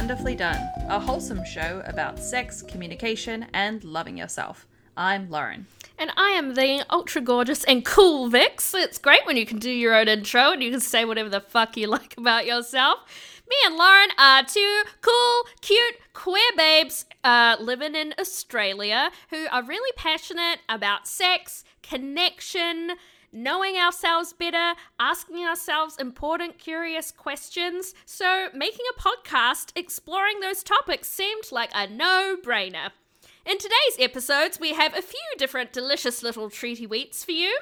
Wonderfully 0.00 0.34
Done, 0.34 0.66
a 0.88 0.98
wholesome 0.98 1.44
show 1.44 1.82
about 1.84 2.18
sex, 2.18 2.62
communication, 2.62 3.46
and 3.52 3.84
loving 3.84 4.16
yourself. 4.16 4.66
I'm 4.96 5.28
Lauren. 5.28 5.66
And 5.98 6.10
I 6.16 6.30
am 6.30 6.54
the 6.54 6.86
ultra 6.88 7.20
gorgeous 7.20 7.64
and 7.64 7.84
cool 7.84 8.30
Vix. 8.30 8.72
It's 8.72 8.96
great 8.96 9.26
when 9.26 9.36
you 9.36 9.44
can 9.44 9.58
do 9.58 9.70
your 9.70 9.94
own 9.94 10.08
intro 10.08 10.52
and 10.52 10.62
you 10.62 10.70
can 10.70 10.80
say 10.80 11.04
whatever 11.04 11.28
the 11.28 11.42
fuck 11.42 11.76
you 11.76 11.86
like 11.90 12.16
about 12.16 12.46
yourself. 12.46 13.00
Me 13.46 13.56
and 13.66 13.76
Lauren 13.76 14.08
are 14.16 14.42
two 14.42 14.82
cool, 15.02 15.42
cute, 15.60 15.96
queer 16.14 16.50
babes 16.56 17.04
uh, 17.22 17.56
living 17.60 17.94
in 17.94 18.14
Australia 18.18 19.10
who 19.28 19.48
are 19.52 19.62
really 19.62 19.92
passionate 19.96 20.60
about 20.70 21.06
sex, 21.08 21.62
connection, 21.82 22.92
knowing 23.32 23.76
ourselves 23.76 24.32
better, 24.32 24.74
asking 24.98 25.44
ourselves 25.44 25.96
important, 25.98 26.58
curious 26.58 27.10
questions. 27.10 27.94
So, 28.04 28.48
making 28.54 28.84
a 28.90 29.00
podcast 29.00 29.72
exploring 29.76 30.40
those 30.40 30.62
topics 30.62 31.08
seemed 31.08 31.44
like 31.52 31.70
a 31.74 31.86
no 31.86 32.36
brainer. 32.42 32.90
In 33.46 33.58
today's 33.58 33.98
episodes, 33.98 34.60
we 34.60 34.74
have 34.74 34.96
a 34.96 35.02
few 35.02 35.18
different 35.38 35.72
delicious 35.72 36.22
little 36.22 36.50
treaty 36.50 36.86
wheats 36.86 37.24
for 37.24 37.32
you. 37.32 37.58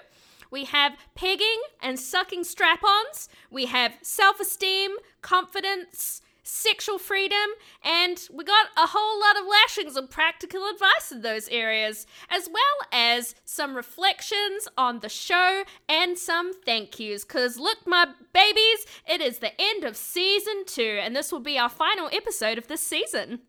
We 0.50 0.64
have 0.64 0.96
pegging 1.14 1.60
and 1.82 1.98
sucking 1.98 2.44
strap 2.44 2.82
ons. 2.82 3.28
We 3.50 3.66
have 3.66 3.94
self 4.02 4.40
esteem, 4.40 4.92
confidence, 5.22 6.20
sexual 6.48 6.98
freedom, 6.98 7.36
and 7.84 8.28
we 8.32 8.44
got 8.44 8.66
a 8.76 8.88
whole 8.88 9.20
lot 9.20 9.38
of 9.38 9.46
lashings 9.46 9.96
of 9.96 10.10
practical 10.10 10.68
advice 10.68 11.12
in 11.12 11.22
those 11.22 11.48
areas, 11.48 12.06
as 12.30 12.48
well 12.48 12.88
as 12.92 13.34
some 13.44 13.74
reflections 13.74 14.66
on 14.76 15.00
the 15.00 15.08
show 15.08 15.64
and 15.88 16.18
some 16.18 16.52
thank 16.64 16.98
yous. 16.98 17.24
Because 17.24 17.58
look, 17.58 17.86
my 17.86 18.06
babies, 18.32 18.86
it 19.06 19.20
is 19.20 19.38
the 19.38 19.52
end 19.60 19.84
of 19.84 19.96
season 19.96 20.64
two, 20.66 20.98
and 21.02 21.14
this 21.14 21.30
will 21.30 21.40
be 21.40 21.58
our 21.58 21.68
final 21.68 22.08
episode 22.12 22.58
of 22.58 22.68
this 22.68 22.80
season. 22.80 23.40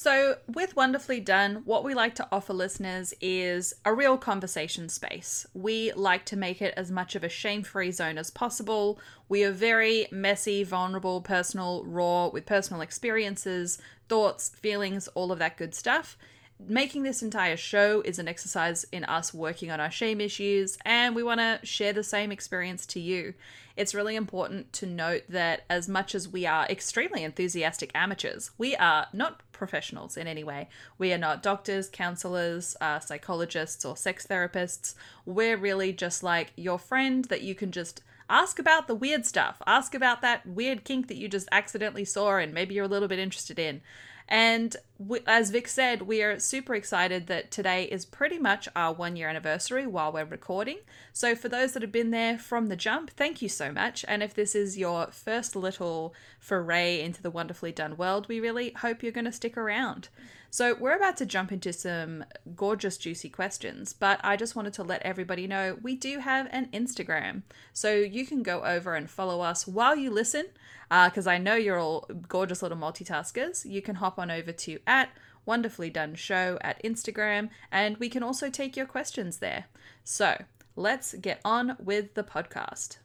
So, 0.00 0.36
with 0.46 0.76
Wonderfully 0.76 1.18
Done, 1.18 1.62
what 1.64 1.82
we 1.82 1.92
like 1.92 2.14
to 2.14 2.28
offer 2.30 2.52
listeners 2.52 3.12
is 3.20 3.74
a 3.84 3.92
real 3.92 4.16
conversation 4.16 4.88
space. 4.88 5.44
We 5.54 5.90
like 5.90 6.24
to 6.26 6.36
make 6.36 6.62
it 6.62 6.72
as 6.76 6.92
much 6.92 7.16
of 7.16 7.24
a 7.24 7.28
shame 7.28 7.64
free 7.64 7.90
zone 7.90 8.16
as 8.16 8.30
possible. 8.30 9.00
We 9.28 9.42
are 9.42 9.50
very 9.50 10.06
messy, 10.12 10.62
vulnerable, 10.62 11.20
personal, 11.20 11.82
raw, 11.84 12.28
with 12.28 12.46
personal 12.46 12.80
experiences, 12.80 13.78
thoughts, 14.08 14.50
feelings, 14.50 15.08
all 15.16 15.32
of 15.32 15.40
that 15.40 15.56
good 15.56 15.74
stuff. 15.74 16.16
Making 16.60 17.04
this 17.04 17.22
entire 17.22 17.56
show 17.56 18.00
is 18.00 18.18
an 18.18 18.28
exercise 18.28 18.84
in 18.90 19.04
us 19.04 19.32
working 19.32 19.70
on 19.70 19.80
our 19.80 19.90
shame 19.90 20.20
issues, 20.20 20.76
and 20.84 21.14
we 21.14 21.22
want 21.22 21.40
to 21.40 21.60
share 21.62 21.92
the 21.92 22.02
same 22.02 22.32
experience 22.32 22.84
to 22.86 23.00
you 23.00 23.34
it's 23.78 23.94
really 23.94 24.16
important 24.16 24.72
to 24.72 24.86
note 24.86 25.22
that 25.28 25.62
as 25.70 25.88
much 25.88 26.12
as 26.12 26.28
we 26.28 26.44
are 26.44 26.66
extremely 26.66 27.22
enthusiastic 27.22 27.92
amateurs, 27.94 28.50
we 28.58 28.74
are 28.74 29.06
not 29.12 29.40
professionals 29.52 30.16
in 30.16 30.26
any 30.26 30.42
way. 30.42 30.68
We 30.98 31.12
are 31.12 31.18
not 31.18 31.44
doctors, 31.44 31.88
counselors, 31.88 32.76
uh, 32.80 32.98
psychologists, 32.98 33.84
or 33.84 33.96
sex 33.96 34.26
therapists. 34.26 34.96
We're 35.24 35.56
really 35.56 35.92
just 35.92 36.24
like 36.24 36.52
your 36.56 36.80
friend 36.80 37.24
that 37.26 37.42
you 37.42 37.54
can 37.54 37.70
just 37.70 38.02
ask 38.28 38.58
about 38.58 38.88
the 38.88 38.96
weird 38.96 39.24
stuff. 39.24 39.62
Ask 39.64 39.94
about 39.94 40.22
that 40.22 40.44
weird 40.44 40.82
kink 40.82 41.06
that 41.06 41.16
you 41.16 41.28
just 41.28 41.48
accidentally 41.52 42.04
saw 42.04 42.36
and 42.38 42.52
maybe 42.52 42.74
you're 42.74 42.84
a 42.84 42.88
little 42.88 43.06
bit 43.06 43.20
interested 43.20 43.60
in. 43.60 43.80
And 44.28 44.76
we, 44.98 45.20
as 45.26 45.50
Vic 45.50 45.66
said, 45.68 46.02
we 46.02 46.22
are 46.22 46.38
super 46.38 46.74
excited 46.74 47.28
that 47.28 47.50
today 47.50 47.84
is 47.84 48.04
pretty 48.04 48.38
much 48.38 48.68
our 48.76 48.92
one 48.92 49.16
year 49.16 49.28
anniversary 49.28 49.86
while 49.86 50.12
we're 50.12 50.26
recording. 50.26 50.78
So, 51.14 51.34
for 51.34 51.48
those 51.48 51.72
that 51.72 51.82
have 51.82 51.92
been 51.92 52.10
there 52.10 52.38
from 52.38 52.66
the 52.66 52.76
jump, 52.76 53.10
thank 53.10 53.40
you 53.40 53.48
so 53.48 53.72
much. 53.72 54.04
And 54.06 54.22
if 54.22 54.34
this 54.34 54.54
is 54.54 54.76
your 54.76 55.06
first 55.06 55.56
little 55.56 56.14
foray 56.38 57.00
into 57.00 57.22
the 57.22 57.30
wonderfully 57.30 57.72
done 57.72 57.96
world, 57.96 58.28
we 58.28 58.38
really 58.38 58.72
hope 58.72 59.02
you're 59.02 59.12
going 59.12 59.24
to 59.24 59.32
stick 59.32 59.56
around. 59.56 60.10
So, 60.50 60.74
we're 60.74 60.96
about 60.96 61.18
to 61.18 61.26
jump 61.26 61.52
into 61.52 61.72
some 61.72 62.24
gorgeous, 62.56 62.96
juicy 62.96 63.28
questions, 63.28 63.92
but 63.92 64.18
I 64.24 64.36
just 64.36 64.56
wanted 64.56 64.72
to 64.74 64.82
let 64.82 65.02
everybody 65.02 65.46
know 65.46 65.76
we 65.82 65.94
do 65.94 66.20
have 66.20 66.48
an 66.50 66.68
Instagram. 66.72 67.42
So, 67.74 67.92
you 67.94 68.26
can 68.26 68.42
go 68.42 68.64
over 68.64 68.94
and 68.94 69.10
follow 69.10 69.42
us 69.42 69.66
while 69.66 69.94
you 69.94 70.10
listen, 70.10 70.46
because 70.88 71.26
uh, 71.26 71.30
I 71.30 71.38
know 71.38 71.54
you're 71.54 71.78
all 71.78 72.08
gorgeous 72.28 72.62
little 72.62 72.78
multitaskers. 72.78 73.70
You 73.70 73.82
can 73.82 73.96
hop 73.96 74.18
on 74.18 74.30
over 74.30 74.52
to 74.52 74.78
at 74.86 75.10
Wonderfully 75.44 75.90
Done 75.90 76.14
Show 76.14 76.58
at 76.62 76.82
Instagram, 76.82 77.50
and 77.70 77.98
we 77.98 78.08
can 78.08 78.22
also 78.22 78.48
take 78.48 78.76
your 78.76 78.86
questions 78.86 79.38
there. 79.38 79.66
So, 80.02 80.42
let's 80.76 81.12
get 81.14 81.40
on 81.44 81.76
with 81.78 82.14
the 82.14 82.24
podcast. 82.24 82.98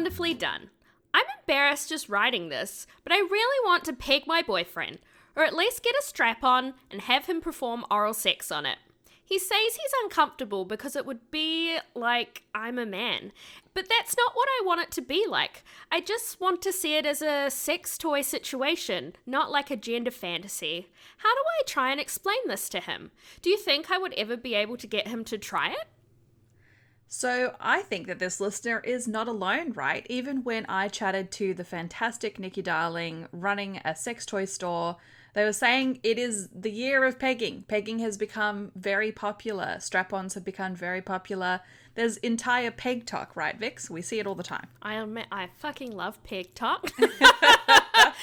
Wonderfully 0.00 0.32
done. 0.32 0.70
I'm 1.12 1.26
embarrassed 1.40 1.90
just 1.90 2.08
writing 2.08 2.48
this, 2.48 2.86
but 3.04 3.12
I 3.12 3.18
really 3.18 3.68
want 3.68 3.84
to 3.84 3.92
peg 3.92 4.26
my 4.26 4.40
boyfriend, 4.40 4.98
or 5.36 5.44
at 5.44 5.54
least 5.54 5.82
get 5.82 5.94
a 5.94 6.02
strap 6.02 6.42
on 6.42 6.72
and 6.90 7.02
have 7.02 7.26
him 7.26 7.42
perform 7.42 7.84
oral 7.90 8.14
sex 8.14 8.50
on 8.50 8.64
it. 8.64 8.78
He 9.22 9.38
says 9.38 9.76
he's 9.76 9.92
uncomfortable 10.02 10.64
because 10.64 10.96
it 10.96 11.04
would 11.04 11.30
be 11.30 11.76
like 11.94 12.44
I'm 12.54 12.78
a 12.78 12.86
man. 12.86 13.32
But 13.74 13.90
that's 13.90 14.16
not 14.16 14.32
what 14.32 14.48
I 14.48 14.64
want 14.64 14.80
it 14.80 14.90
to 14.92 15.02
be 15.02 15.26
like. 15.28 15.64
I 15.92 16.00
just 16.00 16.40
want 16.40 16.62
to 16.62 16.72
see 16.72 16.96
it 16.96 17.04
as 17.04 17.20
a 17.20 17.50
sex 17.50 17.98
toy 17.98 18.22
situation, 18.22 19.12
not 19.26 19.50
like 19.50 19.70
a 19.70 19.76
gender 19.76 20.10
fantasy. 20.10 20.88
How 21.18 21.34
do 21.34 21.42
I 21.60 21.62
try 21.66 21.90
and 21.90 22.00
explain 22.00 22.40
this 22.46 22.70
to 22.70 22.80
him? 22.80 23.10
Do 23.42 23.50
you 23.50 23.58
think 23.58 23.90
I 23.90 23.98
would 23.98 24.14
ever 24.14 24.38
be 24.38 24.54
able 24.54 24.78
to 24.78 24.86
get 24.86 25.08
him 25.08 25.24
to 25.24 25.36
try 25.36 25.72
it? 25.72 25.88
So 27.12 27.56
I 27.58 27.82
think 27.82 28.06
that 28.06 28.20
this 28.20 28.38
listener 28.40 28.78
is 28.78 29.08
not 29.08 29.26
alone, 29.26 29.72
right? 29.72 30.06
Even 30.08 30.44
when 30.44 30.64
I 30.66 30.86
chatted 30.86 31.32
to 31.32 31.52
the 31.54 31.64
fantastic 31.64 32.38
Nikki 32.38 32.62
Darling 32.62 33.26
running 33.32 33.80
a 33.84 33.96
sex 33.96 34.24
toy 34.24 34.44
store, 34.44 34.96
they 35.34 35.42
were 35.44 35.52
saying 35.52 35.98
it 36.04 36.20
is 36.20 36.48
the 36.54 36.70
year 36.70 37.04
of 37.04 37.18
pegging. 37.18 37.64
Pegging 37.66 37.98
has 37.98 38.16
become 38.16 38.70
very 38.76 39.10
popular. 39.10 39.78
Strap 39.80 40.12
ons 40.12 40.34
have 40.34 40.44
become 40.44 40.76
very 40.76 41.02
popular. 41.02 41.60
There's 41.94 42.16
entire 42.18 42.70
peg 42.70 43.06
talk, 43.06 43.34
right, 43.34 43.58
Vix? 43.58 43.90
We 43.90 44.02
see 44.02 44.20
it 44.20 44.26
all 44.26 44.34
the 44.34 44.42
time. 44.42 44.68
I 44.80 44.94
admit, 44.94 45.26
I 45.32 45.48
fucking 45.58 45.94
love 45.94 46.22
peg 46.22 46.54
talk. 46.54 46.90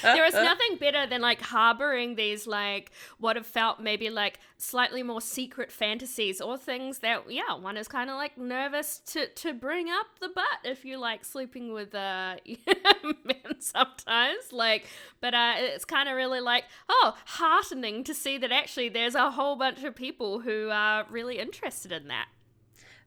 there 0.01 0.25
is 0.25 0.33
nothing 0.33 0.77
better 0.79 1.07
than 1.07 1.21
like 1.21 1.41
harboring 1.41 2.15
these 2.15 2.47
like 2.47 2.91
what 3.19 3.35
have 3.35 3.45
felt 3.45 3.79
maybe 3.79 4.09
like 4.09 4.39
slightly 4.57 5.03
more 5.03 5.21
secret 5.21 5.71
fantasies 5.71 6.41
or 6.41 6.57
things 6.57 6.99
that 6.99 7.23
yeah 7.29 7.55
one 7.55 7.77
is 7.77 7.87
kind 7.87 8.09
of 8.09 8.15
like 8.15 8.37
nervous 8.37 8.99
to 8.99 9.27
to 9.29 9.53
bring 9.53 9.89
up 9.89 10.07
the 10.19 10.29
butt 10.29 10.45
if 10.63 10.85
you 10.85 10.97
like 10.97 11.23
sleeping 11.25 11.73
with 11.73 11.93
uh 11.95 12.35
men 13.25 13.59
sometimes 13.59 14.51
like 14.51 14.87
but 15.21 15.33
uh 15.33 15.53
it's 15.57 15.85
kind 15.85 16.09
of 16.09 16.15
really 16.15 16.39
like 16.39 16.63
oh 16.89 17.15
heartening 17.25 18.03
to 18.03 18.13
see 18.13 18.37
that 18.37 18.51
actually 18.51 18.89
there's 18.89 19.15
a 19.15 19.31
whole 19.31 19.55
bunch 19.55 19.83
of 19.83 19.95
people 19.95 20.39
who 20.39 20.69
are 20.71 21.05
really 21.09 21.39
interested 21.39 21.91
in 21.91 22.07
that 22.07 22.27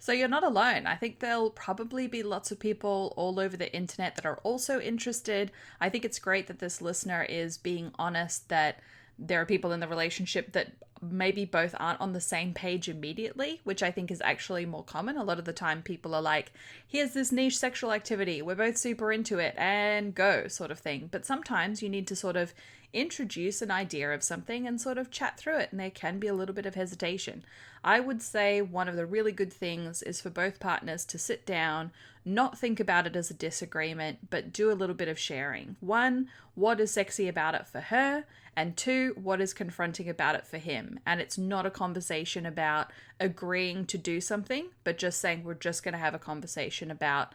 so 0.01 0.13
you're 0.13 0.29
not 0.29 0.43
alone. 0.43 0.87
I 0.87 0.97
think 0.97 1.21
there'll 1.21 1.51
probably 1.51 2.07
be 2.07 2.23
lots 2.23 2.51
of 2.51 2.59
people 2.59 3.13
all 3.17 3.39
over 3.39 3.57
the 3.57 3.73
internet 3.73 4.17
that 4.17 4.27
are 4.27 4.39
also 4.39 4.81
interested. 4.81 5.53
I 5.81 5.91
think 5.91 6.05
it's 6.05 6.19
great 6.19 6.47
that 6.49 6.59
this 6.59 6.81
listener 6.81 7.23
is 7.23 7.59
being 7.59 7.93
honest 7.99 8.49
that 8.49 8.81
there 9.19 9.41
are 9.41 9.47
people 9.47 9.73
in 9.73 9.81
the 9.81 9.87
relationship 9.87 10.53
that 10.53 10.73
maybe 11.03 11.45
both 11.45 11.75
aren't 11.79 12.01
on 12.01 12.13
the 12.13 12.21
same 12.21 12.55
page 12.55 12.89
immediately, 12.89 13.61
which 13.65 13.83
I 13.83 13.91
think 13.91 14.11
is 14.11 14.23
actually 14.23 14.67
more 14.67 14.83
common. 14.83 15.17
A 15.17 15.25
lot 15.25 15.39
of 15.39 15.45
the 15.45 15.53
time, 15.53 15.83
people 15.83 16.15
are 16.15 16.23
like, 16.23 16.53
here's 16.87 17.13
this 17.13 17.31
niche 17.31 17.59
sexual 17.59 17.93
activity, 17.93 18.43
we're 18.43 18.55
both 18.55 18.77
super 18.77 19.13
into 19.13 19.39
it, 19.39 19.55
and 19.57 20.15
go, 20.15 20.49
sort 20.49 20.71
of 20.71 20.79
thing. 20.79 21.09
But 21.11 21.27
sometimes 21.27 21.83
you 21.83 21.89
need 21.89 22.07
to 22.09 22.17
sort 22.17 22.37
of 22.37 22.55
introduce 22.93 23.63
an 23.63 23.71
idea 23.71 24.13
of 24.13 24.23
something 24.23 24.67
and 24.67 24.81
sort 24.81 24.99
of 24.99 25.11
chat 25.11 25.39
through 25.39 25.59
it, 25.59 25.69
and 25.71 25.81
there 25.81 25.91
can 25.91 26.19
be 26.19 26.27
a 26.27 26.35
little 26.35 26.55
bit 26.55 26.67
of 26.67 26.75
hesitation. 26.75 27.45
I 27.83 28.01
would 28.01 28.23
say 28.23 28.61
one 28.61 28.89
of 28.89 28.97
the 28.97 29.07
really 29.07 29.33
good 29.33 29.53
things 29.53 30.03
is 30.03 30.21
for 30.21 30.31
both 30.31 30.61
partners 30.61 31.05
to 31.07 31.19
sit 31.19 31.47
down, 31.47 31.93
not 32.25 32.59
think 32.59 32.79
about 32.81 33.07
it 33.07 33.17
as 33.17 33.31
a 33.31 33.35
disagreement, 33.35 34.31
but 34.31 34.53
do 34.53 34.71
a 34.71 34.75
little 34.75 34.95
bit 34.95 35.09
of 35.09 35.19
sharing. 35.19 35.77
One, 35.81 36.29
what 36.55 36.81
is 36.81 36.91
sexy 36.91 37.29
about 37.29 37.55
it 37.55 37.67
for 37.67 37.81
her? 37.81 38.25
And 38.57 38.77
two, 38.77 39.15
what 39.17 39.41
is 39.41 39.55
confronting 39.55 40.09
about 40.09 40.35
it 40.35 40.47
for 40.47 40.59
him? 40.59 41.01
And 41.07 41.21
it's 41.21 41.39
not 41.39 41.65
a 41.65 41.71
conversation 41.71 42.45
about 42.45 42.91
agreeing 43.19 43.87
to 43.87 43.97
do 43.97 44.21
something, 44.21 44.67
but 44.85 44.99
just 44.99 45.21
saying 45.21 45.45
we're 45.45 45.55
just 45.55 45.83
going 45.83 45.93
to 45.93 45.99
have 45.99 46.15
a 46.15 46.19
conversation 46.19 46.91
about 46.91 47.33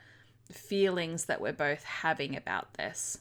feelings 0.51 1.25
that 1.25 1.41
we're 1.41 1.53
both 1.53 1.83
having 1.83 2.35
about 2.35 2.75
this. 2.75 3.17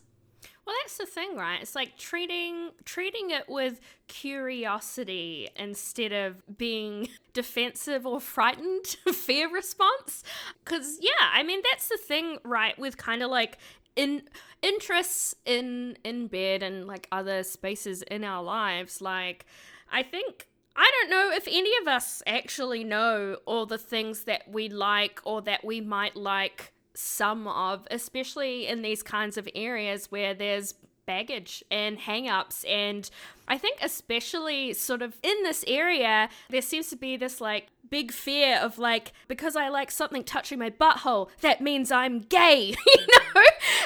Well, 0.66 0.74
that's 0.82 0.96
the 0.96 1.06
thing, 1.06 1.36
right? 1.36 1.60
It's 1.60 1.74
like 1.74 1.98
treating 1.98 2.70
treating 2.84 3.30
it 3.30 3.48
with 3.48 3.80
curiosity 4.08 5.50
instead 5.56 6.12
of 6.12 6.56
being 6.56 7.08
defensive 7.34 8.06
or 8.06 8.20
frightened 8.20 8.86
fear 9.12 9.52
response. 9.52 10.24
Cuz 10.64 10.98
yeah, 11.00 11.30
I 11.32 11.42
mean 11.42 11.60
that's 11.70 11.88
the 11.88 11.98
thing, 11.98 12.38
right, 12.44 12.78
with 12.78 12.96
kind 12.96 13.22
of 13.22 13.30
like 13.30 13.58
in 13.96 14.22
interests 14.62 15.34
in 15.44 15.96
in 16.02 16.26
bed 16.28 16.62
and 16.62 16.86
like 16.86 17.06
other 17.12 17.42
spaces 17.42 18.02
in 18.02 18.24
our 18.24 18.42
lives 18.42 19.00
like 19.00 19.46
i 19.92 20.02
think 20.02 20.48
I 20.76 20.90
don't 20.90 21.10
know 21.10 21.30
if 21.30 21.46
any 21.46 21.70
of 21.82 21.86
us 21.86 22.20
actually 22.26 22.82
know 22.82 23.36
all 23.46 23.64
the 23.64 23.78
things 23.78 24.24
that 24.24 24.48
we 24.48 24.68
like 24.68 25.20
or 25.24 25.40
that 25.42 25.64
we 25.64 25.80
might 25.80 26.16
like 26.16 26.72
some 26.94 27.48
of, 27.48 27.86
especially 27.90 28.66
in 28.66 28.82
these 28.82 29.02
kinds 29.02 29.36
of 29.36 29.48
areas 29.54 30.06
where 30.10 30.34
there's 30.34 30.74
baggage 31.06 31.62
and 31.70 31.98
hang-ups. 31.98 32.64
And 32.64 33.08
I 33.46 33.58
think 33.58 33.78
especially 33.82 34.72
sort 34.72 35.02
of 35.02 35.18
in 35.22 35.42
this 35.42 35.64
area 35.66 36.28
there 36.48 36.62
seems 36.62 36.88
to 36.88 36.96
be 36.96 37.16
this 37.16 37.40
like 37.40 37.68
big 37.90 38.10
fear 38.10 38.58
of 38.58 38.78
like 38.78 39.12
because 39.28 39.54
I 39.54 39.68
like 39.68 39.90
something 39.90 40.24
touching 40.24 40.58
my 40.58 40.70
butthole 40.70 41.28
that 41.42 41.60
means 41.60 41.92
I'm 41.92 42.20
gay 42.20 42.74
you 42.86 43.06
know? 43.34 43.42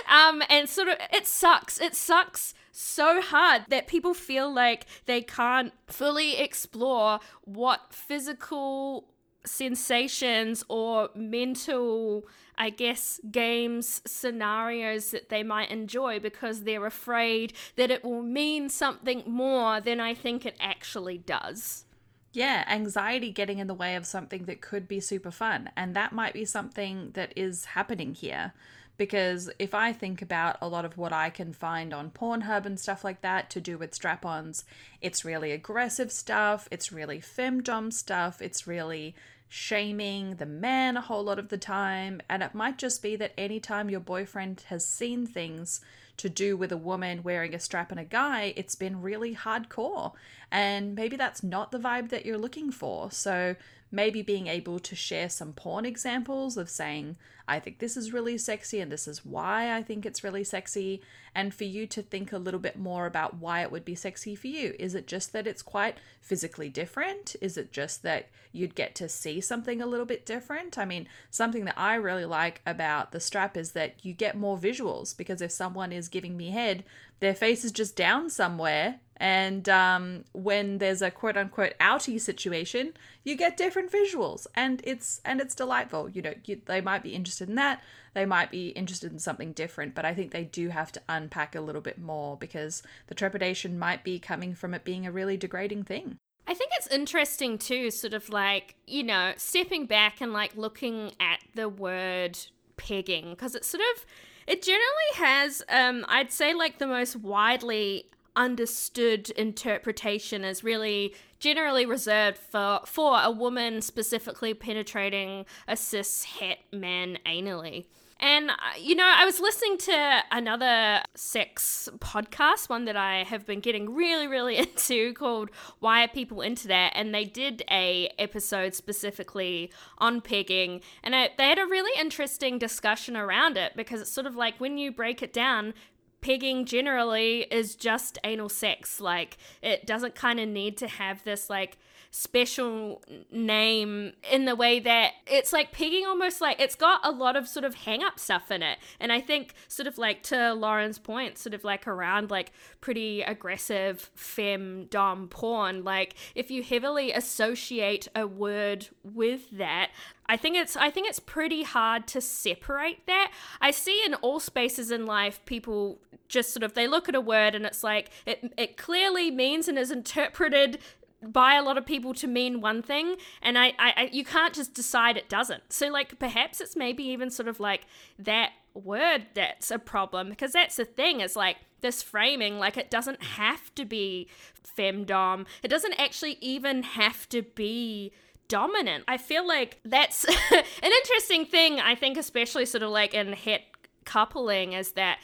Um 0.08 0.42
and 0.48 0.68
sort 0.68 0.88
of 0.88 0.98
it 1.12 1.26
sucks. 1.26 1.80
It 1.80 1.94
sucks 1.94 2.54
so 2.70 3.20
hard 3.20 3.64
that 3.68 3.88
people 3.88 4.14
feel 4.14 4.52
like 4.52 4.86
they 5.06 5.20
can't 5.20 5.72
fully 5.88 6.38
explore 6.38 7.18
what 7.42 7.92
physical 7.92 9.08
sensations 9.44 10.64
or 10.68 11.10
mental, 11.14 12.26
I 12.58 12.70
guess, 12.70 13.20
games 13.30 14.02
scenarios 14.04 15.12
that 15.12 15.28
they 15.28 15.42
might 15.42 15.70
enjoy 15.70 16.18
because 16.18 16.62
they're 16.62 16.86
afraid 16.86 17.52
that 17.76 17.90
it 17.90 18.04
will 18.04 18.22
mean 18.22 18.68
something 18.68 19.22
more 19.26 19.80
than 19.80 20.00
I 20.00 20.12
think 20.12 20.44
it 20.44 20.56
actually 20.60 21.18
does. 21.18 21.84
Yeah, 22.32 22.64
anxiety 22.68 23.30
getting 23.30 23.58
in 23.58 23.68
the 23.68 23.74
way 23.74 23.96
of 23.96 24.06
something 24.06 24.44
that 24.44 24.60
could 24.60 24.86
be 24.86 25.00
super 25.00 25.30
fun. 25.30 25.70
And 25.76 25.96
that 25.96 26.12
might 26.12 26.34
be 26.34 26.44
something 26.44 27.12
that 27.14 27.32
is 27.36 27.64
happening 27.64 28.14
here 28.14 28.52
because 28.98 29.48
if 29.60 29.74
I 29.74 29.92
think 29.92 30.20
about 30.20 30.58
a 30.60 30.68
lot 30.68 30.84
of 30.84 30.98
what 30.98 31.12
I 31.12 31.30
can 31.30 31.52
find 31.52 31.94
on 31.94 32.10
Pornhub 32.10 32.66
and 32.66 32.78
stuff 32.78 33.04
like 33.04 33.22
that 33.22 33.48
to 33.50 33.60
do 33.60 33.78
with 33.78 33.94
strap 33.94 34.26
ons, 34.26 34.64
it's 35.00 35.24
really 35.24 35.52
aggressive 35.52 36.10
stuff, 36.12 36.68
it's 36.70 36.92
really 36.92 37.20
femdom 37.20 37.92
stuff, 37.92 38.42
it's 38.42 38.66
really 38.66 39.14
shaming 39.48 40.36
the 40.36 40.46
man 40.46 40.96
a 40.96 41.00
whole 41.00 41.24
lot 41.24 41.38
of 41.38 41.48
the 41.48 41.58
time, 41.58 42.20
and 42.28 42.42
it 42.42 42.54
might 42.54 42.78
just 42.78 43.02
be 43.02 43.16
that 43.16 43.32
anytime 43.38 43.90
your 43.90 44.00
boyfriend 44.00 44.64
has 44.68 44.86
seen 44.86 45.26
things 45.26 45.80
to 46.18 46.28
do 46.28 46.56
with 46.56 46.72
a 46.72 46.76
woman 46.76 47.22
wearing 47.22 47.54
a 47.54 47.58
strap 47.58 47.90
and 47.90 48.00
a 48.00 48.04
guy, 48.04 48.52
it's 48.56 48.74
been 48.74 49.00
really 49.00 49.34
hardcore. 49.34 50.12
And 50.50 50.94
maybe 50.94 51.16
that's 51.16 51.42
not 51.42 51.70
the 51.70 51.78
vibe 51.78 52.10
that 52.10 52.26
you're 52.26 52.36
looking 52.36 52.70
for. 52.72 53.10
So 53.10 53.56
maybe 53.90 54.22
being 54.22 54.46
able 54.46 54.78
to 54.78 54.94
share 54.94 55.28
some 55.28 55.52
porn 55.52 55.84
examples 55.84 56.56
of 56.56 56.68
saying, 56.68 57.16
I 57.48 57.58
think 57.58 57.78
this 57.78 57.96
is 57.96 58.12
really 58.12 58.36
sexy 58.36 58.78
and 58.80 58.92
this 58.92 59.08
is 59.08 59.24
why 59.24 59.74
I 59.74 59.82
think 59.82 60.04
it's 60.04 60.22
really 60.22 60.44
sexy, 60.44 61.00
and 61.34 61.54
for 61.54 61.64
you 61.64 61.86
to 61.86 62.02
think 62.02 62.30
a 62.30 62.38
little 62.38 62.60
bit 62.60 62.78
more 62.78 63.06
about 63.06 63.36
why 63.36 63.62
it 63.62 63.72
would 63.72 63.86
be 63.86 63.94
sexy 63.94 64.34
for 64.34 64.48
you. 64.48 64.74
Is 64.78 64.94
it 64.94 65.06
just 65.06 65.32
that 65.32 65.46
it's 65.46 65.62
quite 65.62 65.96
physically 66.20 66.68
different? 66.68 67.34
Is 67.40 67.56
it 67.56 67.72
just 67.72 68.02
that 68.02 68.28
you'd 68.52 68.74
get 68.74 68.94
to 68.96 69.08
see 69.08 69.40
something 69.40 69.80
a 69.80 69.86
little 69.86 70.04
bit 70.04 70.26
different? 70.26 70.76
I 70.76 70.84
mean, 70.84 71.08
something 71.30 71.64
that 71.64 71.78
I 71.78 71.94
really 71.94 72.26
like 72.26 72.60
about 72.66 73.12
the 73.12 73.20
strap 73.20 73.56
is 73.56 73.72
that 73.72 74.04
you 74.04 74.12
get 74.12 74.36
more 74.36 74.58
visuals 74.58 75.16
because 75.16 75.40
if 75.40 75.50
someone 75.50 75.92
is 75.92 76.08
giving 76.08 76.36
me 76.36 76.50
head, 76.50 76.84
their 77.20 77.34
face 77.34 77.64
is 77.64 77.72
just 77.72 77.96
down 77.96 78.28
somewhere 78.28 79.00
and 79.18 79.68
um, 79.68 80.24
when 80.32 80.78
there's 80.78 81.02
a 81.02 81.10
quote 81.10 81.36
unquote 81.36 81.74
outie 81.80 82.20
situation, 82.20 82.92
you 83.24 83.36
get 83.36 83.56
different 83.56 83.92
visuals, 83.92 84.46
and 84.54 84.80
it's 84.84 85.20
and 85.24 85.40
it's 85.40 85.54
delightful. 85.54 86.08
You 86.08 86.22
know, 86.22 86.34
you, 86.44 86.60
they 86.64 86.80
might 86.80 87.02
be 87.02 87.14
interested 87.14 87.48
in 87.48 87.56
that, 87.56 87.82
they 88.14 88.24
might 88.24 88.50
be 88.50 88.68
interested 88.68 89.12
in 89.12 89.18
something 89.18 89.52
different, 89.52 89.94
but 89.94 90.04
I 90.04 90.14
think 90.14 90.30
they 90.32 90.44
do 90.44 90.68
have 90.68 90.92
to 90.92 91.02
unpack 91.08 91.54
a 91.54 91.60
little 91.60 91.82
bit 91.82 91.98
more 91.98 92.36
because 92.36 92.82
the 93.08 93.14
trepidation 93.14 93.78
might 93.78 94.04
be 94.04 94.18
coming 94.18 94.54
from 94.54 94.74
it 94.74 94.84
being 94.84 95.06
a 95.06 95.12
really 95.12 95.36
degrading 95.36 95.84
thing. 95.84 96.16
I 96.46 96.54
think 96.54 96.70
it's 96.78 96.86
interesting 96.86 97.58
too, 97.58 97.90
sort 97.90 98.14
of 98.14 98.30
like, 98.30 98.76
you 98.86 99.02
know, 99.02 99.34
stepping 99.36 99.84
back 99.84 100.22
and 100.22 100.32
like 100.32 100.56
looking 100.56 101.12
at 101.20 101.40
the 101.54 101.68
word 101.68 102.38
pegging, 102.78 103.30
because 103.30 103.54
it's 103.54 103.68
sort 103.68 103.82
of, 103.94 104.06
it 104.46 104.62
generally 104.62 105.12
has, 105.16 105.62
um, 105.68 106.06
I'd 106.08 106.32
say, 106.32 106.54
like 106.54 106.78
the 106.78 106.86
most 106.86 107.16
widely 107.16 108.06
understood 108.38 109.28
interpretation 109.30 110.44
is 110.44 110.64
really 110.64 111.14
generally 111.40 111.84
reserved 111.84 112.38
for 112.38 112.80
for 112.86 113.20
a 113.20 113.30
woman 113.30 113.82
specifically 113.82 114.54
penetrating 114.54 115.44
a 115.66 115.76
cis 115.76 116.24
het 116.24 116.58
man 116.72 117.18
anally. 117.26 117.86
And, 118.20 118.50
uh, 118.50 118.54
you 118.76 118.96
know, 118.96 119.06
I 119.06 119.24
was 119.24 119.38
listening 119.38 119.78
to 119.78 120.22
another 120.32 121.02
sex 121.14 121.88
podcast, 121.98 122.68
one 122.68 122.84
that 122.86 122.96
I 122.96 123.22
have 123.22 123.46
been 123.46 123.60
getting 123.60 123.94
really, 123.94 124.26
really 124.26 124.56
into 124.64 125.12
called 125.14 125.50
Why 125.78 126.02
Are 126.02 126.08
People 126.08 126.40
Into 126.40 126.66
That? 126.66 126.92
And 126.96 127.14
they 127.14 127.24
did 127.24 127.62
a 127.70 128.12
episode 128.18 128.74
specifically 128.74 129.70
on 129.98 130.20
pegging. 130.20 130.80
And 131.04 131.14
it, 131.14 131.32
they 131.38 131.48
had 131.48 131.60
a 131.60 131.66
really 131.66 131.92
interesting 132.00 132.58
discussion 132.58 133.16
around 133.16 133.56
it 133.56 133.74
because 133.76 134.00
it's 134.00 134.12
sort 134.12 134.26
of 134.26 134.34
like 134.34 134.58
when 134.58 134.78
you 134.78 134.90
break 134.90 135.22
it 135.22 135.32
down, 135.32 135.74
pegging 136.20 136.64
generally 136.64 137.42
is 137.50 137.74
just 137.74 138.18
anal 138.24 138.48
sex. 138.48 139.00
Like, 139.00 139.36
it 139.62 139.86
doesn't 139.86 140.14
kind 140.14 140.40
of 140.40 140.48
need 140.48 140.76
to 140.78 140.88
have 140.88 141.24
this, 141.24 141.48
like, 141.48 141.78
special 142.10 143.02
name 143.30 144.12
in 144.30 144.46
the 144.46 144.56
way 144.56 144.80
that 144.80 145.12
it's 145.26 145.52
like 145.52 145.72
pegging 145.72 146.06
almost 146.06 146.40
like 146.40 146.58
it's 146.58 146.74
got 146.74 147.00
a 147.04 147.10
lot 147.10 147.36
of 147.36 147.46
sort 147.46 147.66
of 147.66 147.74
hang 147.74 148.02
up 148.02 148.18
stuff 148.18 148.50
in 148.50 148.62
it. 148.62 148.78
And 148.98 149.12
I 149.12 149.20
think, 149.20 149.52
sort 149.68 149.86
of 149.86 149.98
like 149.98 150.22
to 150.24 150.54
Lauren's 150.54 150.98
point, 150.98 151.36
sort 151.36 151.54
of 151.54 151.64
like 151.64 151.86
around 151.86 152.30
like 152.30 152.52
pretty 152.80 153.22
aggressive 153.22 154.10
fem 154.14 154.86
dom 154.86 155.28
porn, 155.28 155.84
like 155.84 156.14
if 156.34 156.50
you 156.50 156.62
heavily 156.62 157.12
associate 157.12 158.08
a 158.14 158.26
word 158.26 158.88
with 159.04 159.50
that, 159.50 159.90
I 160.28 160.36
think 160.36 160.56
it's 160.56 160.76
I 160.76 160.90
think 160.90 161.08
it's 161.08 161.20
pretty 161.20 161.62
hard 161.62 162.06
to 162.08 162.20
separate 162.20 163.06
that. 163.06 163.32
I 163.60 163.70
see 163.70 164.02
in 164.04 164.14
all 164.14 164.40
spaces 164.40 164.90
in 164.90 165.06
life 165.06 165.40
people 165.46 166.00
just 166.28 166.52
sort 166.52 166.62
of 166.62 166.74
they 166.74 166.86
look 166.86 167.08
at 167.08 167.14
a 167.14 167.20
word 167.20 167.54
and 167.54 167.64
it's 167.64 167.82
like 167.82 168.10
it 168.26 168.52
it 168.58 168.76
clearly 168.76 169.30
means 169.30 169.68
and 169.68 169.78
is 169.78 169.90
interpreted 169.90 170.78
by 171.22 171.54
a 171.54 171.62
lot 171.62 171.76
of 171.76 171.84
people 171.84 172.14
to 172.14 172.26
mean 172.26 172.60
one 172.60 172.82
thing. 172.82 173.16
And 173.42 173.58
I, 173.58 173.68
I, 173.78 173.92
I 173.96 174.10
you 174.12 174.24
can't 174.24 174.54
just 174.54 174.74
decide 174.74 175.16
it 175.16 175.28
doesn't. 175.28 175.72
So 175.72 175.88
like 175.88 176.18
perhaps 176.18 176.60
it's 176.60 176.76
maybe 176.76 177.04
even 177.04 177.30
sort 177.30 177.48
of 177.48 177.58
like 177.58 177.86
that 178.18 178.52
word 178.74 179.26
that's 179.34 179.70
a 179.70 179.78
problem 179.78 180.28
because 180.28 180.52
that's 180.52 180.76
the 180.76 180.84
thing 180.84 181.20
is 181.20 181.34
like 181.34 181.56
this 181.80 182.02
framing 182.02 182.58
like 182.58 182.76
it 182.76 182.90
doesn't 182.90 183.22
have 183.22 183.74
to 183.76 183.84
be 183.84 184.28
femdom. 184.76 185.46
It 185.62 185.68
doesn't 185.68 185.98
actually 185.98 186.38
even 186.40 186.82
have 186.82 187.28
to 187.30 187.42
be 187.42 188.12
dominant. 188.48 189.04
I 189.06 189.18
feel 189.18 189.46
like 189.46 189.78
that's 189.84 190.24
an 190.50 190.64
interesting 190.82 191.44
thing 191.44 191.80
i 191.80 191.94
think 191.94 192.16
especially 192.16 192.64
sort 192.64 192.82
of 192.82 192.90
like 192.90 193.14
in 193.14 193.32
het 193.32 193.62
coupling 194.04 194.72
is 194.72 194.92
that 194.92 195.18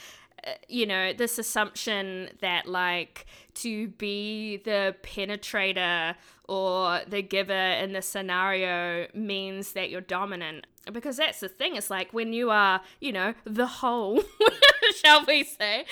uh, 0.46 0.50
you 0.68 0.84
know, 0.84 1.12
this 1.12 1.38
assumption 1.38 2.28
that 2.40 2.66
like 2.66 3.26
to 3.54 3.88
be 3.88 4.58
the 4.58 4.94
penetrator 5.02 6.14
or 6.48 7.00
the 7.08 7.22
giver 7.22 7.52
in 7.52 7.92
the 7.92 8.02
scenario 8.02 9.06
means 9.14 9.72
that 9.72 9.90
you're 9.90 10.00
dominant. 10.00 10.66
Because 10.92 11.16
that's 11.16 11.40
the 11.40 11.48
thing, 11.48 11.76
it's 11.76 11.88
like 11.88 12.12
when 12.12 12.34
you 12.34 12.50
are, 12.50 12.82
you 13.00 13.10
know, 13.10 13.32
the 13.44 13.66
whole, 13.66 14.22
shall 15.02 15.24
we 15.24 15.42
say, 15.42 15.86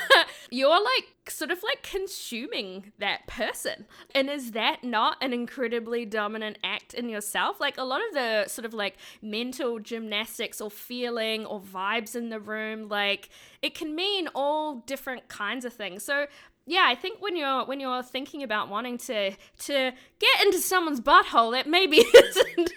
you're 0.50 0.80
like 0.80 1.16
sort 1.28 1.50
of 1.50 1.60
like 1.64 1.82
consuming 1.82 2.92
that 3.00 3.26
person. 3.26 3.86
And 4.14 4.30
is 4.30 4.52
that 4.52 4.84
not 4.84 5.16
an 5.20 5.32
incredibly 5.32 6.04
dominant 6.04 6.58
act 6.62 6.94
in 6.94 7.08
yourself? 7.08 7.60
Like 7.60 7.76
a 7.76 7.82
lot 7.82 8.00
of 8.06 8.14
the 8.14 8.44
sort 8.46 8.64
of 8.64 8.72
like 8.72 8.96
mental 9.20 9.80
gymnastics 9.80 10.60
or 10.60 10.70
feeling 10.70 11.44
or 11.44 11.60
vibes 11.60 12.14
in 12.14 12.28
the 12.28 12.38
room, 12.38 12.88
like 12.88 13.28
it 13.62 13.74
can 13.74 13.96
mean 13.96 14.28
all 14.32 14.76
different 14.86 15.26
kinds 15.26 15.64
of 15.64 15.72
things. 15.72 16.04
So 16.04 16.26
yeah, 16.66 16.84
I 16.86 16.94
think 16.96 17.22
when 17.22 17.36
you're 17.36 17.64
when 17.64 17.80
you're 17.80 18.02
thinking 18.02 18.42
about 18.42 18.68
wanting 18.68 18.98
to 18.98 19.30
to 19.30 19.92
get 20.18 20.44
into 20.44 20.58
someone's 20.58 21.00
butthole 21.00 21.52
that 21.52 21.68
maybe 21.68 21.98
isn't 22.14 22.72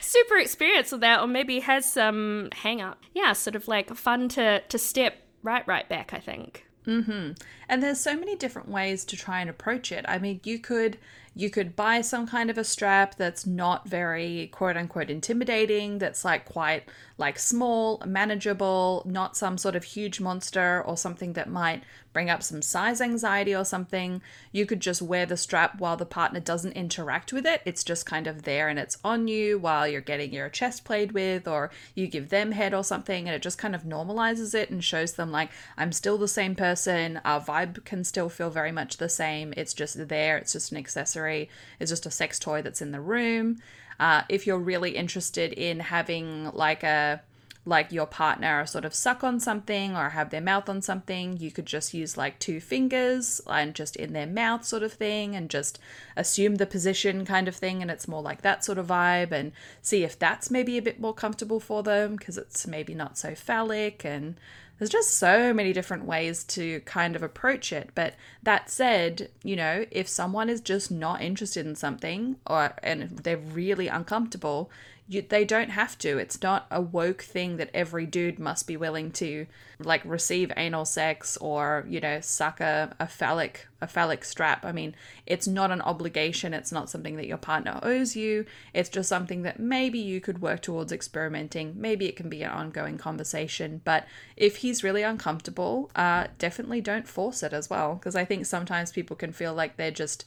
super 0.00 0.36
experienced 0.36 0.92
with 0.92 1.02
that 1.02 1.20
or 1.20 1.26
maybe 1.28 1.60
has 1.60 1.90
some 1.90 2.48
hang 2.52 2.80
up. 2.80 3.00
Yeah, 3.14 3.32
sort 3.32 3.56
of 3.56 3.68
like 3.68 3.94
fun 3.94 4.28
to 4.30 4.60
to 4.60 4.78
step 4.78 5.14
right 5.42 5.66
right 5.68 5.88
back, 5.88 6.12
I 6.12 6.18
think. 6.18 6.66
Mm-hmm. 6.86 7.32
And 7.68 7.82
there's 7.82 8.00
so 8.00 8.16
many 8.16 8.34
different 8.34 8.68
ways 8.68 9.04
to 9.04 9.16
try 9.16 9.40
and 9.40 9.50
approach 9.50 9.92
it. 9.92 10.06
I 10.08 10.18
mean, 10.18 10.40
you 10.44 10.58
could 10.58 10.98
you 11.34 11.50
could 11.50 11.76
buy 11.76 12.00
some 12.00 12.26
kind 12.26 12.50
of 12.50 12.58
a 12.58 12.64
strap 12.64 13.14
that's 13.14 13.46
not 13.46 13.88
very 13.88 14.48
quote 14.52 14.76
unquote 14.76 15.10
intimidating, 15.10 15.98
that's 15.98 16.24
like 16.24 16.46
quite 16.46 16.84
like 17.18 17.38
small, 17.38 18.02
manageable, 18.06 19.04
not 19.06 19.36
some 19.36 19.58
sort 19.58 19.76
of 19.76 19.84
huge 19.84 20.18
monster 20.18 20.82
or 20.84 20.96
something 20.96 21.34
that 21.34 21.48
might 21.48 21.84
bring 22.18 22.30
up 22.30 22.42
some 22.42 22.60
size 22.60 23.00
anxiety 23.00 23.54
or 23.54 23.64
something. 23.64 24.20
You 24.50 24.66
could 24.66 24.80
just 24.80 25.00
wear 25.00 25.24
the 25.24 25.36
strap 25.36 25.78
while 25.78 25.96
the 25.96 26.04
partner 26.04 26.40
doesn't 26.40 26.72
interact 26.72 27.32
with 27.32 27.46
it. 27.46 27.62
It's 27.64 27.84
just 27.84 28.06
kind 28.06 28.26
of 28.26 28.42
there 28.42 28.68
and 28.68 28.76
it's 28.76 28.98
on 29.04 29.28
you 29.28 29.56
while 29.56 29.86
you're 29.86 30.00
getting 30.00 30.32
your 30.32 30.48
chest 30.48 30.84
played 30.84 31.12
with, 31.12 31.46
or 31.46 31.70
you 31.94 32.08
give 32.08 32.30
them 32.30 32.50
head 32.50 32.74
or 32.74 32.82
something, 32.82 33.28
and 33.28 33.36
it 33.36 33.40
just 33.40 33.56
kind 33.56 33.72
of 33.72 33.84
normalizes 33.84 34.52
it 34.52 34.68
and 34.68 34.82
shows 34.82 35.12
them, 35.12 35.30
like, 35.30 35.50
I'm 35.76 35.92
still 35.92 36.18
the 36.18 36.26
same 36.26 36.56
person. 36.56 37.20
Our 37.24 37.40
vibe 37.40 37.84
can 37.84 38.02
still 38.02 38.28
feel 38.28 38.50
very 38.50 38.72
much 38.72 38.96
the 38.96 39.08
same. 39.08 39.54
It's 39.56 39.72
just 39.72 40.08
there, 40.08 40.38
it's 40.38 40.54
just 40.54 40.72
an 40.72 40.78
accessory 40.78 41.48
it's 41.78 41.92
just 41.92 42.06
a 42.06 42.10
sex 42.10 42.40
toy 42.40 42.62
that's 42.62 42.82
in 42.82 42.90
the 42.90 43.00
room. 43.00 43.58
Uh, 44.00 44.22
if 44.28 44.44
you're 44.44 44.58
really 44.58 44.90
interested 44.96 45.52
in 45.52 45.78
having 45.80 46.50
like 46.52 46.82
a 46.82 47.20
like 47.68 47.92
your 47.92 48.06
partner 48.06 48.64
sort 48.64 48.86
of 48.86 48.94
suck 48.94 49.22
on 49.22 49.38
something 49.38 49.94
or 49.94 50.08
have 50.10 50.30
their 50.30 50.40
mouth 50.40 50.70
on 50.70 50.80
something, 50.80 51.36
you 51.36 51.50
could 51.50 51.66
just 51.66 51.92
use 51.92 52.16
like 52.16 52.38
two 52.38 52.60
fingers 52.60 53.42
and 53.46 53.74
just 53.74 53.94
in 53.94 54.14
their 54.14 54.26
mouth 54.26 54.64
sort 54.64 54.82
of 54.82 54.94
thing 54.94 55.36
and 55.36 55.50
just 55.50 55.78
assume 56.16 56.54
the 56.54 56.66
position 56.66 57.26
kind 57.26 57.46
of 57.46 57.54
thing. 57.54 57.82
And 57.82 57.90
it's 57.90 58.08
more 58.08 58.22
like 58.22 58.40
that 58.40 58.64
sort 58.64 58.78
of 58.78 58.86
vibe 58.86 59.32
and 59.32 59.52
see 59.82 60.02
if 60.02 60.18
that's 60.18 60.50
maybe 60.50 60.78
a 60.78 60.82
bit 60.82 60.98
more 60.98 61.12
comfortable 61.12 61.60
for 61.60 61.82
them 61.82 62.16
because 62.16 62.38
it's 62.38 62.66
maybe 62.66 62.94
not 62.94 63.18
so 63.18 63.34
phallic 63.34 64.02
and 64.02 64.36
there's 64.78 64.90
just 64.90 65.14
so 65.14 65.52
many 65.52 65.72
different 65.72 66.04
ways 66.04 66.44
to 66.44 66.80
kind 66.80 67.16
of 67.16 67.22
approach 67.22 67.70
it. 67.72 67.90
But 67.94 68.14
that 68.42 68.70
said, 68.70 69.28
you 69.42 69.56
know, 69.56 69.84
if 69.90 70.08
someone 70.08 70.48
is 70.48 70.62
just 70.62 70.90
not 70.90 71.20
interested 71.20 71.66
in 71.66 71.74
something 71.74 72.36
or 72.46 72.72
and 72.82 73.10
they're 73.18 73.36
really 73.36 73.88
uncomfortable, 73.88 74.70
you, 75.08 75.22
they 75.22 75.44
don't 75.44 75.70
have 75.70 75.96
to. 75.98 76.18
It's 76.18 76.42
not 76.42 76.66
a 76.70 76.82
woke 76.82 77.22
thing 77.22 77.56
that 77.56 77.70
every 77.72 78.04
dude 78.04 78.38
must 78.38 78.66
be 78.66 78.76
willing 78.76 79.10
to 79.12 79.46
like 79.78 80.04
receive 80.04 80.52
anal 80.56 80.84
sex 80.84 81.36
or 81.38 81.86
you 81.88 82.00
know 82.00 82.20
suck 82.20 82.60
a, 82.60 82.94
a 83.00 83.06
phallic 83.06 83.68
a 83.80 83.86
phallic 83.86 84.22
strap. 84.24 84.66
I 84.66 84.72
mean, 84.72 84.94
it's 85.24 85.46
not 85.46 85.70
an 85.70 85.80
obligation. 85.80 86.52
It's 86.52 86.72
not 86.72 86.90
something 86.90 87.16
that 87.16 87.26
your 87.26 87.38
partner 87.38 87.80
owes 87.82 88.16
you. 88.16 88.44
It's 88.74 88.90
just 88.90 89.08
something 89.08 89.42
that 89.42 89.58
maybe 89.58 89.98
you 89.98 90.20
could 90.20 90.42
work 90.42 90.60
towards 90.60 90.92
experimenting. 90.92 91.74
Maybe 91.80 92.06
it 92.06 92.16
can 92.16 92.28
be 92.28 92.42
an 92.42 92.50
ongoing 92.50 92.98
conversation. 92.98 93.80
But 93.84 94.06
if 94.36 94.56
he's 94.56 94.84
really 94.84 95.02
uncomfortable, 95.02 95.90
uh, 95.96 96.26
definitely 96.38 96.80
don't 96.80 97.08
force 97.08 97.42
it 97.42 97.52
as 97.52 97.70
well. 97.70 97.94
Because 97.94 98.16
I 98.16 98.24
think 98.24 98.44
sometimes 98.44 98.92
people 98.92 99.16
can 99.16 99.32
feel 99.32 99.54
like 99.54 99.76
they're 99.76 99.90
just 99.90 100.26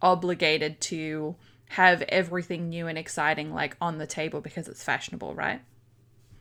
obligated 0.00 0.80
to 0.80 1.34
have 1.72 2.02
everything 2.02 2.68
new 2.68 2.86
and 2.86 2.98
exciting 2.98 3.54
like 3.54 3.76
on 3.80 3.96
the 3.96 4.06
table 4.06 4.42
because 4.42 4.68
it's 4.68 4.84
fashionable, 4.84 5.34
right? 5.34 5.62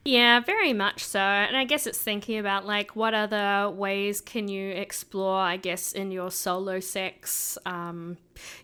Yeah, 0.03 0.39
very 0.41 0.73
much 0.73 1.03
so. 1.05 1.19
And 1.19 1.55
I 1.55 1.63
guess 1.63 1.87
it's 1.87 1.99
thinking 1.99 2.37
about 2.37 2.65
like 2.65 2.95
what 2.95 3.13
other 3.13 3.69
ways 3.69 4.19
can 4.19 4.49
you 4.49 4.71
explore, 4.71 5.37
I 5.37 5.57
guess, 5.57 5.93
in 5.93 6.11
your 6.11 6.31
solo 6.31 6.79
sex, 6.79 7.57
um, 7.65 8.17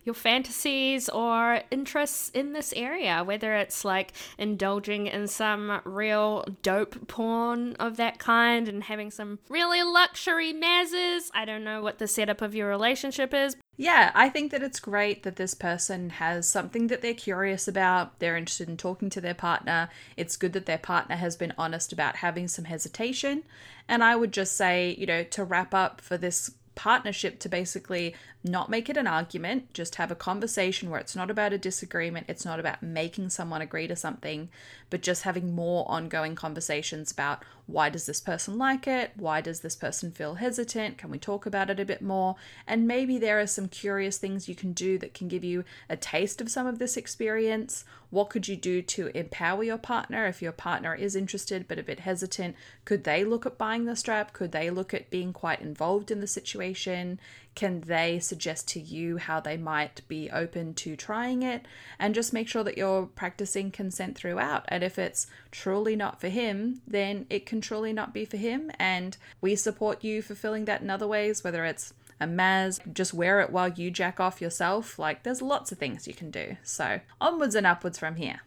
your 0.04 0.16
fantasies 0.16 1.10
or 1.10 1.62
interests 1.72 2.30
in 2.30 2.54
this 2.54 2.74
area, 2.74 3.24
whether 3.24 3.56
it's 3.56 3.84
like 3.86 4.14
indulging 4.38 5.08
in 5.08 5.28
some 5.28 5.82
real 5.84 6.46
dope 6.62 7.08
porn 7.08 7.76
of 7.76 7.98
that 7.98 8.20
kind 8.20 8.68
and 8.68 8.84
having 8.84 9.12
some 9.12 9.40
really 9.50 9.84
luxury 9.84 10.54
mazes. 10.54 11.32
I 11.34 11.46
don't 11.46 11.64
know 11.64 11.82
what 11.82 12.00
the 12.00 12.08
setup 12.08 12.42
of 12.42 12.56
your 12.56 12.68
relationship 12.70 13.34
is, 13.34 13.56
yeah, 13.80 14.12
I 14.16 14.30
think 14.30 14.50
that 14.52 14.64
it's 14.64 14.80
great 14.80 15.22
that 15.22 15.36
this 15.36 15.54
person 15.54 16.10
has 16.10 16.50
something 16.50 16.88
that 16.88 17.04
they're 17.04 17.14
curious 17.14 17.68
about. 17.68 18.18
They're 18.18 18.36
interested 18.36 18.68
in 18.68 18.76
talking 18.76 19.12
to 19.12 19.22
their 19.22 19.36
partner. 19.36 19.90
It's 20.18 20.36
good 20.36 20.54
that 20.54 20.66
their 20.66 20.80
partner 20.80 21.16
has 21.16 21.36
been 21.36 21.54
honest 21.60 21.94
about 21.94 22.18
having 22.18 22.48
some 22.48 22.66
hesitation. 22.66 23.44
And 23.88 24.04
I 24.04 24.16
would 24.16 24.34
just 24.34 24.58
say, 24.58 24.96
you 24.98 25.06
know, 25.06 25.24
to 25.24 25.44
wrap 25.44 25.76
up 25.76 26.02
for 26.02 26.18
this 26.18 26.50
partnership 26.78 27.40
to 27.40 27.50
basically 27.50 28.16
not 28.44 28.70
make 28.70 28.88
it 28.88 28.96
an 28.96 29.08
argument, 29.08 29.74
just 29.74 29.96
have 29.96 30.12
a 30.12 30.16
conversation 30.16 30.90
where 30.90 31.00
it's 31.00 31.16
not 31.16 31.30
about 31.30 31.52
a 31.52 31.58
disagreement, 31.58 32.28
it's 32.30 32.46
not 32.46 32.60
about 32.60 32.84
making 32.84 33.30
someone 33.30 33.62
agree 33.62 33.88
to 33.88 33.96
something, 33.96 34.48
but 34.90 35.02
just 35.02 35.24
having 35.24 35.56
more 35.56 35.90
ongoing 35.90 36.36
conversations 36.36 37.12
about 37.12 37.44
why 37.68 37.90
does 37.90 38.06
this 38.06 38.22
person 38.22 38.58
like 38.58 38.88
it? 38.88 39.12
Why 39.18 39.42
does 39.42 39.60
this 39.60 39.76
person 39.76 40.10
feel 40.10 40.36
hesitant? 40.36 40.98
Can 40.98 41.12
we 41.12 41.20
talk 41.20 41.46
about 41.46 41.70
it 41.70 41.82
a 41.82 41.86
bit 41.86 42.02
more? 42.02 42.38
And 42.66 42.88
maybe 42.88 43.18
there 43.18 43.42
are 43.42 43.48
some 43.48 43.68
curious 43.68 44.18
things 44.18 44.48
you 44.48 44.56
can 44.56 44.72
do 44.72 44.98
that 45.00 45.14
can 45.14 45.28
give 45.28 45.44
you 45.44 45.66
a 45.90 45.98
taste 45.98 46.40
of 46.40 46.50
some 46.50 46.66
of 46.66 46.80
this 46.80 46.96
experience. 46.96 47.84
What 48.10 48.30
could 48.30 48.48
you 48.48 48.56
do 48.56 48.82
to 48.82 49.08
empower 49.08 49.66
your 49.66 49.78
partner 49.78 50.28
if 50.28 50.42
your 50.42 50.54
partner 50.54 50.96
is 50.96 51.14
interested 51.14 51.68
but 51.68 51.78
a 51.78 51.84
bit 51.84 52.00
hesitant? 52.00 52.56
Could 52.86 53.04
they 53.04 53.26
look 53.26 53.46
at 53.46 53.58
buying 53.58 53.84
the 53.84 53.98
strap? 53.98 54.32
Could 54.32 54.54
they 54.54 54.70
look 54.70 54.94
at 54.94 55.10
being 55.10 55.34
quite 55.34 55.60
involved 55.60 56.10
in 56.10 56.22
the 56.22 56.28
situation? 56.28 57.20
Can 57.58 57.82
they 57.82 58.20
suggest 58.20 58.68
to 58.68 58.80
you 58.80 59.18
how 59.18 59.40
they 59.40 59.58
might 59.58 60.08
be 60.08 60.30
open 60.30 60.76
to 60.76 60.96
trying 60.96 61.42
it? 61.42 61.66
And 61.98 62.14
just 62.14 62.32
make 62.32 62.48
sure 62.48 62.64
that 62.64 62.78
you're 62.78 63.08
practicing 63.08 63.72
consent 63.72 64.16
throughout. 64.16 64.64
And 64.68 64.84
if 64.84 65.00
it's 65.00 65.26
truly 65.50 65.96
not 65.96 66.22
for 66.22 66.28
him 66.28 66.82
then 66.88 67.26
it 67.32 67.48
can 67.48 67.60
truly 67.60 67.92
not 67.92 68.14
be 68.14 68.26
for 68.26 68.38
him. 68.38 68.70
And 68.78 69.18
we 69.42 69.56
support 69.56 70.04
you 70.04 70.22
fulfilling 70.22 70.66
that 70.66 70.82
in 70.82 70.92
other 70.92 71.08
ways 71.08 71.44
whether 71.44 71.66
it's 71.66 71.96
a 72.20 72.28
maz 72.28 72.80
just 72.94 73.16
wear 73.16 73.42
it 73.42 73.50
while 73.50 73.70
you 73.70 73.90
jack 73.90 74.20
off 74.20 74.40
yourself. 74.40 75.00
Like 75.00 75.24
there's 75.24 75.42
lots 75.42 75.72
of 75.72 75.80
things 75.80 76.08
you 76.08 76.14
can 76.14 76.30
do. 76.30 76.58
So 76.62 77.00
onwards 77.20 77.56
and 77.56 77.66
upwards 77.66 77.98
from 77.98 78.18
here 78.18 78.42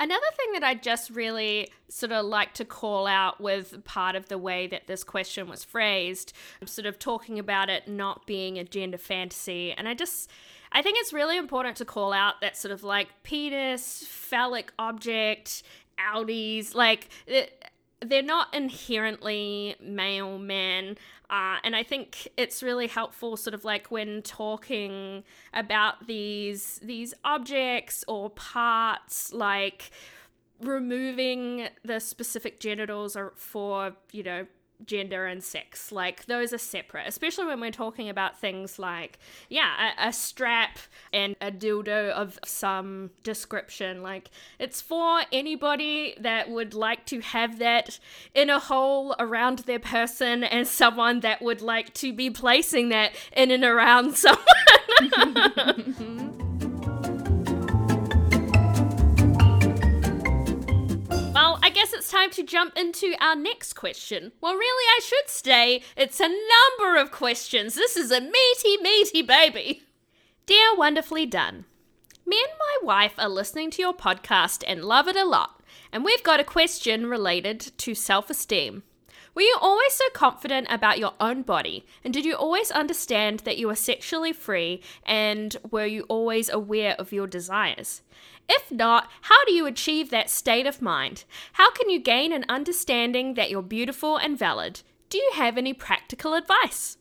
Another 0.00 0.26
thing 0.34 0.52
that 0.54 0.64
I 0.64 0.74
just 0.76 1.10
really 1.10 1.68
sort 1.90 2.10
of 2.10 2.24
like 2.24 2.54
to 2.54 2.64
call 2.64 3.06
out 3.06 3.38
with 3.38 3.84
part 3.84 4.16
of 4.16 4.28
the 4.28 4.38
way 4.38 4.66
that 4.66 4.86
this 4.86 5.04
question 5.04 5.46
was 5.46 5.62
phrased, 5.62 6.32
sort 6.64 6.86
of 6.86 6.98
talking 6.98 7.38
about 7.38 7.68
it 7.68 7.86
not 7.86 8.26
being 8.26 8.58
a 8.58 8.64
gender 8.64 8.96
fantasy. 8.96 9.72
And 9.72 9.86
I 9.86 9.92
just, 9.92 10.30
I 10.72 10.80
think 10.80 10.96
it's 10.98 11.12
really 11.12 11.36
important 11.36 11.76
to 11.76 11.84
call 11.84 12.14
out 12.14 12.40
that 12.40 12.56
sort 12.56 12.72
of 12.72 12.82
like 12.82 13.08
penis, 13.24 14.02
phallic 14.08 14.72
object, 14.78 15.62
Audis, 15.98 16.74
like 16.74 17.10
eh, 17.28 17.44
they're 18.00 18.22
not 18.22 18.54
inherently 18.54 19.76
male 19.82 20.38
men. 20.38 20.96
Uh, 21.30 21.58
and 21.62 21.76
I 21.76 21.84
think 21.84 22.28
it's 22.36 22.60
really 22.60 22.88
helpful, 22.88 23.36
sort 23.36 23.54
of 23.54 23.64
like 23.64 23.90
when 23.90 24.20
talking 24.22 25.22
about 25.54 26.08
these 26.08 26.80
these 26.82 27.14
objects 27.24 28.04
or 28.08 28.30
parts, 28.30 29.32
like 29.32 29.92
removing 30.60 31.68
the 31.84 32.00
specific 32.00 32.58
genitals 32.58 33.16
or 33.16 33.32
for 33.36 33.94
you 34.12 34.24
know 34.24 34.46
gender 34.86 35.26
and 35.26 35.42
sex. 35.42 35.92
Like 35.92 36.26
those 36.26 36.52
are 36.52 36.58
separate, 36.58 37.06
especially 37.06 37.46
when 37.46 37.60
we're 37.60 37.70
talking 37.70 38.08
about 38.08 38.38
things 38.38 38.78
like, 38.78 39.18
yeah, 39.48 39.92
a, 39.98 40.08
a, 40.08 40.12
strap 40.12 40.78
and 41.12 41.36
a 41.40 41.50
dildo 41.50 42.10
of 42.10 42.38
some 42.44 43.10
description. 43.22 44.02
Like 44.02 44.30
it's 44.58 44.80
for 44.80 45.22
anybody 45.32 46.14
that 46.20 46.50
would 46.50 46.74
like 46.74 47.06
to 47.06 47.20
have 47.20 47.58
that 47.58 47.98
in 48.34 48.50
a 48.50 48.58
hole 48.58 49.14
around 49.18 49.60
their 49.60 49.78
person 49.78 50.44
and 50.44 50.66
someone 50.66 51.20
that 51.20 51.42
would 51.42 51.62
like 51.62 51.94
to 51.94 52.12
be 52.12 52.30
placing 52.30 52.88
that 52.90 53.12
in 53.32 53.50
and 53.50 53.64
around 53.64 54.16
someone. 54.16 54.46
guess 61.68 61.92
it's 61.92 62.10
time 62.10 62.30
to 62.30 62.42
jump 62.42 62.76
into 62.76 63.14
our 63.20 63.36
next 63.36 63.74
question. 63.74 64.32
Well, 64.40 64.54
really, 64.54 64.64
I 64.64 65.00
should 65.02 65.28
say 65.28 65.82
it's 65.96 66.18
a 66.18 66.28
number 66.28 66.96
of 66.96 67.12
questions. 67.12 67.74
This 67.74 67.96
is 67.96 68.10
a 68.10 68.20
meaty, 68.20 68.78
meaty 68.80 69.20
baby. 69.20 69.82
Dear 70.46 70.74
Wonderfully 70.74 71.26
Done, 71.26 71.66
me 72.26 72.38
and 72.42 72.58
my 72.58 72.86
wife 72.86 73.12
are 73.18 73.28
listening 73.28 73.70
to 73.72 73.82
your 73.82 73.92
podcast 73.92 74.64
and 74.66 74.84
love 74.84 75.06
it 75.06 75.16
a 75.16 75.24
lot, 75.24 75.62
and 75.92 76.04
we've 76.04 76.22
got 76.22 76.40
a 76.40 76.44
question 76.44 77.06
related 77.06 77.60
to 77.78 77.94
self 77.94 78.30
esteem. 78.30 78.82
Were 79.34 79.42
you 79.42 79.56
always 79.60 79.92
so 79.92 80.04
confident 80.12 80.66
about 80.70 80.98
your 80.98 81.14
own 81.20 81.42
body? 81.42 81.86
And 82.02 82.12
did 82.12 82.24
you 82.24 82.34
always 82.34 82.70
understand 82.72 83.40
that 83.40 83.58
you 83.58 83.68
were 83.68 83.76
sexually 83.76 84.32
free? 84.32 84.82
And 85.06 85.56
were 85.70 85.86
you 85.86 86.02
always 86.08 86.48
aware 86.48 86.96
of 86.98 87.12
your 87.12 87.28
desires? 87.28 88.02
If 88.52 88.72
not, 88.72 89.08
how 89.22 89.44
do 89.44 89.52
you 89.52 89.64
achieve 89.66 90.10
that 90.10 90.28
state 90.28 90.66
of 90.66 90.82
mind? 90.82 91.22
How 91.52 91.70
can 91.70 91.88
you 91.88 92.00
gain 92.00 92.32
an 92.32 92.44
understanding 92.48 93.34
that 93.34 93.48
you're 93.48 93.62
beautiful 93.62 94.16
and 94.16 94.36
valid? 94.36 94.80
Do 95.08 95.18
you 95.18 95.30
have 95.34 95.56
any 95.56 95.72
practical 95.72 96.34
advice? 96.34 96.96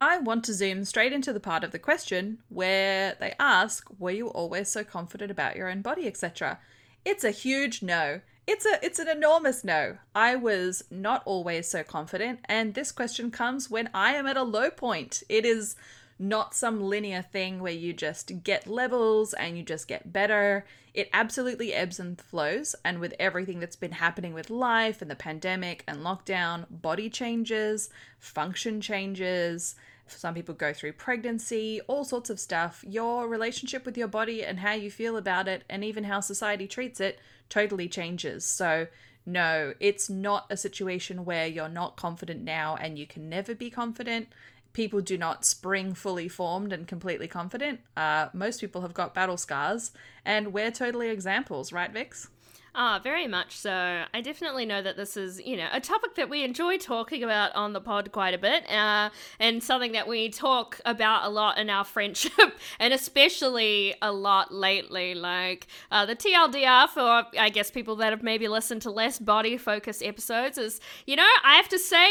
I 0.00 0.16
want 0.16 0.46
to 0.46 0.54
zoom 0.54 0.86
straight 0.86 1.12
into 1.12 1.34
the 1.34 1.40
part 1.40 1.62
of 1.62 1.72
the 1.72 1.78
question 1.78 2.38
where 2.48 3.16
they 3.20 3.34
ask, 3.38 3.86
Were 3.98 4.12
you 4.12 4.28
always 4.28 4.70
so 4.70 4.82
confident 4.82 5.30
about 5.30 5.56
your 5.56 5.68
own 5.68 5.82
body, 5.82 6.06
etc.? 6.06 6.58
It's 7.04 7.24
a 7.24 7.32
huge 7.32 7.82
no. 7.82 8.22
It's 8.46 8.64
a 8.64 8.82
it's 8.82 8.98
an 8.98 9.08
enormous 9.08 9.64
no. 9.64 9.98
I 10.14 10.36
was 10.36 10.84
not 10.90 11.22
always 11.26 11.68
so 11.68 11.82
confident 11.82 12.40
and 12.46 12.72
this 12.72 12.92
question 12.92 13.30
comes 13.30 13.68
when 13.68 13.90
I 13.92 14.14
am 14.14 14.26
at 14.26 14.38
a 14.38 14.42
low 14.42 14.70
point. 14.70 15.22
It 15.28 15.44
is 15.44 15.76
not 16.18 16.54
some 16.54 16.82
linear 16.82 17.22
thing 17.22 17.60
where 17.60 17.72
you 17.72 17.92
just 17.92 18.42
get 18.42 18.66
levels 18.66 19.34
and 19.34 19.56
you 19.56 19.62
just 19.62 19.86
get 19.86 20.12
better. 20.12 20.64
It 20.94 21.08
absolutely 21.12 21.72
ebbs 21.72 22.00
and 22.00 22.20
flows. 22.20 22.74
And 22.84 22.98
with 22.98 23.14
everything 23.18 23.60
that's 23.60 23.76
been 23.76 23.92
happening 23.92 24.34
with 24.34 24.50
life 24.50 25.00
and 25.00 25.10
the 25.10 25.16
pandemic 25.16 25.84
and 25.86 25.98
lockdown, 26.00 26.66
body 26.70 27.08
changes, 27.08 27.90
function 28.18 28.80
changes. 28.80 29.76
Some 30.06 30.34
people 30.34 30.54
go 30.54 30.72
through 30.72 30.94
pregnancy, 30.94 31.80
all 31.86 32.04
sorts 32.04 32.30
of 32.30 32.40
stuff. 32.40 32.84
Your 32.86 33.28
relationship 33.28 33.84
with 33.84 33.96
your 33.98 34.08
body 34.08 34.42
and 34.42 34.58
how 34.58 34.72
you 34.72 34.90
feel 34.90 35.16
about 35.16 35.48
it, 35.48 35.64
and 35.68 35.84
even 35.84 36.04
how 36.04 36.20
society 36.20 36.66
treats 36.66 36.98
it, 36.98 37.18
totally 37.48 37.88
changes. 37.88 38.44
So, 38.44 38.86
no, 39.26 39.74
it's 39.78 40.08
not 40.08 40.46
a 40.48 40.56
situation 40.56 41.26
where 41.26 41.46
you're 41.46 41.68
not 41.68 41.96
confident 41.96 42.42
now 42.42 42.76
and 42.76 42.98
you 42.98 43.06
can 43.06 43.28
never 43.28 43.54
be 43.54 43.68
confident 43.68 44.28
people 44.72 45.00
do 45.00 45.18
not 45.18 45.44
spring 45.44 45.94
fully 45.94 46.28
formed 46.28 46.72
and 46.72 46.86
completely 46.86 47.28
confident. 47.28 47.80
Uh, 47.96 48.28
most 48.32 48.60
people 48.60 48.82
have 48.82 48.94
got 48.94 49.14
battle 49.14 49.36
scars, 49.36 49.92
and 50.24 50.52
we're 50.52 50.70
totally 50.70 51.08
examples, 51.08 51.72
right, 51.72 51.92
Vix? 51.92 52.28
Ah, 52.74 53.00
very 53.02 53.26
much 53.26 53.56
so. 53.56 54.04
I 54.12 54.20
definitely 54.20 54.66
know 54.66 54.82
that 54.82 54.96
this 54.96 55.16
is, 55.16 55.40
you 55.44 55.56
know, 55.56 55.68
a 55.72 55.80
topic 55.80 56.14
that 56.16 56.28
we 56.28 56.44
enjoy 56.44 56.76
talking 56.76 57.24
about 57.24 57.54
on 57.54 57.72
the 57.72 57.80
pod 57.80 58.12
quite 58.12 58.34
a 58.34 58.38
bit, 58.38 58.70
uh, 58.70 59.10
and 59.40 59.62
something 59.62 59.92
that 59.92 60.06
we 60.06 60.28
talk 60.28 60.80
about 60.84 61.24
a 61.24 61.28
lot 61.28 61.58
in 61.58 61.70
our 61.70 61.84
friendship, 61.84 62.58
and 62.78 62.92
especially 62.92 63.94
a 64.02 64.12
lot 64.12 64.52
lately. 64.52 65.14
Like 65.14 65.66
uh, 65.90 66.06
the 66.06 66.14
TLDR 66.14 66.88
for, 66.88 67.24
I 67.38 67.48
guess, 67.48 67.70
people 67.70 67.96
that 67.96 68.10
have 68.10 68.22
maybe 68.22 68.48
listened 68.48 68.82
to 68.82 68.90
less 68.90 69.18
body 69.18 69.56
focused 69.56 70.02
episodes 70.02 70.58
is, 70.58 70.80
you 71.06 71.16
know, 71.16 71.28
I 71.44 71.54
have 71.54 71.68
to 71.70 71.78
say, 71.78 72.08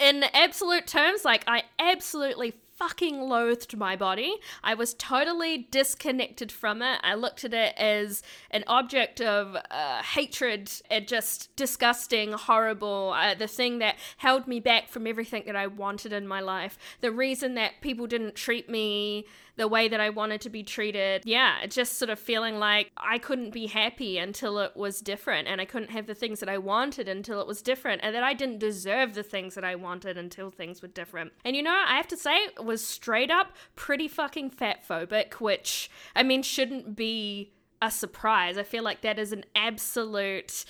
in 0.00 0.24
absolute 0.32 0.86
terms, 0.86 1.24
like 1.24 1.44
I 1.46 1.64
absolutely 1.78 2.54
fucking 2.78 3.20
loathed 3.20 3.76
my 3.76 3.96
body. 3.96 4.36
I 4.62 4.74
was 4.74 4.94
totally 4.94 5.66
disconnected 5.70 6.52
from 6.52 6.80
it. 6.80 7.00
I 7.02 7.14
looked 7.14 7.44
at 7.44 7.52
it 7.52 7.74
as 7.76 8.22
an 8.52 8.62
object 8.68 9.20
of 9.20 9.56
uh, 9.70 10.02
hatred 10.02 10.70
and 10.88 11.08
just 11.08 11.54
disgusting, 11.56 12.32
horrible, 12.32 13.14
uh, 13.16 13.34
the 13.34 13.48
thing 13.48 13.80
that 13.80 13.96
held 14.18 14.46
me 14.46 14.60
back 14.60 14.88
from 14.88 15.08
everything 15.08 15.42
that 15.46 15.56
I 15.56 15.66
wanted 15.66 16.12
in 16.12 16.28
my 16.28 16.40
life. 16.40 16.78
The 17.00 17.10
reason 17.10 17.54
that 17.54 17.80
people 17.80 18.06
didn't 18.06 18.36
treat 18.36 18.70
me 18.70 19.26
the 19.58 19.68
way 19.68 19.88
that 19.88 20.00
I 20.00 20.08
wanted 20.08 20.40
to 20.42 20.50
be 20.50 20.62
treated. 20.62 21.22
Yeah, 21.24 21.66
just 21.66 21.98
sort 21.98 22.10
of 22.10 22.18
feeling 22.18 22.58
like 22.58 22.92
I 22.96 23.18
couldn't 23.18 23.50
be 23.50 23.66
happy 23.66 24.16
until 24.16 24.60
it 24.60 24.76
was 24.76 25.00
different 25.00 25.48
and 25.48 25.60
I 25.60 25.64
couldn't 25.64 25.90
have 25.90 26.06
the 26.06 26.14
things 26.14 26.40
that 26.40 26.48
I 26.48 26.58
wanted 26.58 27.08
until 27.08 27.40
it 27.40 27.46
was 27.46 27.60
different 27.60 28.00
and 28.04 28.14
that 28.14 28.22
I 28.22 28.34
didn't 28.34 28.60
deserve 28.60 29.14
the 29.14 29.24
things 29.24 29.56
that 29.56 29.64
I 29.64 29.74
wanted 29.74 30.16
until 30.16 30.50
things 30.50 30.80
were 30.80 30.88
different. 30.88 31.32
And 31.44 31.56
you 31.56 31.62
know, 31.62 31.74
I 31.74 31.96
have 31.96 32.06
to 32.08 32.16
say, 32.16 32.48
was 32.68 32.86
straight 32.86 33.30
up 33.30 33.48
pretty 33.74 34.06
fucking 34.06 34.50
fat 34.50 34.86
phobic, 34.88 35.34
which 35.34 35.90
I 36.14 36.22
mean 36.22 36.44
shouldn't 36.44 36.94
be 36.94 37.52
a 37.82 37.90
surprise. 37.90 38.56
I 38.56 38.62
feel 38.62 38.84
like 38.84 39.00
that 39.00 39.18
is 39.18 39.32
an 39.32 39.44
absolute 39.56 40.64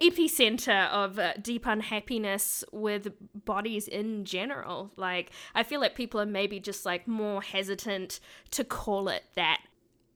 epicenter 0.00 0.88
of 0.90 1.18
uh, 1.18 1.32
deep 1.40 1.66
unhappiness 1.66 2.64
with 2.72 3.12
bodies 3.44 3.88
in 3.88 4.24
general. 4.24 4.90
Like, 4.96 5.30
I 5.54 5.62
feel 5.62 5.80
like 5.80 5.94
people 5.94 6.20
are 6.20 6.26
maybe 6.26 6.60
just 6.60 6.84
like 6.84 7.08
more 7.08 7.42
hesitant 7.42 8.20
to 8.52 8.64
call 8.64 9.08
it 9.08 9.24
that. 9.34 9.60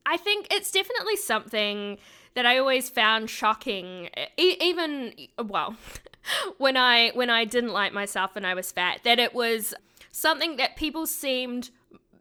I 0.04 0.16
think 0.16 0.46
it's 0.50 0.70
definitely 0.70 1.16
something 1.16 1.98
that 2.34 2.46
I 2.46 2.58
always 2.58 2.88
found 2.90 3.28
shocking, 3.30 4.08
e- 4.38 4.56
even 4.60 5.14
well, 5.42 5.74
when 6.58 6.76
I 6.76 7.10
when 7.14 7.30
I 7.30 7.44
didn't 7.44 7.72
like 7.72 7.92
myself 7.92 8.36
and 8.36 8.46
I 8.46 8.54
was 8.54 8.70
fat, 8.70 9.00
that 9.04 9.18
it 9.18 9.34
was 9.34 9.74
something 10.16 10.56
that 10.56 10.76
people 10.76 11.06
seemed 11.06 11.70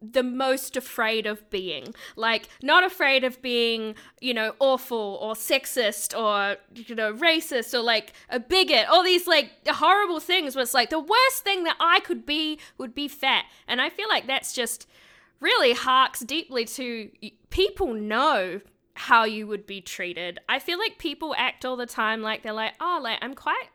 the 0.02 0.24
most 0.24 0.76
afraid 0.76 1.26
of 1.26 1.50
being. 1.50 1.96
Like, 2.16 2.50
not 2.62 2.84
afraid 2.84 3.24
of 3.24 3.42
being, 3.42 3.96
you 4.20 4.34
know, 4.34 4.54
awful 4.60 5.18
or 5.22 5.34
sexist 5.34 6.18
or, 6.18 6.58
you 6.74 6.94
know, 6.96 7.14
racist 7.14 7.74
or 7.74 7.82
like 7.82 8.14
a 8.30 8.40
bigot. 8.40 8.88
All 8.90 9.04
these 9.04 9.28
like 9.28 9.52
horrible 9.68 10.20
things 10.20 10.56
was 10.56 10.74
like 10.74 10.90
the 10.90 11.00
worst 11.00 11.44
thing 11.44 11.64
that 11.64 11.78
I 11.80 12.02
could 12.02 12.26
be 12.26 12.60
would 12.78 12.94
be 12.94 13.08
fat. 13.08 13.46
And 13.68 13.82
I 13.82 13.90
feel 13.90 14.10
like 14.10 14.28
that's 14.28 14.54
just 14.54 14.88
really 15.40 15.74
harks 15.74 16.20
deeply 16.20 16.66
to 16.66 17.10
people 17.50 17.94
know 17.94 18.62
how 18.94 19.24
you 19.26 19.48
would 19.48 19.66
be 19.66 19.82
treated. 19.82 20.40
I 20.48 20.60
feel 20.60 20.80
like 20.80 20.98
people 20.98 21.36
act 21.38 21.66
all 21.66 21.76
the 21.76 21.86
time 21.86 22.22
like 22.22 22.44
they're 22.44 22.54
like, 22.54 22.76
oh, 22.80 23.00
like 23.02 23.20
I'm 23.22 23.34
quite 23.34 23.68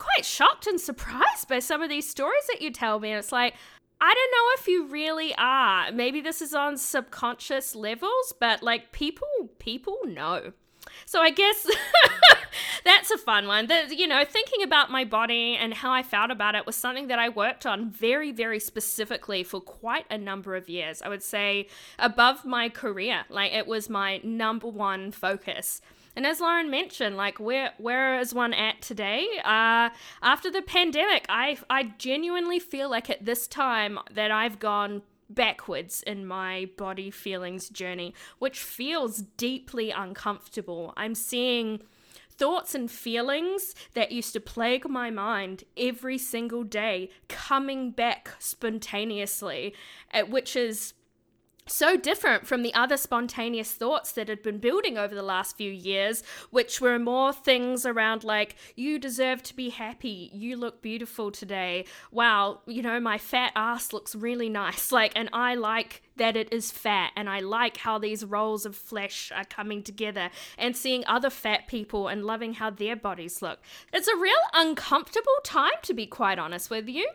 quite 0.00 0.24
shocked 0.24 0.66
and 0.66 0.80
surprised 0.80 1.46
by 1.48 1.60
some 1.60 1.82
of 1.82 1.88
these 1.88 2.08
stories 2.08 2.46
that 2.48 2.60
you 2.60 2.72
tell 2.72 2.98
me. 2.98 3.10
And 3.10 3.18
it's 3.18 3.30
like, 3.30 3.54
I 4.00 4.12
don't 4.14 4.32
know 4.32 4.60
if 4.60 4.66
you 4.66 4.86
really 4.86 5.34
are. 5.36 5.92
Maybe 5.92 6.20
this 6.20 6.40
is 6.40 6.54
on 6.54 6.78
subconscious 6.78 7.76
levels, 7.76 8.34
but 8.40 8.62
like 8.62 8.90
people 8.90 9.28
people 9.58 9.98
know. 10.06 10.52
So 11.06 11.20
I 11.20 11.30
guess 11.30 11.66
that's 12.84 13.10
a 13.10 13.18
fun 13.18 13.46
one. 13.46 13.66
That 13.66 13.96
you 13.96 14.06
know, 14.06 14.24
thinking 14.24 14.62
about 14.62 14.90
my 14.90 15.04
body 15.04 15.56
and 15.56 15.74
how 15.74 15.92
I 15.92 16.02
felt 16.02 16.30
about 16.30 16.54
it 16.54 16.66
was 16.66 16.76
something 16.76 17.08
that 17.08 17.18
I 17.18 17.28
worked 17.28 17.66
on 17.66 17.90
very 17.90 18.32
very 18.32 18.60
specifically 18.60 19.42
for 19.42 19.60
quite 19.60 20.06
a 20.10 20.18
number 20.18 20.56
of 20.56 20.68
years. 20.68 21.02
I 21.02 21.08
would 21.08 21.22
say 21.22 21.68
above 21.98 22.44
my 22.44 22.68
career. 22.68 23.24
Like 23.28 23.52
it 23.52 23.66
was 23.66 23.88
my 23.88 24.20
number 24.22 24.68
one 24.68 25.12
focus. 25.12 25.80
And 26.16 26.26
as 26.26 26.40
Lauren 26.40 26.70
mentioned, 26.70 27.16
like 27.16 27.38
where 27.38 27.72
where 27.78 28.18
is 28.18 28.34
one 28.34 28.52
at 28.52 28.82
today? 28.82 29.26
Uh, 29.44 29.90
after 30.22 30.50
the 30.50 30.62
pandemic, 30.62 31.24
I 31.28 31.58
I 31.68 31.94
genuinely 31.98 32.58
feel 32.58 32.90
like 32.90 33.08
at 33.08 33.24
this 33.24 33.46
time 33.46 33.98
that 34.12 34.30
I've 34.30 34.58
gone 34.58 35.02
backwards 35.34 36.02
in 36.02 36.26
my 36.26 36.68
body 36.76 37.10
feelings 37.10 37.68
journey, 37.68 38.14
which 38.38 38.58
feels 38.58 39.22
deeply 39.36 39.90
uncomfortable. 39.90 40.92
I'm 40.96 41.14
seeing 41.14 41.80
thoughts 42.30 42.74
and 42.74 42.90
feelings 42.90 43.74
that 43.94 44.12
used 44.12 44.32
to 44.32 44.40
plague 44.40 44.88
my 44.88 45.10
mind 45.10 45.64
every 45.76 46.18
single 46.18 46.64
day 46.64 47.10
coming 47.28 47.90
back 47.90 48.30
spontaneously, 48.38 49.74
which 50.28 50.56
is 50.56 50.94
so 51.70 51.96
different 51.96 52.46
from 52.46 52.62
the 52.62 52.74
other 52.74 52.96
spontaneous 52.96 53.72
thoughts 53.72 54.12
that 54.12 54.28
had 54.28 54.42
been 54.42 54.58
building 54.58 54.98
over 54.98 55.14
the 55.14 55.22
last 55.22 55.56
few 55.56 55.70
years, 55.70 56.22
which 56.50 56.80
were 56.80 56.98
more 56.98 57.32
things 57.32 57.86
around 57.86 58.24
like, 58.24 58.56
you 58.76 58.98
deserve 58.98 59.42
to 59.44 59.56
be 59.56 59.70
happy, 59.70 60.30
you 60.32 60.56
look 60.56 60.82
beautiful 60.82 61.30
today, 61.30 61.84
wow, 62.10 62.60
you 62.66 62.82
know, 62.82 63.00
my 63.00 63.18
fat 63.18 63.52
ass 63.54 63.92
looks 63.92 64.14
really 64.14 64.48
nice, 64.48 64.92
like, 65.00 65.12
and 65.16 65.28
I 65.32 65.54
like 65.54 66.02
that 66.16 66.36
it 66.36 66.52
is 66.52 66.70
fat, 66.70 67.12
and 67.16 67.30
I 67.30 67.40
like 67.40 67.78
how 67.78 67.98
these 67.98 68.24
rolls 68.24 68.66
of 68.66 68.76
flesh 68.76 69.32
are 69.34 69.44
coming 69.44 69.82
together, 69.82 70.30
and 70.58 70.76
seeing 70.76 71.04
other 71.06 71.30
fat 71.30 71.66
people 71.66 72.08
and 72.08 72.24
loving 72.24 72.54
how 72.54 72.70
their 72.70 72.96
bodies 72.96 73.40
look. 73.40 73.60
It's 73.92 74.08
a 74.08 74.16
real 74.16 74.34
uncomfortable 74.52 75.32
time, 75.44 75.70
to 75.82 75.94
be 75.94 76.06
quite 76.06 76.38
honest 76.38 76.68
with 76.68 76.88
you. 76.88 77.08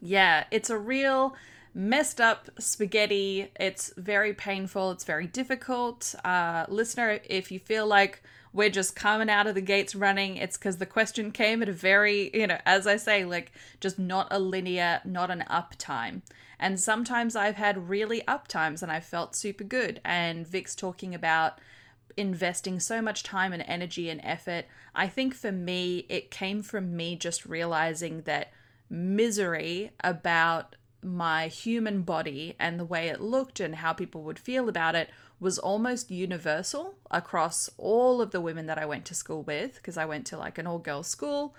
Yeah, 0.00 0.44
it's 0.50 0.70
a 0.70 0.78
real 0.78 1.34
messed 1.74 2.20
up 2.20 2.48
spaghetti. 2.58 3.50
It's 3.58 3.92
very 3.96 4.32
painful. 4.32 4.92
It's 4.92 5.04
very 5.04 5.26
difficult. 5.26 6.14
Uh, 6.24 6.66
listener, 6.68 7.20
if 7.24 7.50
you 7.50 7.58
feel 7.58 7.86
like 7.86 8.22
we're 8.52 8.70
just 8.70 8.94
coming 8.94 9.28
out 9.28 9.48
of 9.48 9.56
the 9.56 9.60
gates 9.60 9.96
running, 9.96 10.36
it's 10.36 10.56
because 10.56 10.76
the 10.78 10.86
question 10.86 11.32
came 11.32 11.60
at 11.60 11.68
a 11.68 11.72
very, 11.72 12.30
you 12.32 12.46
know, 12.46 12.58
as 12.64 12.86
I 12.86 12.96
say, 12.96 13.24
like 13.24 13.50
just 13.80 13.98
not 13.98 14.28
a 14.30 14.38
linear, 14.38 15.00
not 15.04 15.30
an 15.30 15.44
up 15.48 15.74
time. 15.76 16.22
And 16.60 16.78
sometimes 16.78 17.34
I've 17.34 17.56
had 17.56 17.88
really 17.88 18.26
up 18.28 18.46
times 18.46 18.80
and 18.80 18.92
I 18.92 19.00
felt 19.00 19.34
super 19.34 19.64
good. 19.64 20.00
And 20.04 20.46
Vix 20.46 20.76
talking 20.76 21.14
about 21.14 21.58
investing 22.16 22.78
so 22.78 23.02
much 23.02 23.24
time 23.24 23.52
and 23.52 23.62
energy 23.66 24.08
and 24.08 24.20
effort. 24.22 24.66
I 24.94 25.08
think 25.08 25.34
for 25.34 25.50
me, 25.50 26.06
it 26.08 26.30
came 26.30 26.62
from 26.62 26.96
me 26.96 27.16
just 27.16 27.44
realizing 27.44 28.22
that 28.22 28.52
misery 28.88 29.90
about 30.04 30.76
my 31.04 31.48
human 31.48 32.02
body 32.02 32.56
and 32.58 32.80
the 32.80 32.84
way 32.84 33.08
it 33.08 33.20
looked 33.20 33.60
and 33.60 33.76
how 33.76 33.92
people 33.92 34.22
would 34.22 34.38
feel 34.38 34.68
about 34.68 34.94
it 34.94 35.10
was 35.38 35.58
almost 35.58 36.10
universal 36.10 36.94
across 37.10 37.68
all 37.76 38.22
of 38.22 38.30
the 38.30 38.40
women 38.40 38.66
that 38.66 38.78
I 38.78 38.86
went 38.86 39.04
to 39.06 39.14
school 39.14 39.42
with 39.42 39.74
because 39.74 39.98
I 39.98 40.06
went 40.06 40.26
to 40.26 40.38
like 40.38 40.58
an 40.58 40.66
all 40.66 40.78
girls 40.78 41.06
school 41.06 41.54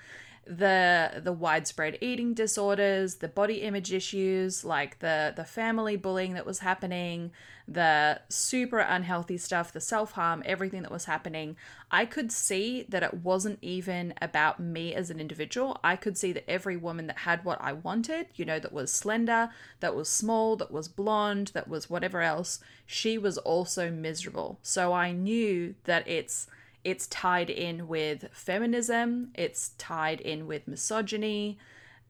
the 0.46 1.22
the 1.24 1.34
widespread 1.34 1.98
eating 2.02 2.34
disorders, 2.34 3.16
the 3.16 3.28
body 3.28 3.62
image 3.62 3.92
issues, 3.92 4.64
like 4.64 5.00
the 5.00 5.34
the 5.36 5.44
family 5.46 5.96
bullying 5.96 6.34
that 6.34 6.46
was 6.46 6.60
happening, 6.60 7.32
the 7.68 8.22
super 8.30 8.80
unhealthy 8.80 9.38
stuff, 9.38 9.74
the 9.74 9.82
self-harm, 9.82 10.44
everything 10.46 10.84
that 10.84 10.92
was 10.92 11.06
happening, 11.06 11.56
I 11.90 12.06
could 12.06 12.32
see 12.32 12.86
that 12.90 13.02
it 13.02 13.16
wasn't 13.16 13.58
even 13.62 14.14
about 14.22 14.60
me 14.60 14.94
as 14.94 15.10
an 15.10 15.20
individual. 15.20 15.80
I 15.84 15.96
could 15.96 16.18
see 16.18 16.32
that 16.34 16.50
every 16.50 16.78
woman 16.78 17.08
that 17.08 17.20
had 17.20 17.44
what 17.44 17.60
I 17.60 17.74
wanted, 17.74 18.28
you 18.36 18.46
know, 18.46 18.60
that 18.60 18.74
was 18.74 18.92
slender, 18.92 19.50
that 19.80 19.96
was 19.96 20.10
small, 20.10 20.56
that 20.58 20.72
was 20.72 20.88
blonde, 20.88 21.52
that 21.56 21.68
was 21.68 21.90
whatever 21.90 22.22
else, 22.22 22.60
she 22.86 23.18
was 23.18 23.40
also 23.40 23.90
miserable. 23.90 24.60
So 24.62 24.94
I 24.94 25.12
knew 25.12 25.74
that 25.86 26.08
it's 26.08 26.48
it's 26.86 27.08
tied 27.08 27.50
in 27.50 27.88
with 27.88 28.30
feminism, 28.32 29.32
it's 29.34 29.70
tied 29.80 30.22
in 30.22 30.46
with 30.46 30.68
misogyny, 30.68 31.58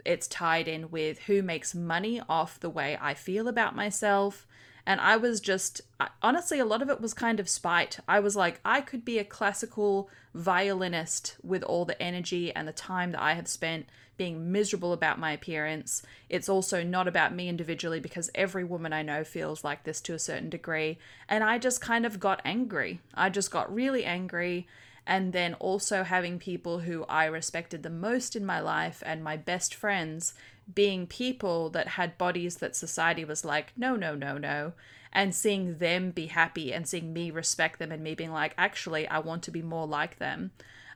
it's 0.05 0.27
tied 0.27 0.67
in 0.67 0.91
with 0.91 1.19
who 1.19 1.41
makes 1.41 1.73
money 1.73 2.21
off 2.27 2.59
the 2.59 2.69
way 2.69 2.97
I 3.01 3.13
feel 3.13 3.47
about 3.47 3.73
myself. 3.73 4.45
And 4.85 5.01
I 5.01 5.17
was 5.17 5.41
just, 5.41 5.81
honestly, 6.21 6.59
a 6.59 6.65
lot 6.65 6.81
of 6.81 6.89
it 6.89 7.01
was 7.01 7.13
kind 7.13 7.39
of 7.39 7.49
spite. 7.49 7.99
I 8.07 8.19
was 8.19 8.35
like, 8.35 8.59
I 8.63 8.81
could 8.81 9.03
be 9.03 9.17
a 9.17 9.23
classical 9.23 10.09
violinist 10.33 11.37
with 11.43 11.63
all 11.63 11.85
the 11.85 11.99
energy 12.01 12.53
and 12.53 12.67
the 12.67 12.73
time 12.73 13.11
that 13.11 13.21
I 13.21 13.33
have 13.33 13.47
spent 13.47 13.87
being 14.17 14.51
miserable 14.51 14.93
about 14.93 15.19
my 15.19 15.31
appearance. 15.31 16.01
It's 16.29 16.47
also 16.47 16.83
not 16.83 17.07
about 17.07 17.33
me 17.33 17.49
individually 17.49 17.99
because 17.99 18.29
every 18.35 18.63
woman 18.63 18.93
I 18.93 19.01
know 19.01 19.23
feels 19.23 19.63
like 19.63 19.83
this 19.83 19.99
to 20.01 20.13
a 20.13 20.19
certain 20.19 20.49
degree. 20.49 20.99
And 21.27 21.43
I 21.43 21.57
just 21.57 21.81
kind 21.81 22.05
of 22.05 22.19
got 22.19 22.41
angry. 22.45 23.01
I 23.13 23.29
just 23.29 23.51
got 23.51 23.73
really 23.73 24.05
angry. 24.05 24.67
And 25.07 25.33
then 25.33 25.53
also 25.55 26.03
having 26.03 26.39
people 26.39 26.79
who 26.79 27.05
I 27.09 27.25
respected 27.25 27.83
the 27.83 27.89
most 27.89 28.35
in 28.35 28.45
my 28.45 28.59
life 28.59 29.03
and 29.05 29.23
my 29.23 29.37
best 29.37 29.75
friends 29.75 30.33
being 30.73 31.07
people 31.07 31.69
that 31.69 31.89
had 31.89 32.17
bodies 32.17 32.57
that 32.57 32.75
society 32.75 33.25
was 33.25 33.45
like, 33.45 33.73
no, 33.77 33.95
no, 33.95 34.15
no, 34.15 34.37
no. 34.37 34.73
And 35.11 35.33
seeing 35.33 35.77
them 35.77 36.11
be 36.11 36.27
happy 36.27 36.73
and 36.73 36.87
seeing 36.87 37.13
me 37.13 37.31
respect 37.31 37.79
them 37.79 37.91
and 37.91 38.03
me 38.03 38.15
being 38.15 38.31
like, 38.31 38.53
actually, 38.57 39.07
I 39.07 39.19
want 39.19 39.43
to 39.43 39.51
be 39.51 39.61
more 39.61 39.87
like 39.87 40.17
them 40.17 40.51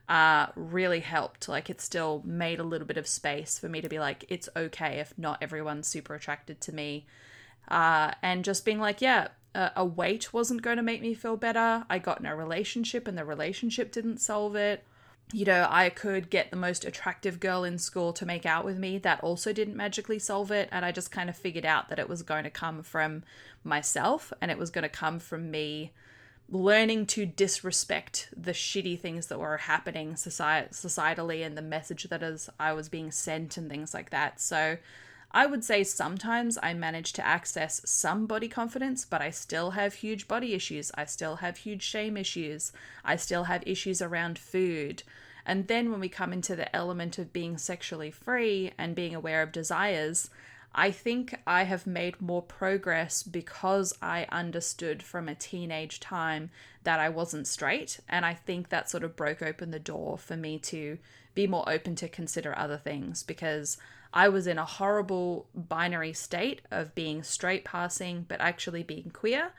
uh, 0.10 0.48
really 0.56 1.00
helped. 1.00 1.48
Like 1.48 1.70
it 1.70 1.80
still 1.80 2.24
made 2.26 2.60
a 2.60 2.64
little 2.64 2.88
bit 2.88 2.98
of 2.98 3.08
space 3.08 3.60
for 3.60 3.70
me 3.70 3.80
to 3.80 3.88
be 3.88 4.00
like, 4.00 4.26
it's 4.28 4.50
okay 4.58 5.00
if 5.00 5.14
not 5.18 5.38
everyone's 5.42 5.88
super 5.88 6.16
attracted 6.16 6.60
to 6.62 6.74
me. 6.74 7.06
Uh, 7.68 8.12
and 8.24 8.44
just 8.44 8.66
being 8.66 8.80
like, 8.80 9.02
yeah, 9.02 9.28
a, 9.54 9.72
a 9.78 9.86
weight 9.86 10.34
wasn't 10.34 10.64
going 10.64 10.78
to 10.78 10.84
make 10.84 11.02
me 11.02 11.14
feel 11.14 11.38
better. 11.38 11.86
I 11.90 12.00
got 12.00 12.20
in 12.20 12.26
a 12.26 12.36
relationship 12.36 13.08
and 13.08 13.18
the 13.18 13.24
relationship 13.24 13.92
didn't 13.92 14.18
solve 14.18 14.56
it. 14.56 14.84
You 15.32 15.46
know, 15.46 15.68
I 15.70 15.90
could 15.90 16.32
get 16.32 16.50
the 16.50 16.58
most 16.58 16.86
attractive 16.86 17.40
girl 17.40 17.64
in 17.64 17.78
school 17.78 18.14
to 18.14 18.26
make 18.26 18.48
out 18.48 18.66
with 18.66 18.80
me. 18.80 18.98
That 18.98 19.22
also 19.22 19.54
didn't 19.54 19.76
magically 19.76 20.18
solve 20.18 20.50
it. 20.50 20.70
And 20.72 20.84
I 20.84 20.92
just 20.92 21.12
kind 21.12 21.30
of 21.30 21.38
figured 21.38 21.66
out 21.66 21.90
that 21.90 22.00
it 22.00 22.10
was 22.10 22.24
going 22.24 22.46
to 22.46 22.50
come 22.50 22.82
from 22.82 23.24
myself 23.64 24.34
and 24.42 24.50
it 24.50 24.58
was 24.58 24.72
going 24.72 24.84
to 24.84 24.90
come 24.90 25.20
from 25.20 25.52
me 25.52 25.92
learning 26.52 27.06
to 27.06 27.26
disrespect 27.26 28.30
the 28.36 28.52
shitty 28.52 29.00
things 29.00 29.28
that 29.28 29.40
were 29.40 29.58
happening 29.58 30.16
society- 30.16 30.70
societally 30.72 31.46
and 31.46 31.56
the 31.58 31.62
message 31.62 32.06
that 32.06 32.24
is 32.24 32.50
I 32.60 32.74
was 32.74 32.90
being 32.90 33.12
sent 33.12 33.58
and 33.58 33.70
things 33.70 33.94
like 33.94 34.10
that. 34.10 34.42
So 34.42 34.78
I 35.32 35.46
would 35.46 35.64
say 35.64 35.84
sometimes 35.84 36.58
I 36.64 36.74
manage 36.74 37.14
to 37.14 37.26
access 37.26 37.82
some 37.86 38.26
body 38.26 38.48
confidence, 38.48 39.06
but 39.06 39.22
I 39.22 39.30
still 39.30 39.72
have 39.72 39.96
huge 39.96 40.28
body 40.28 40.54
issues. 40.54 40.92
I 40.96 41.06
still 41.06 41.38
have 41.38 41.58
huge 41.58 41.84
shame 41.84 42.18
issues. 42.18 42.72
I 43.06 43.16
still 43.16 43.44
have 43.44 43.64
issues 43.68 44.02
around 44.02 44.40
food. 44.40 45.04
And 45.46 45.68
then 45.68 45.92
when 45.92 46.00
we 46.00 46.10
come 46.10 46.34
into 46.34 46.56
the 46.56 46.76
element 46.76 47.20
of 47.20 47.34
being 47.34 47.58
sexually 47.58 48.12
free 48.12 48.72
and 48.78 48.96
being 48.96 49.14
aware 49.14 49.44
of 49.44 49.52
desires, 49.52 50.30
I 50.74 50.92
think 50.92 51.36
I 51.48 51.64
have 51.64 51.88
made 51.88 52.22
more 52.22 52.42
progress 52.42 53.24
because 53.24 53.94
I 54.02 54.28
understood 54.32 55.02
from 55.02 55.28
a 55.28 55.36
teenage 55.36 56.00
time 56.00 56.50
that 56.84 57.00
I 57.00 57.10
wasn't 57.10 57.48
straight. 57.48 58.00
And 58.08 58.26
I 58.26 58.34
think 58.34 58.70
that 58.70 58.90
sort 58.90 59.04
of 59.04 59.16
broke 59.16 59.42
open 59.42 59.72
the 59.72 59.80
door 59.80 60.18
for 60.18 60.38
me 60.38 60.58
to 60.60 60.98
be 61.36 61.48
more 61.48 61.68
open 61.70 61.96
to 61.96 62.10
consider 62.10 62.58
other 62.58 62.78
things 62.78 63.24
because 63.24 63.78
I 64.14 64.30
was 64.30 64.48
in 64.48 64.58
a 64.58 64.66
horrible 64.66 65.48
binary 65.54 66.14
state 66.14 66.62
of 66.72 66.96
being 66.96 67.24
straight 67.24 67.64
passing, 67.64 68.26
but 68.28 68.42
actually 68.42 68.84
being 68.84 69.12
queer. 69.12 69.52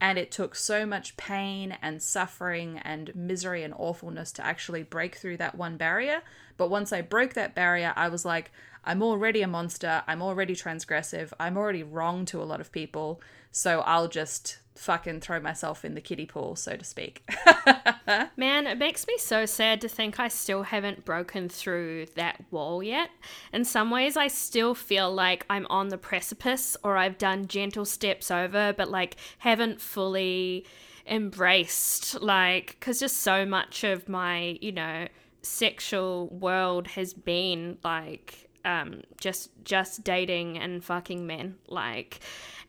And 0.00 0.18
it 0.18 0.30
took 0.30 0.54
so 0.54 0.84
much 0.84 1.16
pain 1.16 1.78
and 1.80 2.02
suffering 2.02 2.78
and 2.84 3.14
misery 3.14 3.62
and 3.62 3.72
awfulness 3.76 4.32
to 4.32 4.44
actually 4.44 4.82
break 4.82 5.14
through 5.14 5.38
that 5.38 5.54
one 5.54 5.76
barrier. 5.76 6.22
But 6.56 6.68
once 6.68 6.92
I 6.92 7.00
broke 7.00 7.32
that 7.34 7.54
barrier, 7.54 7.94
I 7.96 8.08
was 8.08 8.24
like, 8.24 8.50
I'm 8.84 9.02
already 9.02 9.40
a 9.40 9.48
monster. 9.48 10.02
I'm 10.06 10.20
already 10.20 10.54
transgressive. 10.54 11.32
I'm 11.40 11.56
already 11.56 11.82
wrong 11.82 12.26
to 12.26 12.42
a 12.42 12.44
lot 12.44 12.60
of 12.60 12.72
people. 12.72 13.22
So 13.56 13.82
I'll 13.82 14.08
just 14.08 14.58
fucking 14.74 15.20
throw 15.20 15.38
myself 15.38 15.84
in 15.84 15.94
the 15.94 16.00
kiddie 16.00 16.26
pool, 16.26 16.56
so 16.56 16.76
to 16.76 16.84
speak. 16.84 17.22
Man, 18.36 18.66
it 18.66 18.78
makes 18.78 19.06
me 19.06 19.16
so 19.16 19.46
sad 19.46 19.80
to 19.82 19.88
think 19.88 20.18
I 20.18 20.26
still 20.26 20.64
haven't 20.64 21.04
broken 21.04 21.48
through 21.48 22.06
that 22.16 22.42
wall 22.50 22.82
yet. 22.82 23.10
In 23.52 23.64
some 23.64 23.92
ways, 23.92 24.16
I 24.16 24.26
still 24.26 24.74
feel 24.74 25.14
like 25.14 25.46
I'm 25.48 25.68
on 25.70 25.90
the 25.90 25.96
precipice 25.96 26.76
or 26.82 26.96
I've 26.96 27.16
done 27.16 27.46
gentle 27.46 27.84
steps 27.84 28.28
over, 28.28 28.74
but 28.76 28.90
like 28.90 29.14
haven't 29.38 29.80
fully 29.80 30.66
embraced, 31.06 32.20
like, 32.20 32.76
because 32.80 32.98
just 32.98 33.18
so 33.18 33.46
much 33.46 33.84
of 33.84 34.08
my, 34.08 34.58
you 34.60 34.72
know, 34.72 35.06
sexual 35.42 36.26
world 36.26 36.88
has 36.88 37.14
been 37.14 37.78
like 37.84 38.48
um, 38.64 39.02
just 39.20 39.50
just 39.64 40.02
dating 40.02 40.58
and 40.58 40.82
fucking 40.82 41.26
men 41.26 41.56
like 41.68 42.20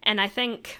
and 0.05 0.19
i 0.21 0.27
think 0.27 0.79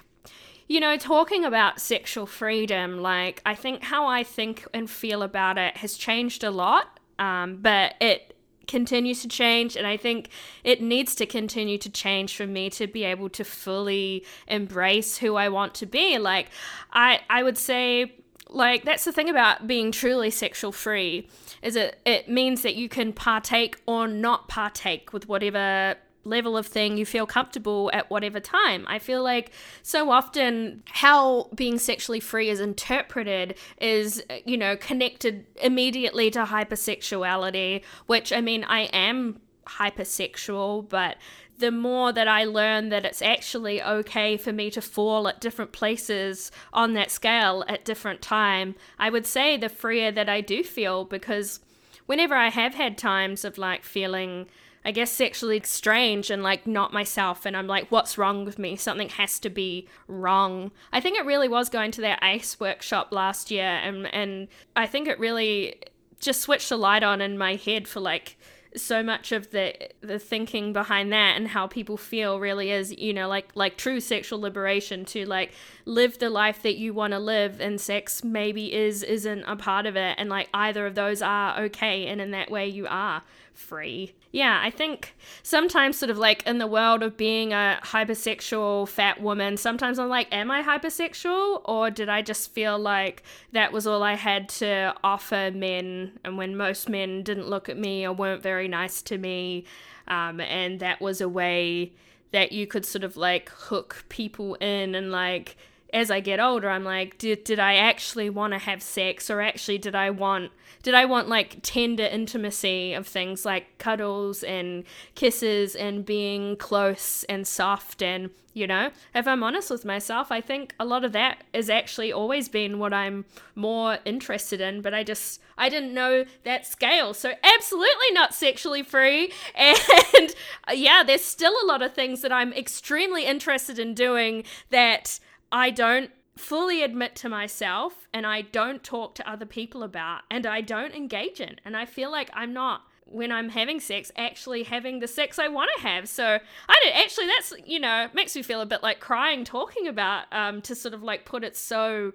you 0.68 0.80
know 0.80 0.96
talking 0.96 1.44
about 1.44 1.80
sexual 1.80 2.26
freedom 2.26 2.98
like 2.98 3.42
i 3.46 3.54
think 3.54 3.82
how 3.82 4.06
i 4.06 4.22
think 4.22 4.66
and 4.74 4.90
feel 4.90 5.22
about 5.22 5.58
it 5.58 5.76
has 5.78 5.96
changed 5.96 6.42
a 6.44 6.50
lot 6.50 6.98
um, 7.18 7.56
but 7.62 7.94
it 8.00 8.36
continues 8.66 9.22
to 9.22 9.28
change. 9.28 9.76
And 9.76 9.86
i 9.86 9.96
think 9.96 10.28
it 10.64 10.80
needs 10.82 11.14
to 11.16 11.26
continue 11.26 11.78
to 11.78 11.90
change 11.90 12.36
for 12.36 12.46
me 12.46 12.70
to 12.70 12.86
be 12.86 13.04
able 13.04 13.28
to 13.30 13.44
fully 13.44 14.24
embrace 14.48 15.18
who 15.18 15.36
i 15.36 15.48
want 15.48 15.74
to 15.74 15.86
be. 15.86 16.18
Like 16.18 16.50
i 16.92 17.20
i 17.30 17.42
would 17.42 17.58
say 17.58 18.14
like 18.48 18.84
that's 18.84 19.04
the 19.04 19.12
thing 19.12 19.28
about 19.28 19.66
being 19.66 19.90
truly 19.90 20.30
sexual 20.30 20.72
free 20.72 21.28
is 21.62 21.76
it 21.76 21.98
it 22.04 22.28
means 22.28 22.62
that 22.62 22.76
you 22.76 22.88
can 22.88 23.12
partake 23.12 23.80
or 23.86 24.06
not 24.06 24.48
partake 24.48 25.12
with 25.12 25.28
whatever 25.28 25.96
level 26.26 26.56
of 26.56 26.66
thing 26.66 26.96
you 26.96 27.06
feel 27.06 27.26
comfortable 27.26 27.90
at 27.92 28.10
whatever 28.10 28.40
time. 28.40 28.84
I 28.88 28.98
feel 28.98 29.22
like 29.22 29.52
so 29.82 30.10
often 30.10 30.82
how 30.86 31.48
being 31.54 31.78
sexually 31.78 32.20
free 32.20 32.48
is 32.48 32.60
interpreted 32.60 33.56
is, 33.80 34.22
you 34.44 34.56
know, 34.56 34.76
connected 34.76 35.46
immediately 35.62 36.30
to 36.32 36.44
hypersexuality, 36.44 37.82
which 38.06 38.32
I 38.32 38.40
mean, 38.40 38.64
I 38.64 38.82
am 38.92 39.40
hypersexual, 39.66 40.88
but 40.88 41.16
the 41.58 41.70
more 41.70 42.12
that 42.12 42.28
I 42.28 42.44
learn 42.44 42.90
that 42.90 43.04
it's 43.04 43.22
actually 43.22 43.82
okay 43.82 44.36
for 44.36 44.52
me 44.52 44.70
to 44.70 44.82
fall 44.82 45.26
at 45.26 45.40
different 45.40 45.72
places 45.72 46.50
on 46.72 46.92
that 46.94 47.10
scale 47.10 47.64
at 47.66 47.84
different 47.84 48.20
time, 48.20 48.74
I 48.98 49.10
would 49.10 49.26
say 49.26 49.56
the 49.56 49.68
freer 49.68 50.12
that 50.12 50.28
I 50.28 50.40
do 50.40 50.62
feel 50.62 51.04
because 51.04 51.60
whenever 52.06 52.34
I 52.34 52.50
have 52.50 52.74
had 52.74 52.98
times 52.98 53.44
of 53.44 53.58
like 53.58 53.84
feeling 53.84 54.46
I 54.86 54.92
guess 54.92 55.10
sexually 55.10 55.60
strange 55.64 56.30
and 56.30 56.44
like 56.44 56.64
not 56.64 56.92
myself 56.92 57.44
and 57.44 57.56
I'm 57.56 57.66
like 57.66 57.90
what's 57.90 58.16
wrong 58.16 58.44
with 58.44 58.56
me? 58.56 58.76
Something 58.76 59.08
has 59.08 59.40
to 59.40 59.50
be 59.50 59.88
wrong. 60.06 60.70
I 60.92 61.00
think 61.00 61.18
it 61.18 61.26
really 61.26 61.48
was 61.48 61.68
going 61.68 61.90
to 61.90 62.00
that 62.02 62.20
ACE 62.22 62.60
workshop 62.60 63.08
last 63.10 63.50
year 63.50 63.64
and 63.64 64.06
and 64.14 64.46
I 64.76 64.86
think 64.86 65.08
it 65.08 65.18
really 65.18 65.74
just 66.20 66.40
switched 66.40 66.68
the 66.68 66.76
light 66.76 67.02
on 67.02 67.20
in 67.20 67.36
my 67.36 67.56
head 67.56 67.88
for 67.88 67.98
like 67.98 68.38
so 68.76 69.02
much 69.02 69.32
of 69.32 69.50
the 69.50 69.74
the 70.02 70.20
thinking 70.20 70.72
behind 70.72 71.12
that 71.12 71.36
and 71.36 71.48
how 71.48 71.66
people 71.66 71.96
feel 71.96 72.38
really 72.38 72.70
is 72.70 72.96
you 72.96 73.12
know 73.12 73.26
like 73.26 73.50
like 73.56 73.76
true 73.76 73.98
sexual 73.98 74.40
liberation 74.40 75.04
to 75.04 75.26
like 75.26 75.52
live 75.86 76.18
the 76.18 76.28
life 76.28 76.62
that 76.62 76.76
you 76.76 76.92
want 76.92 77.12
to 77.12 77.18
live 77.18 77.60
and 77.60 77.80
sex 77.80 78.22
maybe 78.22 78.74
is 78.74 79.02
isn't 79.04 79.44
a 79.44 79.56
part 79.56 79.86
of 79.86 79.96
it 79.96 80.16
and 80.18 80.28
like 80.28 80.48
either 80.52 80.84
of 80.84 80.94
those 80.94 81.22
are 81.22 81.58
okay 81.60 82.06
and 82.06 82.20
in 82.20 82.32
that 82.32 82.50
way 82.50 82.66
you 82.66 82.86
are 82.88 83.22
free. 83.56 84.12
Yeah, 84.32 84.60
I 84.62 84.70
think 84.70 85.14
sometimes, 85.42 85.96
sort 85.98 86.10
of 86.10 86.18
like 86.18 86.46
in 86.46 86.58
the 86.58 86.66
world 86.66 87.02
of 87.02 87.16
being 87.16 87.52
a 87.52 87.80
hypersexual 87.82 88.86
fat 88.86 89.20
woman, 89.20 89.56
sometimes 89.56 89.98
I'm 89.98 90.08
like, 90.08 90.28
am 90.30 90.50
I 90.50 90.62
hypersexual? 90.62 91.62
Or 91.64 91.90
did 91.90 92.08
I 92.08 92.22
just 92.22 92.52
feel 92.52 92.78
like 92.78 93.22
that 93.52 93.72
was 93.72 93.86
all 93.86 94.02
I 94.02 94.14
had 94.14 94.48
to 94.50 94.94
offer 95.02 95.50
men? 95.54 96.18
And 96.24 96.36
when 96.36 96.56
most 96.56 96.88
men 96.88 97.22
didn't 97.22 97.48
look 97.48 97.68
at 97.68 97.78
me 97.78 98.04
or 98.04 98.12
weren't 98.12 98.42
very 98.42 98.68
nice 98.68 99.00
to 99.02 99.16
me, 99.16 99.64
um, 100.06 100.40
and 100.40 100.80
that 100.80 101.00
was 101.00 101.20
a 101.20 101.28
way 101.28 101.92
that 102.32 102.52
you 102.52 102.66
could 102.66 102.84
sort 102.84 103.04
of 103.04 103.16
like 103.16 103.48
hook 103.48 104.04
people 104.08 104.56
in 104.56 104.94
and 104.94 105.10
like 105.10 105.56
as 105.92 106.10
I 106.10 106.20
get 106.20 106.40
older, 106.40 106.68
I'm 106.68 106.84
like, 106.84 107.18
did, 107.18 107.44
did 107.44 107.58
I 107.58 107.76
actually 107.76 108.30
want 108.30 108.52
to 108.52 108.58
have 108.58 108.82
sex 108.82 109.30
or 109.30 109.40
actually 109.40 109.78
did 109.78 109.94
I 109.94 110.10
want 110.10 110.52
did 110.82 110.94
I 110.94 111.04
want 111.04 111.28
like 111.28 111.58
tender 111.62 112.04
intimacy 112.04 112.92
of 112.92 113.08
things 113.08 113.44
like 113.44 113.76
cuddles 113.78 114.44
and 114.44 114.84
kisses 115.16 115.74
and 115.74 116.06
being 116.06 116.56
close 116.56 117.24
and 117.24 117.44
soft 117.44 118.02
and 118.02 118.30
you 118.54 118.68
know? 118.68 118.90
If 119.12 119.26
i'm 119.26 119.42
honest 119.42 119.68
with 119.68 119.84
myself 119.84 120.30
i 120.30 120.40
think 120.40 120.74
a 120.78 120.84
lot 120.84 121.04
of 121.04 121.12
that 121.12 121.42
has 121.52 121.68
actually 121.68 122.12
always 122.12 122.48
been 122.48 122.78
what 122.78 122.94
i'm 122.94 123.24
more 123.56 123.98
interested 124.04 124.60
in 124.60 124.80
but 124.80 124.94
i 124.94 125.02
just 125.02 125.40
i 125.58 125.68
didn't 125.68 125.92
know 125.92 126.24
that 126.44 126.66
scale. 126.66 127.14
So 127.14 127.32
absolutely 127.42 128.12
not 128.12 128.32
sexually 128.32 128.82
free. 128.82 129.32
And 129.56 130.34
uh, 130.68 130.72
yeah 130.72 131.02
there's 131.04 131.24
still 131.24 131.54
a 131.62 131.66
lot 131.66 131.82
of 131.82 131.94
things 131.94 132.22
that 132.22 132.32
i'm 132.32 132.52
extremely 132.52 133.24
interested 133.24 133.78
in 133.78 133.92
doing 133.92 134.44
that 134.70 135.18
I 135.50 135.70
don't 135.70 136.10
fully 136.36 136.82
admit 136.82 137.16
to 137.16 137.28
myself 137.28 138.08
and 138.12 138.26
I 138.26 138.42
don't 138.42 138.84
talk 138.84 139.14
to 139.16 139.30
other 139.30 139.46
people 139.46 139.82
about 139.82 140.22
and 140.30 140.46
I 140.46 140.60
don't 140.60 140.94
engage 140.94 141.40
in. 141.40 141.56
And 141.64 141.76
I 141.76 141.86
feel 141.86 142.10
like 142.10 142.30
I'm 142.34 142.52
not 142.52 142.82
when 143.08 143.30
I'm 143.30 143.50
having 143.50 143.78
sex 143.78 144.10
actually 144.16 144.64
having 144.64 144.98
the 144.98 145.06
sex 145.06 145.38
I 145.38 145.48
want 145.48 145.70
to 145.76 145.82
have. 145.82 146.08
So 146.08 146.38
I 146.68 146.80
did 146.82 146.92
actually 146.94 147.26
that's 147.26 147.54
you 147.64 147.78
know 147.78 148.08
makes 148.12 148.34
me 148.34 148.42
feel 148.42 148.60
a 148.60 148.66
bit 148.66 148.82
like 148.82 149.00
crying 149.00 149.44
talking 149.44 149.86
about 149.86 150.24
um 150.32 150.60
to 150.62 150.74
sort 150.74 150.92
of 150.92 151.02
like 151.02 151.24
put 151.24 151.44
it 151.44 151.56
so 151.56 152.12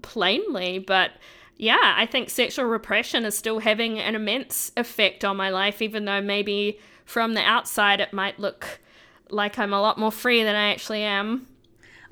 plainly, 0.00 0.78
but 0.78 1.12
yeah, 1.56 1.94
I 1.96 2.06
think 2.06 2.30
sexual 2.30 2.64
repression 2.64 3.24
is 3.24 3.36
still 3.36 3.60
having 3.60 3.98
an 3.98 4.14
immense 4.14 4.72
effect 4.76 5.24
on 5.24 5.36
my 5.36 5.50
life, 5.50 5.82
even 5.82 6.06
though 6.06 6.20
maybe 6.20 6.80
from 7.04 7.34
the 7.34 7.42
outside 7.42 8.00
it 8.00 8.12
might 8.12 8.38
look 8.40 8.80
like 9.28 9.58
I'm 9.58 9.72
a 9.72 9.80
lot 9.80 9.98
more 9.98 10.10
free 10.10 10.42
than 10.42 10.56
I 10.56 10.72
actually 10.72 11.02
am. 11.02 11.46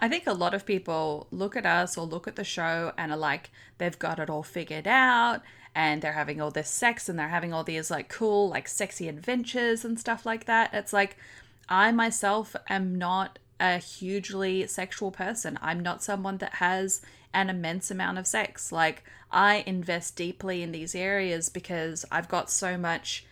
I 0.00 0.08
think 0.08 0.26
a 0.26 0.32
lot 0.32 0.54
of 0.54 0.66
people 0.66 1.28
look 1.30 1.54
at 1.54 1.66
us 1.66 1.96
or 1.96 2.06
look 2.06 2.26
at 2.26 2.36
the 2.36 2.44
show 2.44 2.92
and 2.96 3.12
are 3.12 3.18
like, 3.18 3.50
they've 3.78 3.98
got 3.98 4.18
it 4.18 4.30
all 4.30 4.42
figured 4.42 4.88
out 4.88 5.42
and 5.74 6.00
they're 6.00 6.14
having 6.14 6.40
all 6.40 6.50
this 6.50 6.70
sex 6.70 7.08
and 7.08 7.18
they're 7.18 7.28
having 7.28 7.52
all 7.52 7.62
these 7.62 7.90
like 7.90 8.08
cool, 8.08 8.48
like 8.48 8.66
sexy 8.66 9.08
adventures 9.08 9.84
and 9.84 10.00
stuff 10.00 10.24
like 10.24 10.46
that. 10.46 10.70
It's 10.72 10.94
like, 10.94 11.16
I 11.68 11.92
myself 11.92 12.56
am 12.68 12.96
not 12.96 13.38
a 13.60 13.76
hugely 13.76 14.66
sexual 14.66 15.10
person. 15.10 15.58
I'm 15.60 15.80
not 15.80 16.02
someone 16.02 16.38
that 16.38 16.54
has 16.54 17.02
an 17.34 17.50
immense 17.50 17.90
amount 17.90 18.18
of 18.18 18.26
sex. 18.26 18.72
Like, 18.72 19.04
I 19.30 19.62
invest 19.66 20.16
deeply 20.16 20.62
in 20.62 20.72
these 20.72 20.94
areas 20.94 21.48
because 21.48 22.04
I've 22.10 22.26
got 22.26 22.50
so 22.50 22.76
much 22.76 23.26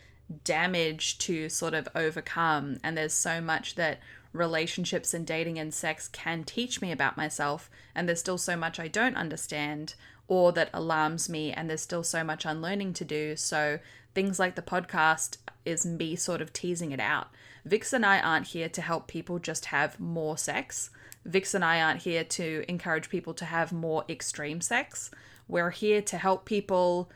damage 0.45 1.19
to 1.19 1.49
sort 1.49 1.75
of 1.75 1.89
overcome, 1.95 2.79
and 2.85 2.97
there's 2.97 3.15
so 3.15 3.41
much 3.41 3.75
that 3.77 3.99
relationships 4.33 5.15
and 5.15 5.27
dating 5.27 5.59
and 5.59 5.73
sex 5.73 6.09
can 6.09 6.45
teach 6.45 6.81
me 6.81 6.93
about 6.93 7.17
myself, 7.17 7.71
and 7.95 8.09
there's 8.09 8.21
still 8.21 8.39
so 8.39 8.57
much 8.57 8.79
I 8.79 8.89
don't 8.89 9.17
understand 9.17 9.95
or 10.29 10.53
that 10.53 10.71
alarms 10.75 11.29
me, 11.29 11.53
and 11.53 11.69
there's 11.69 11.81
still 11.81 12.03
so 12.03 12.23
much 12.23 12.45
unlearning 12.45 12.93
to 12.93 13.05
do. 13.05 13.35
So, 13.35 13.79
things 14.15 14.39
like 14.39 14.55
the 14.55 14.63
podcast 14.63 15.39
is 15.65 15.87
me 15.87 16.17
sort 16.17 16.43
of 16.43 16.53
teasing 16.53 16.93
it 16.93 17.01
out. 17.01 17.29
Vix 17.65 17.93
and 17.93 18.05
I 18.05 18.21
aren't 18.21 18.49
here 18.49 18.69
to 18.69 18.83
help 18.83 19.09
people 19.09 19.39
just 19.39 19.67
have 19.67 19.99
more 19.99 20.37
sex. 20.37 20.91
Vix 21.25 21.55
and 21.55 21.65
I 21.65 21.81
aren't 21.81 22.03
here 22.03 22.25
to 22.25 22.65
encourage 22.69 23.09
people 23.09 23.35
to 23.35 23.45
have 23.45 23.73
more 23.73 24.05
extreme 24.09 24.61
sex. 24.61 25.11
We're 25.47 25.71
here 25.71 26.03
to 26.03 26.19
help 26.19 26.45
people 26.45 27.11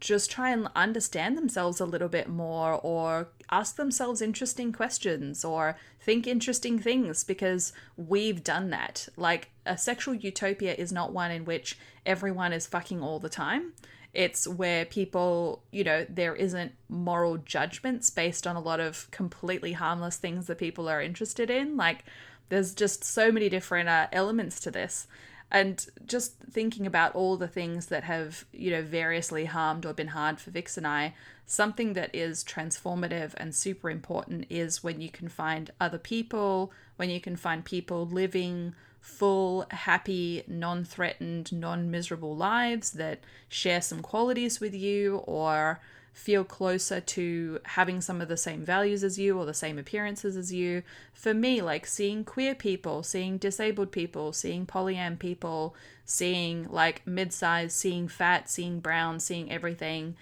just 0.00 0.30
try 0.30 0.50
and 0.50 0.68
understand 0.76 1.36
themselves 1.36 1.80
a 1.80 1.86
little 1.86 2.08
bit 2.08 2.28
more 2.28 2.74
or 2.74 3.28
ask 3.50 3.76
themselves 3.76 4.20
interesting 4.20 4.72
questions 4.72 5.44
or 5.44 5.76
think 6.00 6.26
interesting 6.26 6.78
things 6.78 7.24
because 7.24 7.72
we've 7.96 8.44
done 8.44 8.70
that. 8.70 9.08
Like 9.16 9.50
a 9.64 9.78
sexual 9.78 10.14
utopia 10.14 10.74
is 10.74 10.92
not 10.92 11.12
one 11.12 11.30
in 11.30 11.44
which 11.44 11.78
everyone 12.04 12.52
is 12.52 12.66
fucking 12.66 13.02
all 13.02 13.18
the 13.18 13.28
time. 13.28 13.72
It's 14.12 14.48
where 14.48 14.86
people, 14.86 15.62
you 15.70 15.84
know, 15.84 16.06
there 16.08 16.34
isn't 16.34 16.72
moral 16.88 17.36
judgments 17.38 18.08
based 18.08 18.46
on 18.46 18.56
a 18.56 18.60
lot 18.60 18.80
of 18.80 19.10
completely 19.10 19.72
harmless 19.72 20.16
things 20.16 20.46
that 20.46 20.58
people 20.58 20.88
are 20.88 21.02
interested 21.02 21.50
in. 21.50 21.76
Like, 21.76 22.04
there's 22.48 22.74
just 22.74 23.04
so 23.04 23.30
many 23.30 23.48
different 23.48 23.88
uh, 23.88 24.06
elements 24.12 24.60
to 24.60 24.70
this 24.70 25.06
and 25.50 25.86
just 26.06 26.34
thinking 26.50 26.86
about 26.86 27.14
all 27.14 27.36
the 27.36 27.48
things 27.48 27.86
that 27.86 28.04
have 28.04 28.44
you 28.52 28.70
know 28.70 28.82
variously 28.82 29.44
harmed 29.44 29.86
or 29.86 29.92
been 29.92 30.08
hard 30.08 30.40
for 30.40 30.50
vix 30.50 30.76
and 30.76 30.86
i 30.86 31.14
something 31.46 31.92
that 31.92 32.12
is 32.14 32.42
transformative 32.42 33.32
and 33.36 33.54
super 33.54 33.88
important 33.88 34.44
is 34.50 34.82
when 34.82 35.00
you 35.00 35.08
can 35.08 35.28
find 35.28 35.70
other 35.80 35.98
people 35.98 36.72
when 36.96 37.10
you 37.10 37.20
can 37.20 37.36
find 37.36 37.64
people 37.64 38.06
living 38.06 38.74
full 39.00 39.64
happy 39.70 40.42
non-threatened 40.48 41.52
non-miserable 41.52 42.34
lives 42.34 42.90
that 42.92 43.20
share 43.48 43.80
some 43.80 44.02
qualities 44.02 44.58
with 44.58 44.74
you 44.74 45.18
or 45.18 45.80
feel 46.16 46.44
closer 46.44 46.98
to 46.98 47.60
having 47.64 48.00
some 48.00 48.22
of 48.22 48.28
the 48.28 48.38
same 48.38 48.64
values 48.64 49.04
as 49.04 49.18
you 49.18 49.38
or 49.38 49.44
the 49.44 49.52
same 49.52 49.78
appearances 49.78 50.34
as 50.34 50.50
you. 50.50 50.82
For 51.12 51.34
me, 51.34 51.60
like 51.60 51.86
seeing 51.86 52.24
queer 52.24 52.54
people, 52.54 53.02
seeing 53.02 53.36
disabled 53.36 53.92
people, 53.92 54.32
seeing 54.32 54.64
polyam 54.64 55.18
people, 55.18 55.76
seeing 56.06 56.68
like 56.70 57.06
mid 57.06 57.34
size, 57.34 57.74
seeing 57.74 58.08
fat, 58.08 58.48
seeing 58.48 58.80
brown, 58.80 59.20
seeing 59.20 59.52
everything, 59.52 60.16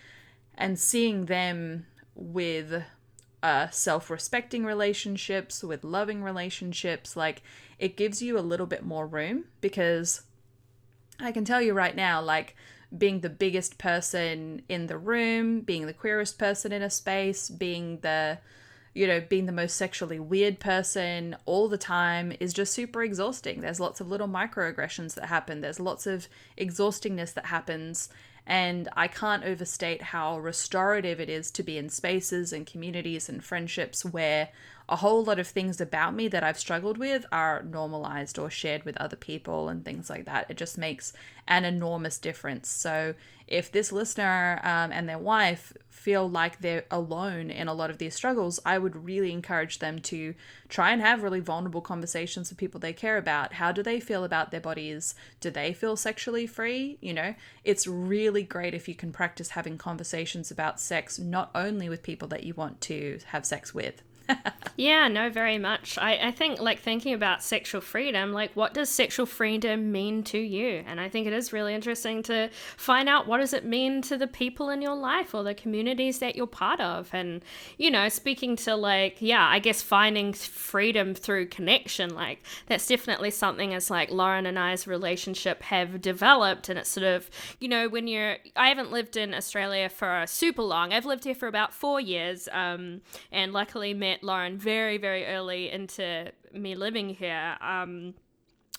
and 0.59 0.81
seeing 0.81 1.27
them 1.27 1.87
with 2.17 2.83
uh, 3.45 3.69
self 3.71 4.11
respecting 4.11 4.65
relationships, 4.65 5.63
with 5.63 5.85
loving 5.85 6.25
relationships, 6.25 7.17
like 7.17 7.41
it 7.79 7.97
gives 7.97 8.21
you 8.21 8.37
a 8.37 8.41
little 8.41 8.67
bit 8.67 8.85
more 8.85 9.07
room 9.07 9.45
because 9.61 10.23
I 11.21 11.31
can 11.31 11.45
tell 11.45 11.63
you 11.63 11.73
right 11.73 11.95
now, 11.95 12.21
like, 12.21 12.57
being 12.97 13.21
the 13.21 13.31
biggest 13.31 13.79
person 13.79 14.63
in 14.69 14.87
the 14.87 14.99
room, 14.99 15.61
being 15.61 15.87
the 15.87 15.93
queerest 15.93 16.39
person 16.39 16.73
in 16.73 16.83
a 16.83 16.91
space, 16.91 17.49
being 17.49 17.99
the 18.01 18.39
you 18.95 19.09
know, 19.09 19.21
being 19.21 19.47
the 19.47 19.53
most 19.53 19.77
sexually 19.77 20.21
weird 20.21 20.61
person 20.61 21.37
all 21.47 21.69
the 21.69 21.77
time 21.77 22.33
is 22.39 22.53
just 22.53 22.73
super 22.73 23.03
exhausting. 23.03 23.61
There's 23.61 23.81
lots 23.81 24.01
of 24.01 24.09
little 24.09 24.29
microaggressions 24.29 25.15
that 25.15 25.27
happen. 25.27 25.61
There's 25.61 25.81
lots 25.81 26.07
of 26.07 26.29
exhaustingness 26.57 27.35
that 27.35 27.47
happens. 27.47 28.09
And 28.47 28.89
I 28.97 29.09
can't 29.09 29.43
overstate 29.43 30.01
how 30.01 30.39
restorative 30.39 31.19
it 31.19 31.29
is 31.29 31.51
to 31.53 31.63
be 31.63 31.77
in 31.77 31.89
spaces 31.89 32.53
and 32.53 32.67
communities 32.67 33.29
and 33.29 33.43
friendships 33.43 34.05
where 34.05 34.51
a 34.89 34.97
whole 34.97 35.25
lot 35.25 35.39
of 35.39 35.47
things 35.47 35.81
about 35.81 36.15
me 36.15 36.29
that 36.29 36.45
I've 36.45 36.59
struggled 36.59 36.99
with 36.99 37.25
are 37.33 37.63
normalized 37.63 38.39
or 38.39 38.51
shared 38.51 38.85
with 38.85 38.99
other 38.99 39.17
people 39.17 39.69
and 39.71 39.83
things 39.83 40.11
like 40.11 40.27
that. 40.27 40.47
It 40.51 40.59
just 40.59 40.77
makes 40.77 41.15
an 41.49 41.65
enormous 41.65 42.19
difference. 42.19 42.69
So, 42.69 43.15
if 43.47 43.71
this 43.71 43.93
listener 43.93 44.59
um, 44.63 44.91
and 44.91 45.07
their 45.07 45.19
wife 45.19 45.75
feel 45.91 46.29
like 46.29 46.61
they're 46.61 46.85
alone 46.91 47.51
in 47.51 47.69
a 47.69 47.75
lot 47.75 47.91
of 47.91 47.99
these 47.99 48.15
struggles, 48.15 48.59
I 48.65 48.79
would 48.79 49.05
really 49.05 49.33
encourage 49.33 49.81
them 49.81 50.01
to 50.01 50.35
try 50.69 50.93
and 50.93 51.03
have 51.03 51.23
really 51.23 51.41
vulnerable 51.41 51.83
conversations 51.83 52.49
with 52.49 52.59
people 52.59 52.81
they 52.81 52.95
care 52.95 53.19
about. 53.19 53.55
How 53.55 53.71
do 53.71 53.83
they 53.83 54.01
feel 54.01 54.25
about 54.25 54.51
their 54.51 54.61
bodies? 54.61 55.15
Do 55.41 55.51
they 55.51 55.75
feel 55.75 55.97
sexually 55.97 56.47
free? 56.47 56.97
You 57.03 57.13
know, 57.13 57.35
it's 57.65 57.87
really 57.87 58.43
great 58.43 58.73
if 58.73 58.89
you 58.89 58.95
can 58.95 59.13
practice 59.13 59.51
having 59.51 59.77
conversations 59.77 60.51
about 60.51 60.81
sex 60.81 61.19
not 61.19 61.51
only 61.55 61.91
with 61.91 62.03
people 62.03 62.29
that 62.29 62.45
you 62.45 62.55
want 62.55 62.81
to 62.83 63.19
have 63.27 63.45
sex 63.45 63.75
with 63.75 64.03
yeah, 64.77 65.09
no, 65.09 65.31
very 65.31 65.59
much. 65.59 65.99
I, 65.99 66.29
I 66.29 66.31
think, 66.31 66.61
like, 66.61 66.81
thinking 66.81 67.15
about 67.15 67.43
sexual 67.43 67.81
freedom, 67.81 68.33
like, 68.33 68.53
what 68.55 68.75
does 68.75 68.89
sexual 68.89 69.27
freedom 69.27 69.93
mean 69.93 70.23
to 70.25 70.39
you? 70.39 70.83
And 70.87 71.01
I 71.01 71.09
think 71.09 71.27
it 71.27 71.33
is 71.33 71.53
really 71.53 71.75
interesting 71.75 72.23
to 72.25 72.49
find 72.77 73.09
out 73.09 73.27
what 73.27 73.39
does 73.39 73.53
it 73.53 73.65
mean 73.65 74.03
to 74.03 74.17
the 74.17 74.27
people 74.27 74.71
in 74.71 74.81
your 74.81 74.95
life 74.95 75.35
or 75.35 75.43
the 75.43 75.55
communities 75.55 76.19
that 76.21 76.37
you're 76.37 76.47
part 76.47 76.81
of. 76.81 77.11
And, 77.13 77.45
you 77.77 77.91
know, 77.91 78.09
speaking 78.09 78.57
to, 78.57 78.75
like, 78.75 79.17
yeah, 79.21 79.47
I 79.47 79.59
guess 79.59 79.83
finding 79.83 80.33
freedom 80.33 81.15
through 81.15 81.49
connection, 81.49 82.15
like, 82.15 82.43
that's 82.67 82.87
definitely 82.87 83.31
something 83.31 83.75
as, 83.75 83.91
like, 83.91 84.11
Lauren 84.11 84.47
and 84.47 84.59
I's 84.59 84.87
relationship 84.87 85.63
have 85.65 86.01
developed. 86.01 86.69
And 86.69 86.79
it's 86.79 86.91
sort 86.91 87.05
of, 87.05 87.31
you 87.61 87.69
know, 87.69 87.89
when 87.89 88.07
you're, 88.07 88.37
I 88.57 88.69
haven't 88.69 88.91
lived 88.91 89.17
in 89.17 89.35
Australia 89.35 89.89
for 89.89 90.25
super 90.27 90.63
long. 90.63 90.93
I've 90.93 91.07
lived 91.07 91.25
here 91.25 91.35
for 91.35 91.49
about 91.49 91.75
four 91.75 92.01
years 92.01 92.49
um, 92.53 93.03
and 93.31 93.53
luckily 93.53 93.93
met 93.93 94.14
met 94.15 94.25
Lauren 94.25 94.59
very, 94.59 94.99
very 94.99 95.27
early 95.27 95.71
into 95.71 96.31
me 96.53 96.75
living 96.75 97.11
here. 97.11 97.57
Um, 97.61 98.15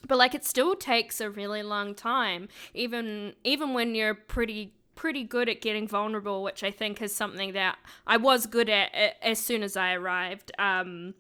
but 0.08 0.18
like 0.18 0.36
it 0.36 0.46
still 0.46 0.76
takes 0.76 1.20
a 1.20 1.30
really 1.30 1.64
long 1.64 1.96
time, 1.96 2.48
even 2.74 3.34
even 3.44 3.74
when 3.74 3.96
you're 3.96 4.14
pretty 4.14 4.74
pretty 4.96 5.24
good 5.24 5.50
at 5.50 5.62
getting 5.62 5.88
vulnerable, 5.88 6.42
which 6.42 6.64
I 6.64 6.72
think 6.72 7.02
is 7.02 7.14
something 7.14 7.54
that 7.54 7.78
I 8.08 8.18
was 8.18 8.46
good 8.46 8.70
at 8.70 8.92
as 9.22 9.40
soon 9.40 9.62
as 9.62 9.76
I 9.76 9.94
arrived. 9.94 10.52
Um, 10.58 11.16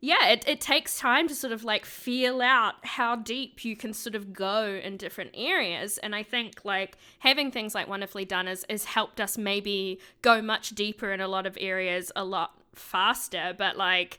yeah, 0.00 0.28
it, 0.28 0.46
it 0.46 0.60
takes 0.60 0.96
time 0.96 1.26
to 1.26 1.34
sort 1.34 1.52
of 1.52 1.64
like 1.64 1.84
feel 1.84 2.40
out 2.40 2.74
how 2.84 3.16
deep 3.16 3.64
you 3.64 3.76
can 3.76 3.92
sort 3.92 4.14
of 4.14 4.32
go 4.32 4.80
in 4.82 4.96
different 4.96 5.32
areas. 5.34 5.98
And 5.98 6.14
I 6.14 6.22
think 6.22 6.64
like 6.64 6.96
having 7.18 7.50
things 7.50 7.74
like 7.74 7.88
Wonderfully 7.88 8.24
Done 8.24 8.46
has, 8.46 8.64
has 8.70 8.84
helped 8.84 9.20
us 9.20 9.36
maybe 9.36 9.98
go 10.22 10.40
much 10.40 10.70
deeper 10.70 11.12
in 11.12 11.20
a 11.20 11.26
lot 11.26 11.46
of 11.46 11.58
areas 11.60 12.12
a 12.14 12.24
lot 12.24 12.57
faster, 12.78 13.54
but 13.56 13.76
like 13.76 14.18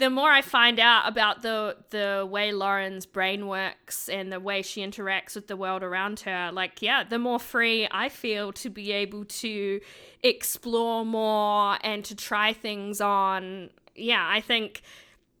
the 0.00 0.08
more 0.10 0.30
I 0.30 0.40
find 0.40 0.80
out 0.80 1.06
about 1.06 1.42
the 1.42 1.76
the 1.90 2.26
way 2.28 2.52
Lauren's 2.52 3.04
brain 3.04 3.46
works 3.46 4.08
and 4.08 4.32
the 4.32 4.40
way 4.40 4.62
she 4.62 4.80
interacts 4.80 5.34
with 5.34 5.46
the 5.46 5.56
world 5.56 5.82
around 5.82 6.20
her, 6.20 6.50
like 6.52 6.80
yeah, 6.80 7.04
the 7.04 7.18
more 7.18 7.38
free 7.38 7.86
I 7.90 8.08
feel 8.08 8.52
to 8.54 8.70
be 8.70 8.92
able 8.92 9.26
to 9.26 9.80
explore 10.22 11.04
more 11.04 11.76
and 11.82 12.02
to 12.06 12.16
try 12.16 12.54
things 12.54 13.00
on. 13.00 13.70
Yeah, 13.94 14.26
I 14.26 14.40
think 14.40 14.80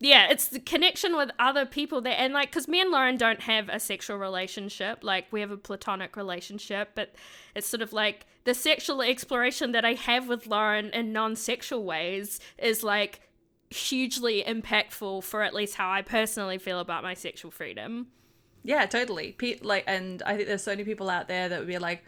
yeah, 0.00 0.28
it's 0.30 0.48
the 0.48 0.58
connection 0.58 1.14
with 1.14 1.30
other 1.38 1.66
people 1.66 2.00
there, 2.00 2.16
and 2.16 2.32
like, 2.32 2.50
cause 2.50 2.66
me 2.66 2.80
and 2.80 2.90
Lauren 2.90 3.18
don't 3.18 3.42
have 3.42 3.68
a 3.68 3.78
sexual 3.78 4.16
relationship. 4.16 5.04
Like, 5.04 5.26
we 5.30 5.40
have 5.40 5.50
a 5.50 5.58
platonic 5.58 6.16
relationship, 6.16 6.92
but 6.94 7.14
it's 7.54 7.66
sort 7.66 7.82
of 7.82 7.92
like 7.92 8.24
the 8.44 8.54
sexual 8.54 9.02
exploration 9.02 9.72
that 9.72 9.84
I 9.84 9.92
have 9.92 10.26
with 10.26 10.46
Lauren 10.46 10.86
in 10.90 11.12
non-sexual 11.12 11.84
ways 11.84 12.40
is 12.56 12.82
like 12.82 13.20
hugely 13.68 14.42
impactful 14.42 15.22
for 15.22 15.42
at 15.42 15.54
least 15.54 15.76
how 15.76 15.90
I 15.90 16.02
personally 16.02 16.58
feel 16.58 16.80
about 16.80 17.02
my 17.02 17.14
sexual 17.14 17.50
freedom. 17.50 18.08
Yeah, 18.64 18.86
totally. 18.86 19.32
Pe- 19.32 19.60
like, 19.62 19.84
and 19.86 20.22
I 20.24 20.34
think 20.34 20.48
there's 20.48 20.62
so 20.62 20.72
many 20.72 20.84
people 20.84 21.10
out 21.10 21.28
there 21.28 21.48
that 21.48 21.58
would 21.58 21.68
be 21.68 21.78
like, 21.78 22.04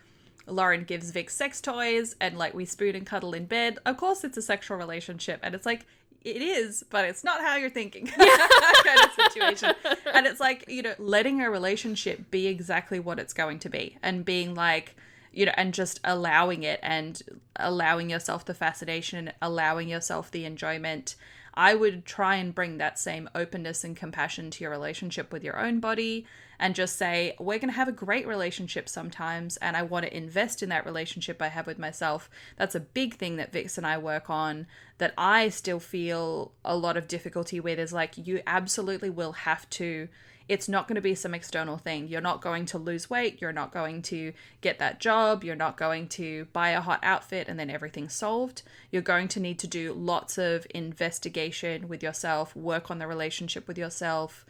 Lauren 0.47 0.85
gives 0.85 1.11
Vic 1.11 1.31
sex 1.31 1.61
toys 1.61 2.17
and 2.21 2.37
like 2.37 2.53
we 2.55 2.65
spoon 2.65 2.97
and 2.97 3.07
cuddle 3.07 3.33
in 3.33 3.45
bed. 3.45 3.79
Of 3.87 3.97
course, 3.97 4.25
it's 4.25 4.37
a 4.37 4.43
sexual 4.43 4.77
relationship, 4.77 5.41
and 5.43 5.55
it's 5.55 5.67
like 5.67 5.87
it 6.25 6.43
is, 6.43 6.85
but 6.89 7.05
it's 7.05 7.25
not 7.25 7.41
how 7.41 7.57
you're 7.57 7.71
thinking 7.71 8.05
that 8.17 8.83
kind 8.85 9.01
of 9.01 9.33
situation. 9.33 9.75
And 10.13 10.27
it's 10.27 10.41
like, 10.41 10.65
you 10.69 10.83
know, 10.83 10.95
letting 10.99 11.41
a 11.41 11.51
relationship 11.51 12.31
be 12.31 12.47
exactly 12.47 13.01
what 13.01 13.19
it's 13.19 13.33
going 13.33 13.59
to 13.61 13.69
be 13.69 13.99
and 14.03 14.25
being 14.25 14.55
like, 14.55 14.97
you 15.33 15.47
know, 15.47 15.53
and 15.57 15.73
just 15.75 16.01
allowing 16.05 16.63
it 16.63 16.79
and 16.83 17.23
allowing 17.57 18.11
yourself 18.11 18.45
the 18.45 18.55
fascination, 18.55 19.33
allowing 19.41 19.89
yourself 19.89 20.31
the 20.31 20.45
enjoyment. 20.45 21.17
I 21.55 21.75
would 21.75 22.05
try 22.05 22.37
and 22.37 22.55
bring 22.55 22.79
that 22.79 22.99
same 22.99 23.29
openness 23.35 23.85
and 23.85 23.97
compassion 23.97 24.51
to 24.53 24.65
your 24.65 24.71
relationship 24.71 25.33
with 25.33 25.45
your 25.45 25.59
own 25.59 25.81
body 25.81 26.27
and 26.59 26.75
just 26.75 26.97
say, 26.97 27.35
we're 27.39 27.59
going 27.59 27.71
to 27.71 27.77
have 27.77 27.89
a 27.89 27.93
great 27.93 28.27
relationship 28.27 28.89
sometimes, 28.89 29.57
and 29.59 29.77
I 29.77 29.83
want 29.83 30.07
to 30.07 30.17
invest 30.17 30.63
in 30.63 30.69
that 30.69 30.87
relationship 30.87 31.43
I 31.43 31.49
have 31.49 31.67
with 31.67 31.79
myself. 31.79 32.31
That's 32.57 32.75
a 32.75 32.81
big 32.81 33.15
thing 33.15 33.37
that 33.37 33.53
Vix 33.53 33.79
and 33.79 33.87
I 33.87 33.99
work 33.99 34.31
on 34.31 34.67
that 34.99 35.15
I 35.19 35.49
still 35.49 35.81
feel 35.81 36.53
a 36.65 36.77
lot 36.77 36.97
of 36.97 37.09
difficulty 37.09 37.59
with 37.59 37.79
is 37.79 37.93
like, 37.93 38.17
you 38.17 38.43
absolutely 38.47 39.11
will 39.11 39.33
have 39.33 39.69
to. 39.71 40.09
It's 40.49 40.69
not 40.69 40.89
going 40.89 40.97
to 40.97 41.01
be 41.01 41.15
some 41.15 41.35
external 41.35 41.79
thing. 41.79 42.09
You're 42.09 42.21
not 42.21 42.43
going 42.43 42.67
to 42.67 42.79
lose 42.79 43.09
weight. 43.09 43.41
You're 43.41 43.53
not 43.53 43.73
going 43.73 44.03
to 44.03 44.33
get 44.61 44.79
that 44.81 45.01
job. 45.01 45.45
You're 45.45 45.57
not 45.57 45.77
going 45.77 46.09
to 46.09 46.47
buy 46.53 46.71
a 46.71 46.81
hot 46.81 47.01
outfit 47.03 47.49
and 47.49 47.59
then 47.59 47.71
everything's 47.71 48.15
solved. 48.15 48.63
You're 48.91 49.03
going 49.03 49.29
to 49.29 49.41
need 49.41 49.59
to 49.61 49.67
do 49.67 49.93
lots 49.93 50.39
of 50.39 50.67
investigation 50.75 51.89
with 51.89 52.03
yourself, 52.03 52.55
work 52.57 52.91
on 52.91 52.99
the 52.99 53.07
relationship 53.07 53.67
with 53.67 53.79
yourself, 53.79 54.45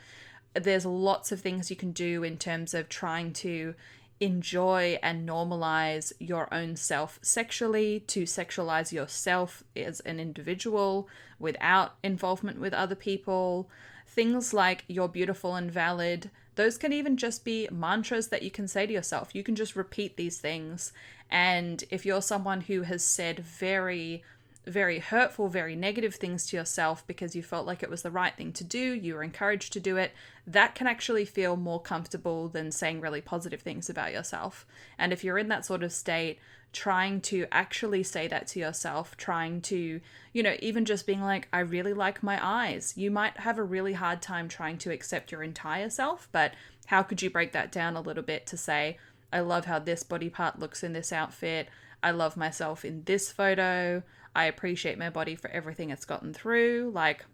there's 0.54 0.86
lots 0.86 1.32
of 1.32 1.40
things 1.40 1.70
you 1.70 1.76
can 1.76 1.92
do 1.92 2.22
in 2.22 2.36
terms 2.36 2.74
of 2.74 2.88
trying 2.88 3.32
to 3.32 3.74
enjoy 4.20 4.98
and 5.02 5.28
normalize 5.28 6.12
your 6.18 6.52
own 6.54 6.76
self 6.76 7.18
sexually, 7.22 8.00
to 8.00 8.22
sexualize 8.22 8.92
yourself 8.92 9.64
as 9.74 10.00
an 10.00 10.20
individual 10.20 11.08
without 11.38 11.96
involvement 12.02 12.60
with 12.60 12.72
other 12.72 12.94
people. 12.94 13.68
Things 14.06 14.54
like 14.54 14.84
you're 14.86 15.08
beautiful 15.08 15.56
and 15.56 15.70
valid, 15.70 16.30
those 16.54 16.76
can 16.76 16.92
even 16.92 17.16
just 17.16 17.44
be 17.44 17.68
mantras 17.72 18.28
that 18.28 18.42
you 18.42 18.50
can 18.50 18.68
say 18.68 18.86
to 18.86 18.92
yourself. 18.92 19.34
You 19.34 19.42
can 19.42 19.54
just 19.54 19.74
repeat 19.74 20.16
these 20.16 20.38
things. 20.38 20.92
And 21.30 21.82
if 21.90 22.04
you're 22.04 22.22
someone 22.22 22.60
who 22.62 22.82
has 22.82 23.02
said 23.02 23.40
very 23.40 24.22
very 24.66 25.00
hurtful, 25.00 25.48
very 25.48 25.74
negative 25.74 26.14
things 26.14 26.46
to 26.46 26.56
yourself 26.56 27.04
because 27.06 27.34
you 27.34 27.42
felt 27.42 27.66
like 27.66 27.82
it 27.82 27.90
was 27.90 28.02
the 28.02 28.10
right 28.10 28.36
thing 28.36 28.52
to 28.52 28.64
do, 28.64 28.78
you 28.78 29.14
were 29.14 29.22
encouraged 29.22 29.72
to 29.72 29.80
do 29.80 29.96
it, 29.96 30.12
that 30.46 30.74
can 30.74 30.86
actually 30.86 31.24
feel 31.24 31.56
more 31.56 31.80
comfortable 31.80 32.48
than 32.48 32.70
saying 32.70 33.00
really 33.00 33.20
positive 33.20 33.60
things 33.60 33.90
about 33.90 34.12
yourself. 34.12 34.66
And 34.98 35.12
if 35.12 35.24
you're 35.24 35.38
in 35.38 35.48
that 35.48 35.64
sort 35.64 35.82
of 35.82 35.92
state, 35.92 36.38
trying 36.72 37.20
to 37.20 37.46
actually 37.52 38.02
say 38.02 38.26
that 38.28 38.46
to 38.48 38.58
yourself, 38.58 39.16
trying 39.16 39.60
to, 39.60 40.00
you 40.32 40.42
know, 40.42 40.56
even 40.60 40.84
just 40.84 41.06
being 41.06 41.20
like, 41.20 41.48
I 41.52 41.60
really 41.60 41.92
like 41.92 42.22
my 42.22 42.38
eyes. 42.42 42.94
You 42.96 43.10
might 43.10 43.38
have 43.38 43.58
a 43.58 43.62
really 43.62 43.92
hard 43.92 44.22
time 44.22 44.48
trying 44.48 44.78
to 44.78 44.90
accept 44.90 45.30
your 45.30 45.42
entire 45.42 45.90
self, 45.90 46.28
but 46.32 46.54
how 46.86 47.02
could 47.02 47.20
you 47.20 47.30
break 47.30 47.52
that 47.52 47.72
down 47.72 47.96
a 47.96 48.00
little 48.00 48.22
bit 48.22 48.46
to 48.46 48.56
say, 48.56 48.96
I 49.32 49.40
love 49.40 49.66
how 49.66 49.78
this 49.78 50.02
body 50.02 50.30
part 50.30 50.58
looks 50.58 50.82
in 50.82 50.92
this 50.92 51.12
outfit. 51.12 51.68
I 52.02 52.10
love 52.10 52.36
myself 52.36 52.84
in 52.84 53.04
this 53.04 53.30
photo. 53.30 54.02
I 54.34 54.44
appreciate 54.44 54.98
my 54.98 55.10
body 55.10 55.36
for 55.36 55.50
everything 55.50 55.90
it's 55.90 56.04
gotten 56.04 56.32
through. 56.32 56.90
Like, 56.94 57.24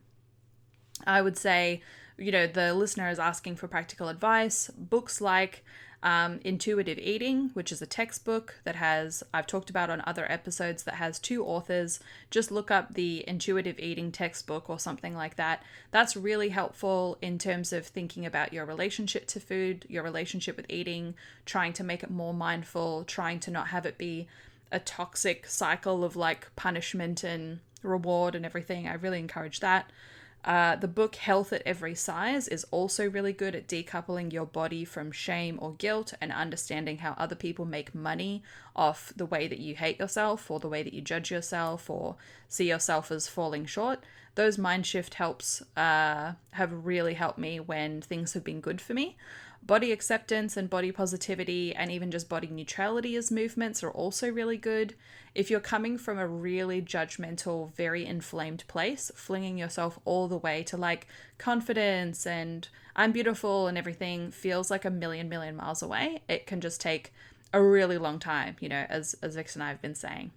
I 1.06 1.22
would 1.22 1.37
say, 1.37 1.82
you 2.16 2.32
know, 2.32 2.46
the 2.46 2.74
listener 2.74 3.08
is 3.08 3.18
asking 3.18 3.56
for 3.56 3.68
practical 3.68 4.08
advice. 4.08 4.70
Books 4.76 5.20
like 5.20 5.64
um, 6.02 6.38
Intuitive 6.44 6.98
Eating, 6.98 7.50
which 7.54 7.72
is 7.72 7.82
a 7.82 7.87
textbook 7.87 8.56
that 8.64 8.76
has, 8.76 9.22
I've 9.34 9.46
talked 9.46 9.70
about 9.70 9.90
on 9.90 10.02
other 10.06 10.30
episodes, 10.30 10.84
that 10.84 10.94
has 10.94 11.18
two 11.18 11.44
authors. 11.44 12.00
Just 12.30 12.50
look 12.50 12.70
up 12.70 12.94
the 12.94 13.24
Intuitive 13.28 13.78
Eating 13.78 14.12
textbook 14.12 14.70
or 14.70 14.78
something 14.78 15.14
like 15.14 15.37
that. 15.37 15.62
That's 15.90 16.16
really 16.16 16.50
helpful 16.50 17.18
in 17.20 17.38
terms 17.38 17.72
of 17.72 17.87
thinking 17.87 18.24
about 18.26 18.52
your 18.52 18.64
relationship 18.64 19.26
to 19.28 19.40
food, 19.40 19.87
your 19.88 20.02
relationship 20.02 20.56
with 20.56 20.66
eating, 20.68 21.14
trying 21.46 21.72
to 21.74 21.84
make 21.84 22.02
it 22.02 22.11
more 22.11 22.34
mindful, 22.34 23.04
trying 23.04 23.40
to 23.40 23.50
not 23.50 23.68
have 23.68 23.87
it 23.87 23.98
be 23.98 24.28
a 24.70 24.78
toxic 24.78 25.46
cycle 25.46 26.04
of 26.04 26.16
like 26.16 26.54
punishment 26.57 27.24
and 27.24 27.61
reward 27.83 28.35
and 28.35 28.44
everything. 28.44 28.88
I 28.88 28.94
really 28.94 29.18
encourage 29.18 29.61
that. 29.61 29.90
Uh, 30.44 30.76
the 30.76 30.88
book 30.88 31.16
Health 31.16 31.52
at 31.52 31.62
Every 31.66 31.94
Size 31.94 32.46
is 32.46 32.64
also 32.70 33.11
really 33.11 33.33
good 33.33 33.54
at 33.57 33.66
decoupling 33.66 34.33
your 34.33 34.46
body 34.46 34.85
from 34.85 35.11
shame 35.11 35.59
or 35.61 35.72
guilt 35.72 36.14
and 36.20 36.33
understanding 36.33 36.98
how 36.98 37.14
other 37.18 37.35
people 37.35 37.64
make 37.64 37.94
money 37.94 38.42
off 38.76 39.12
the 39.16 39.26
way 39.26 39.48
that 39.48 39.59
you 39.59 39.74
hate 39.74 39.98
yourself 39.98 40.50
or 40.50 40.61
the 40.61 40.68
way 40.68 40.83
that 40.83 40.94
you 40.94 41.00
judge 41.00 41.31
yourself 41.31 41.90
or 41.90 42.16
see 42.48 42.68
yourself 42.68 43.11
as 43.11 43.26
falling 43.26 43.66
short. 43.66 44.04
Those 44.37 44.57
mind 44.57 44.87
shift 44.87 45.14
helps 45.14 45.61
uh, 45.76 46.35
have 46.52 46.87
really 46.87 47.14
helped 47.14 47.38
me 47.38 47.59
when 47.59 48.00
things 48.00 48.35
have 48.35 48.44
been 48.44 48.61
good 48.61 48.81
for 48.81 48.94
me. 48.94 49.16
Body 49.68 49.92
acceptance 49.92 50.57
and 50.57 50.70
body 50.70 50.90
positivity, 50.90 51.74
and 51.74 51.92
even 51.92 52.11
just 52.11 52.26
body 52.26 52.48
neutrality 52.48 53.14
as 53.16 53.31
movements, 53.31 53.83
are 53.85 53.90
also 53.90 54.31
really 54.31 54.57
good. 54.57 54.94
If 55.35 55.50
you're 55.50 55.61
coming 55.61 55.98
from 55.98 56.18
a 56.18 56.26
really 56.26 56.81
judgmental, 56.81 57.74
very 57.74 58.07
inflamed 58.07 58.64
place, 58.66 59.12
flinging 59.14 59.59
yourself 59.59 59.98
all 60.07 60.26
the 60.26 60.38
way 60.38 60.62
to 60.64 60.78
like 60.78 61.07
confidence 61.37 62.26
and 62.26 62.66
I'm 62.96 63.12
beautiful 63.12 63.66
and 63.66 63.76
everything 63.76 64.31
feels 64.31 64.70
like 64.70 64.87
a 64.87 64.90
million, 64.90 65.28
million 65.28 65.54
miles 65.54 65.83
away. 65.83 66.22
It 66.31 66.46
can 66.46 66.62
just 66.62 66.81
take 66.81 67.12
a 67.52 67.62
really 67.62 67.98
long 67.98 68.18
time, 68.18 68.57
you 68.61 68.70
know, 68.70 68.87
as, 68.88 69.16
as 69.22 69.35
Vix 69.35 69.54
and 69.54 69.62
I 69.62 69.68
have 69.68 69.83
been 69.83 69.94
saying. 69.94 70.31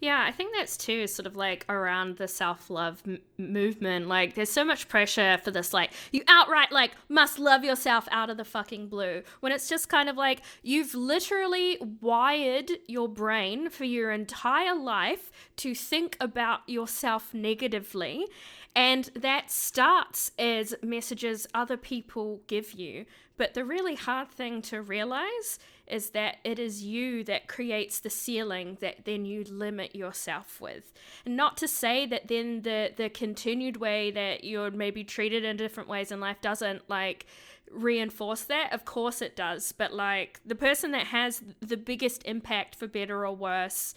Yeah, 0.00 0.24
I 0.26 0.30
think 0.30 0.54
that's 0.54 0.76
too 0.76 1.06
sort 1.06 1.26
of 1.26 1.36
like 1.36 1.64
around 1.68 2.18
the 2.18 2.28
self 2.28 2.68
love 2.68 3.02
m- 3.06 3.18
movement. 3.38 4.08
Like, 4.08 4.34
there's 4.34 4.50
so 4.50 4.64
much 4.64 4.88
pressure 4.88 5.38
for 5.42 5.50
this, 5.50 5.72
like, 5.72 5.92
you 6.12 6.22
outright, 6.28 6.70
like, 6.70 6.92
must 7.08 7.38
love 7.38 7.64
yourself 7.64 8.06
out 8.10 8.28
of 8.28 8.36
the 8.36 8.44
fucking 8.44 8.88
blue. 8.88 9.22
When 9.40 9.52
it's 9.52 9.68
just 9.68 9.88
kind 9.88 10.08
of 10.08 10.16
like, 10.16 10.42
you've 10.62 10.94
literally 10.94 11.78
wired 12.00 12.70
your 12.86 13.08
brain 13.08 13.70
for 13.70 13.84
your 13.84 14.10
entire 14.12 14.74
life 14.76 15.30
to 15.56 15.74
think 15.74 16.16
about 16.20 16.68
yourself 16.68 17.32
negatively. 17.32 18.26
And 18.74 19.04
that 19.14 19.50
starts 19.50 20.30
as 20.38 20.74
messages 20.82 21.46
other 21.54 21.78
people 21.78 22.42
give 22.46 22.74
you. 22.74 23.06
But 23.38 23.54
the 23.54 23.64
really 23.64 23.94
hard 23.94 24.28
thing 24.28 24.60
to 24.62 24.82
realize 24.82 25.58
is 25.86 26.10
that 26.10 26.38
it 26.44 26.58
is 26.58 26.82
you 26.82 27.22
that 27.24 27.48
creates 27.48 28.00
the 28.00 28.10
ceiling 28.10 28.78
that 28.80 29.04
then 29.04 29.24
you 29.24 29.44
limit 29.44 29.94
yourself 29.94 30.60
with. 30.60 30.92
And 31.24 31.36
not 31.36 31.56
to 31.58 31.68
say 31.68 32.06
that 32.06 32.28
then 32.28 32.62
the 32.62 32.92
the 32.96 33.08
continued 33.08 33.76
way 33.76 34.10
that 34.10 34.44
you're 34.44 34.70
maybe 34.70 35.04
treated 35.04 35.44
in 35.44 35.56
different 35.56 35.88
ways 35.88 36.10
in 36.10 36.20
life 36.20 36.40
doesn't 36.40 36.88
like 36.88 37.26
reinforce 37.70 38.42
that. 38.44 38.72
Of 38.72 38.84
course 38.84 39.22
it 39.22 39.36
does, 39.36 39.72
but 39.72 39.92
like 39.92 40.40
the 40.44 40.54
person 40.54 40.92
that 40.92 41.08
has 41.08 41.42
the 41.60 41.76
biggest 41.76 42.22
impact 42.24 42.74
for 42.74 42.86
better 42.86 43.26
or 43.26 43.34
worse 43.34 43.94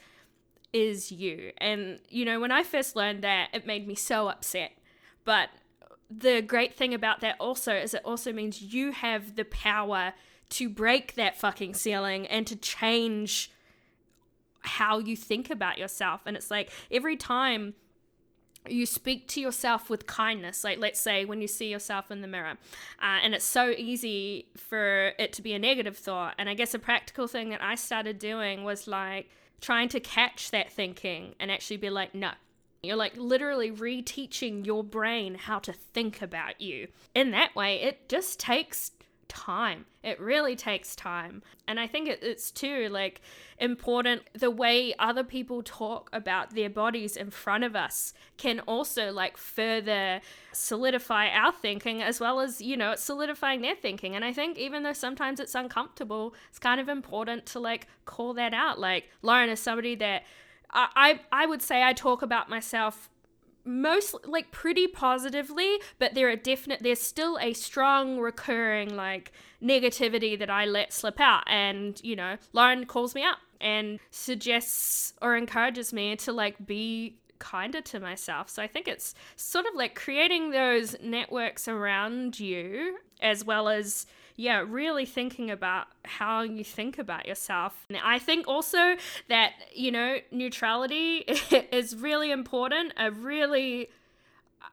is 0.74 1.12
you. 1.12 1.52
And 1.58 2.00
you 2.10 2.26
know, 2.26 2.40
when 2.40 2.52
I 2.52 2.64
first 2.64 2.96
learned 2.96 3.24
that, 3.24 3.50
it 3.54 3.66
made 3.66 3.88
me 3.88 3.96
so 3.96 4.28
upset. 4.28 4.72
But 5.26 5.50
the 6.10 6.42
great 6.42 6.76
thing 6.76 6.94
about 6.94 7.22
that 7.22 7.36
also 7.40 7.74
is 7.74 7.94
it 7.94 8.02
also 8.04 8.34
means 8.34 8.62
you 8.62 8.92
have 8.92 9.36
the 9.36 9.46
power 9.46 10.14
to 10.50 10.70
break 10.70 11.16
that 11.16 11.38
fucking 11.38 11.74
ceiling 11.74 12.26
and 12.28 12.48
to 12.48 12.56
change 12.56 13.52
how 14.62 15.00
you 15.00 15.16
think 15.16 15.50
about 15.50 15.78
yourself. 15.78 16.22
And 16.26 16.36
it's 16.36 16.52
like 16.52 16.70
every 16.92 17.16
time 17.16 17.76
you 18.68 18.86
speak 18.86 19.28
to 19.30 19.42
yourself 19.42 19.90
with 19.90 20.06
kindness, 20.06 20.64
like 20.64 20.80
let's 20.80 21.00
say 21.00 21.26
when 21.26 21.42
you 21.42 21.48
see 21.48 21.70
yourself 21.70 22.12
in 22.12 22.22
the 22.22 22.28
mirror, 22.28 22.58
uh, 23.02 23.20
and 23.24 23.34
it's 23.34 23.46
so 23.46 23.70
easy 23.78 24.48
for 24.58 25.14
it 25.18 25.34
to 25.34 25.42
be 25.42 25.54
a 25.54 25.60
negative 25.60 25.98
thought. 25.98 26.36
And 26.38 26.50
I 26.50 26.56
guess 26.56 26.74
a 26.74 26.80
practical 26.80 27.28
thing 27.28 27.50
that 27.50 27.64
I 27.64 27.76
started 27.76 28.20
doing 28.20 28.64
was 28.64 28.88
like 28.88 29.30
trying 29.62 29.90
to 29.90 30.00
catch 30.00 30.52
that 30.52 30.72
thinking 30.72 31.36
and 31.40 31.52
actually 31.52 31.78
be 31.78 31.90
like, 31.90 32.14
no, 32.14 32.32
you're 32.84 32.96
like 32.96 33.16
literally 33.18 33.72
reteaching 33.72 34.66
your 34.66 34.84
brain 34.84 35.36
how 35.36 35.60
to 35.60 35.74
think 35.74 36.22
about 36.22 36.62
you. 36.62 36.88
In 37.14 37.32
that 37.32 37.56
way, 37.56 37.82
it 37.82 38.10
just 38.10 38.40
takes 38.40 38.92
time. 39.30 39.86
It 40.04 40.20
really 40.20 40.56
takes 40.56 40.96
time. 40.96 41.42
And 41.68 41.80
I 41.80 41.88
think 41.88 42.10
it, 42.10 42.20
it's 42.22 42.52
too 42.52 42.90
like 42.90 43.22
important 43.58 44.24
the 44.34 44.52
way 44.52 44.94
other 45.00 45.24
people 45.24 45.64
talk 45.64 46.10
about 46.12 46.54
their 46.56 46.70
bodies 46.70 47.16
in 47.16 47.30
front 47.30 47.64
of 47.64 47.76
us 47.76 48.14
can 48.38 48.60
also 48.62 49.12
like 49.12 49.38
further 49.38 50.20
solidify 50.52 51.30
our 51.30 51.54
thinking 51.54 52.02
as 52.02 52.20
well 52.20 52.40
as, 52.42 52.60
you 52.60 52.76
know, 52.76 52.96
solidifying 52.96 53.62
their 53.62 53.76
thinking. 53.76 54.16
And 54.16 54.26
I 54.26 54.34
think 54.34 54.58
even 54.58 54.84
though 54.84 54.94
sometimes 54.94 55.40
it's 55.40 55.56
uncomfortable, 55.56 56.34
it's 56.50 56.60
kind 56.60 56.82
of 56.82 56.90
important 56.90 57.46
to 57.48 57.60
like 57.60 57.88
call 58.06 58.34
that 58.34 58.54
out. 58.54 58.80
Like 58.80 59.10
Lauren 59.22 59.50
is 59.50 59.62
somebody 59.62 59.96
that 59.96 60.24
I 60.72 61.20
I, 61.32 61.44
I 61.44 61.46
would 61.46 61.62
say 61.62 61.84
I 61.84 61.94
talk 61.94 62.22
about 62.22 62.50
myself 62.50 63.10
most 63.66 64.16
like 64.26 64.52
pretty 64.52 64.88
positively 64.88 65.78
but 65.98 66.14
there 66.14 66.30
are 66.30 66.36
definite 66.36 66.82
there's 66.82 67.02
still 67.02 67.38
a 67.40 67.54
strong 67.54 68.20
recurring 68.20 68.96
like 68.96 69.32
negativity 69.62 70.38
that 70.38 70.50
i 70.50 70.66
let 70.66 70.94
slip 70.94 71.20
out. 71.20 71.44
And 71.48 72.00
you 72.04 72.16
know 72.16 72.38
lauren 72.54 72.86
calls 72.86 73.16
me 73.16 73.24
up 73.24 73.40
and 73.62 74.00
suggests 74.12 75.14
or 75.22 75.36
encourages 75.36 75.92
me 75.92 76.16
to 76.16 76.32
like 76.32 76.66
be 76.66 77.18
kinder 77.40 77.82
to 77.82 78.00
myself. 78.00 78.50
So 78.50 78.62
i 78.62 78.68
think 78.68 78.88
it's 78.88 79.14
sort 79.36 79.66
of 79.66 79.76
like 79.76 79.96
creating 79.96 80.52
those 80.52 80.96
networks 81.02 81.68
around 81.68 82.40
you 82.40 82.98
as 83.22 83.44
well 83.44 83.70
as 83.70 84.06
yeah, 84.40 84.64
really 84.66 85.06
thinking 85.06 85.52
about 85.52 85.88
how 86.06 86.44
you 86.44 86.64
think 86.64 86.98
about 86.98 87.28
yourself. 87.28 87.86
And 87.90 87.98
I 88.02 88.20
think 88.20 88.48
also 88.48 88.96
that, 89.28 89.52
you 89.76 89.92
know, 89.92 90.20
neutrality 90.32 91.18
is 91.74 91.94
really 91.98 92.32
important. 92.32 92.94
A 92.96 93.12
really, 93.12 93.90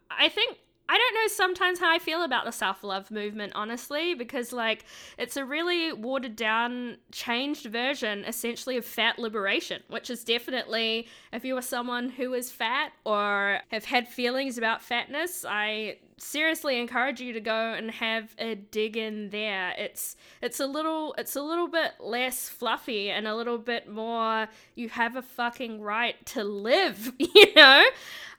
I 0.09 0.29
think 0.29 0.59
I 0.89 0.97
don't 0.97 1.15
know 1.15 1.27
sometimes 1.35 1.81
how 1.81 1.93
I 1.93 1.99
feel 1.99 2.23
about 2.23 2.45
the 2.45 2.53
self 2.53 2.85
love 2.85 3.11
movement, 3.11 3.55
honestly, 3.57 4.15
because 4.15 4.53
like 4.53 4.85
it's 5.19 5.37
a 5.37 5.45
really 5.45 5.93
watered 5.93 6.37
down, 6.37 6.99
changed 7.11 7.67
version 7.67 8.25
essentially 8.25 8.77
of 8.77 8.85
fat 8.85 9.19
liberation, 9.19 9.83
which 9.89 10.11
is 10.11 10.23
definitely, 10.23 11.09
if 11.33 11.45
you 11.45 11.57
are 11.57 11.63
someone 11.63 12.11
who 12.11 12.35
is 12.35 12.53
fat 12.53 12.93
or 13.05 13.59
have 13.73 13.87
had 13.87 14.07
feelings 14.07 14.59
about 14.59 14.81
fatness, 14.81 15.45
I 15.45 15.97
seriously 16.19 16.81
encourage 16.81 17.21
you 17.21 17.33
to 17.33 17.41
go 17.41 17.75
and 17.75 17.91
have 17.91 18.35
a 18.39 18.55
dig 18.55 18.97
in 18.97 19.31
there. 19.31 19.75
It's 19.79 20.17
it's 20.41 20.61
a 20.61 20.67
little 20.67 21.15
it's 21.19 21.37
a 21.37 21.43
little 21.43 21.69
bit 21.69 21.93
less 22.01 22.49
fluffy 22.49 23.11
and 23.11 23.27
a 23.27 23.37
little 23.37 23.59
bit 23.59 23.89
more 23.89 24.49
you 24.75 24.89
have 24.89 25.17
a 25.17 25.23
fucking 25.23 25.81
right 25.81 26.25
to 26.27 26.45
live, 26.45 27.13
you 27.19 27.55
know? 27.55 27.85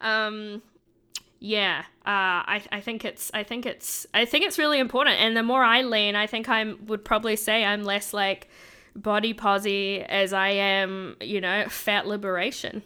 Um 0.01 0.61
yeah 1.39 1.83
uh, 1.99 2.41
I, 2.49 2.63
I 2.71 2.81
think 2.81 3.05
it's 3.05 3.29
i 3.33 3.43
think 3.43 3.65
it's 3.65 4.07
i 4.13 4.25
think 4.25 4.43
it's 4.43 4.57
really 4.57 4.79
important 4.79 5.17
and 5.19 5.37
the 5.37 5.43
more 5.43 5.63
i 5.63 5.83
lean 5.83 6.15
i 6.15 6.25
think 6.25 6.49
i 6.49 6.73
would 6.87 7.05
probably 7.05 7.35
say 7.35 7.63
i'm 7.63 7.83
less 7.83 8.13
like 8.13 8.49
body 8.95 9.33
posy 9.33 10.01
as 10.01 10.33
i 10.33 10.49
am 10.49 11.15
you 11.21 11.39
know 11.39 11.65
fat 11.69 12.07
liberation 12.07 12.81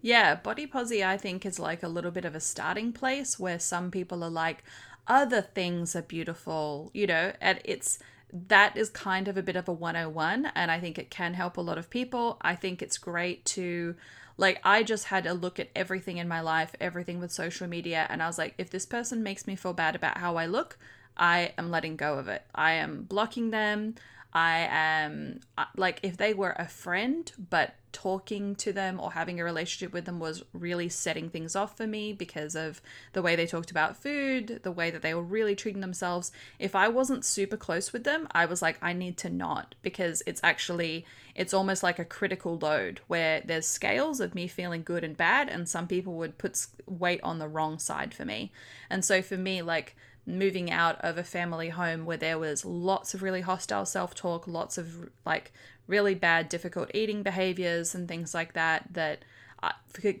yeah 0.00 0.34
body 0.34 0.66
posy 0.66 1.04
i 1.04 1.16
think 1.16 1.44
is 1.44 1.58
like 1.58 1.82
a 1.82 1.88
little 1.88 2.10
bit 2.10 2.24
of 2.24 2.34
a 2.34 2.40
starting 2.40 2.92
place 2.92 3.38
where 3.38 3.58
some 3.58 3.90
people 3.90 4.22
are 4.22 4.30
like 4.30 4.62
other 5.06 5.40
things 5.40 5.96
are 5.96 6.02
beautiful 6.02 6.90
you 6.94 7.06
know 7.06 7.32
and 7.40 7.60
it's 7.64 7.98
that 8.30 8.76
is 8.76 8.90
kind 8.90 9.26
of 9.26 9.38
a 9.38 9.42
bit 9.42 9.56
of 9.56 9.68
a 9.68 9.72
101 9.72 10.50
and 10.54 10.70
i 10.70 10.78
think 10.78 10.98
it 10.98 11.10
can 11.10 11.34
help 11.34 11.56
a 11.56 11.62
lot 11.62 11.78
of 11.78 11.90
people 11.90 12.36
i 12.42 12.54
think 12.54 12.82
it's 12.82 12.98
great 12.98 13.44
to 13.44 13.94
like, 14.38 14.60
I 14.62 14.84
just 14.84 15.06
had 15.06 15.26
a 15.26 15.34
look 15.34 15.58
at 15.58 15.68
everything 15.74 16.16
in 16.16 16.28
my 16.28 16.40
life, 16.40 16.74
everything 16.80 17.18
with 17.18 17.32
social 17.32 17.66
media, 17.66 18.06
and 18.08 18.22
I 18.22 18.28
was 18.28 18.38
like, 18.38 18.54
if 18.56 18.70
this 18.70 18.86
person 18.86 19.24
makes 19.24 19.48
me 19.48 19.56
feel 19.56 19.72
bad 19.72 19.96
about 19.96 20.18
how 20.18 20.36
I 20.36 20.46
look, 20.46 20.78
I 21.16 21.52
am 21.58 21.72
letting 21.72 21.96
go 21.96 22.14
of 22.18 22.28
it. 22.28 22.44
I 22.54 22.72
am 22.74 23.02
blocking 23.02 23.50
them. 23.50 23.96
I 24.38 24.68
am 24.70 25.40
uh, 25.56 25.64
like, 25.76 25.98
if 26.04 26.16
they 26.16 26.32
were 26.32 26.54
a 26.56 26.68
friend, 26.68 27.30
but 27.50 27.74
talking 27.90 28.54
to 28.54 28.72
them 28.72 29.00
or 29.00 29.10
having 29.10 29.40
a 29.40 29.44
relationship 29.44 29.92
with 29.92 30.04
them 30.04 30.20
was 30.20 30.44
really 30.52 30.88
setting 30.88 31.28
things 31.28 31.56
off 31.56 31.76
for 31.76 31.88
me 31.88 32.12
because 32.12 32.54
of 32.54 32.80
the 33.14 33.22
way 33.22 33.34
they 33.34 33.46
talked 33.46 33.72
about 33.72 33.96
food, 33.96 34.60
the 34.62 34.70
way 34.70 34.92
that 34.92 35.02
they 35.02 35.12
were 35.12 35.24
really 35.24 35.56
treating 35.56 35.80
themselves. 35.80 36.30
If 36.60 36.76
I 36.76 36.86
wasn't 36.86 37.24
super 37.24 37.56
close 37.56 37.92
with 37.92 38.04
them, 38.04 38.28
I 38.30 38.46
was 38.46 38.62
like, 38.62 38.78
I 38.80 38.92
need 38.92 39.16
to 39.18 39.28
not 39.28 39.74
because 39.82 40.22
it's 40.24 40.40
actually, 40.44 41.04
it's 41.34 41.54
almost 41.54 41.82
like 41.82 41.98
a 41.98 42.04
critical 42.04 42.58
load 42.58 43.00
where 43.08 43.42
there's 43.44 43.66
scales 43.66 44.20
of 44.20 44.36
me 44.36 44.46
feeling 44.46 44.84
good 44.84 45.02
and 45.02 45.16
bad, 45.16 45.48
and 45.48 45.68
some 45.68 45.88
people 45.88 46.14
would 46.14 46.38
put 46.38 46.64
weight 46.86 47.20
on 47.24 47.40
the 47.40 47.48
wrong 47.48 47.80
side 47.80 48.14
for 48.14 48.24
me. 48.24 48.52
And 48.88 49.04
so 49.04 49.20
for 49.20 49.36
me, 49.36 49.62
like, 49.62 49.96
moving 50.28 50.70
out 50.70 51.00
of 51.00 51.18
a 51.18 51.24
family 51.24 51.70
home 51.70 52.04
where 52.04 52.16
there 52.16 52.38
was 52.38 52.64
lots 52.64 53.14
of 53.14 53.22
really 53.22 53.40
hostile 53.40 53.86
self 53.86 54.14
talk, 54.14 54.46
lots 54.46 54.78
of 54.78 55.10
like 55.24 55.52
really 55.86 56.14
bad, 56.14 56.48
difficult 56.48 56.90
eating 56.94 57.22
behaviors 57.22 57.94
and 57.94 58.06
things 58.06 58.34
like 58.34 58.52
that. 58.52 58.86
That 58.92 59.24
uh, 59.60 59.72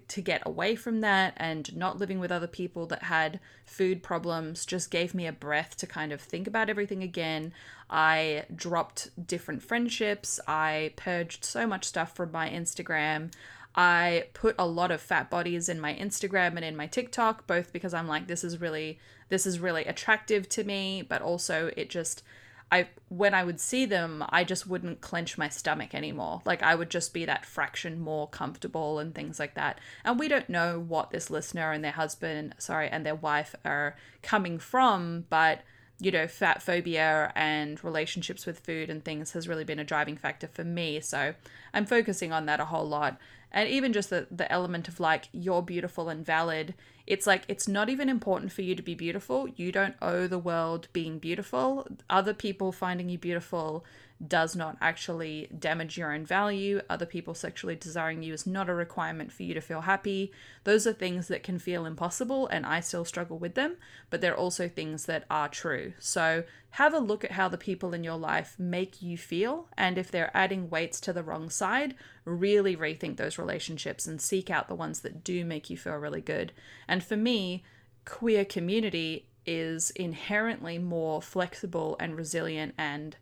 to 0.08 0.20
get 0.20 0.42
away 0.44 0.74
from 0.74 1.00
that 1.00 1.32
and 1.36 1.76
not 1.76 1.98
living 1.98 2.18
with 2.18 2.32
other 2.32 2.48
people 2.48 2.86
that 2.86 3.04
had 3.04 3.38
food 3.64 4.02
problems 4.02 4.66
just 4.66 4.90
gave 4.90 5.14
me 5.14 5.28
a 5.28 5.32
breath 5.32 5.76
to 5.76 5.86
kind 5.86 6.12
of 6.12 6.20
think 6.20 6.48
about 6.48 6.68
everything 6.68 7.04
again. 7.04 7.52
I 7.88 8.46
dropped 8.52 9.10
different 9.28 9.62
friendships. 9.62 10.40
I 10.48 10.92
purged 10.96 11.44
so 11.44 11.68
much 11.68 11.84
stuff 11.84 12.16
from 12.16 12.32
my 12.32 12.50
Instagram. 12.50 13.30
I 13.78 14.24
put 14.34 14.56
a 14.58 14.66
lot 14.66 14.90
of 14.90 15.00
fat 15.00 15.30
bodies 15.30 15.68
in 15.68 15.80
my 15.80 15.94
Instagram 15.94 16.56
and 16.56 16.64
in 16.64 16.76
my 16.76 16.88
TikTok, 16.88 17.46
both 17.46 17.72
because 17.72 17.94
I'm 17.94 18.08
like, 18.08 18.26
this 18.26 18.42
is 18.42 18.60
really, 18.60 18.98
this 19.28 19.46
is 19.46 19.60
really 19.60 19.84
attractive 19.84 20.48
to 20.48 20.64
me, 20.64 21.00
but 21.08 21.22
also 21.22 21.70
it 21.76 21.88
just 21.88 22.24
I 22.72 22.88
when 23.08 23.34
I 23.34 23.44
would 23.44 23.60
see 23.60 23.86
them, 23.86 24.24
I 24.30 24.42
just 24.42 24.66
wouldn't 24.66 25.00
clench 25.00 25.38
my 25.38 25.48
stomach 25.48 25.94
anymore. 25.94 26.42
Like 26.44 26.60
I 26.60 26.74
would 26.74 26.90
just 26.90 27.14
be 27.14 27.24
that 27.26 27.46
fraction 27.46 28.00
more 28.00 28.28
comfortable 28.28 28.98
and 28.98 29.14
things 29.14 29.38
like 29.38 29.54
that. 29.54 29.78
And 30.04 30.18
we 30.18 30.26
don't 30.26 30.50
know 30.50 30.80
what 30.80 31.12
this 31.12 31.30
listener 31.30 31.70
and 31.70 31.84
their 31.84 31.92
husband, 31.92 32.56
sorry, 32.58 32.88
and 32.88 33.06
their 33.06 33.14
wife 33.14 33.54
are 33.64 33.96
coming 34.22 34.58
from, 34.58 35.26
but 35.30 35.60
you 36.00 36.10
know, 36.10 36.26
fat 36.26 36.62
phobia 36.62 37.32
and 37.34 37.82
relationships 37.82 38.46
with 38.46 38.60
food 38.60 38.88
and 38.88 39.04
things 39.04 39.32
has 39.32 39.48
really 39.48 39.64
been 39.64 39.78
a 39.78 39.84
driving 39.84 40.16
factor 40.16 40.46
for 40.46 40.64
me. 40.64 41.00
So 41.00 41.34
I'm 41.74 41.86
focusing 41.86 42.32
on 42.32 42.46
that 42.46 42.60
a 42.60 42.66
whole 42.66 42.86
lot. 42.86 43.18
And 43.50 43.68
even 43.68 43.92
just 43.92 44.10
the, 44.10 44.26
the 44.30 44.50
element 44.52 44.88
of 44.88 45.00
like, 45.00 45.28
you're 45.32 45.62
beautiful 45.62 46.08
and 46.08 46.24
valid 46.24 46.74
it's 47.08 47.26
like 47.26 47.44
it's 47.48 47.66
not 47.66 47.88
even 47.88 48.10
important 48.10 48.52
for 48.52 48.60
you 48.60 48.74
to 48.74 48.82
be 48.82 48.94
beautiful. 48.94 49.48
You 49.56 49.72
don't 49.72 49.94
owe 50.02 50.26
the 50.26 50.38
world 50.38 50.88
being 50.92 51.18
beautiful. 51.18 51.88
Other 52.10 52.34
people 52.34 52.70
finding 52.70 53.08
you 53.08 53.16
beautiful 53.16 53.82
does 54.26 54.56
not 54.56 54.76
actually 54.80 55.48
damage 55.56 55.96
your 55.96 56.12
own 56.12 56.26
value. 56.26 56.80
Other 56.90 57.06
people 57.06 57.34
sexually 57.34 57.76
desiring 57.76 58.22
you 58.22 58.32
is 58.34 58.46
not 58.46 58.68
a 58.68 58.74
requirement 58.74 59.30
for 59.32 59.44
you 59.44 59.54
to 59.54 59.60
feel 59.60 59.82
happy. 59.82 60.32
Those 60.64 60.86
are 60.86 60.92
things 60.92 61.28
that 61.28 61.44
can 61.44 61.58
feel 61.58 61.86
impossible, 61.86 62.48
and 62.48 62.66
I 62.66 62.80
still 62.80 63.04
struggle 63.04 63.38
with 63.38 63.54
them, 63.54 63.76
but 64.10 64.20
they're 64.20 64.36
also 64.36 64.68
things 64.68 65.06
that 65.06 65.24
are 65.30 65.48
true. 65.48 65.92
So 66.00 66.42
have 66.70 66.92
a 66.92 66.98
look 66.98 67.24
at 67.24 67.32
how 67.32 67.48
the 67.48 67.56
people 67.56 67.94
in 67.94 68.02
your 68.02 68.16
life 68.16 68.56
make 68.58 69.00
you 69.00 69.16
feel, 69.16 69.68
and 69.76 69.96
if 69.96 70.10
they're 70.10 70.36
adding 70.36 70.68
weights 70.68 71.00
to 71.02 71.12
the 71.12 71.22
wrong 71.22 71.48
side, 71.48 71.94
really 72.24 72.76
rethink 72.76 73.16
those 73.16 73.38
relationships 73.38 74.06
and 74.06 74.20
seek 74.20 74.50
out 74.50 74.68
the 74.68 74.74
ones 74.74 75.00
that 75.00 75.22
do 75.22 75.44
make 75.44 75.70
you 75.70 75.76
feel 75.76 75.94
really 75.94 76.20
good. 76.20 76.52
And 76.88 77.04
for 77.04 77.16
me, 77.16 77.62
queer 78.04 78.44
community 78.44 79.28
is 79.46 79.90
inherently 79.92 80.76
more 80.76 81.22
flexible 81.22 81.96
and 82.00 82.16
resilient 82.16 82.74
and 82.76 83.16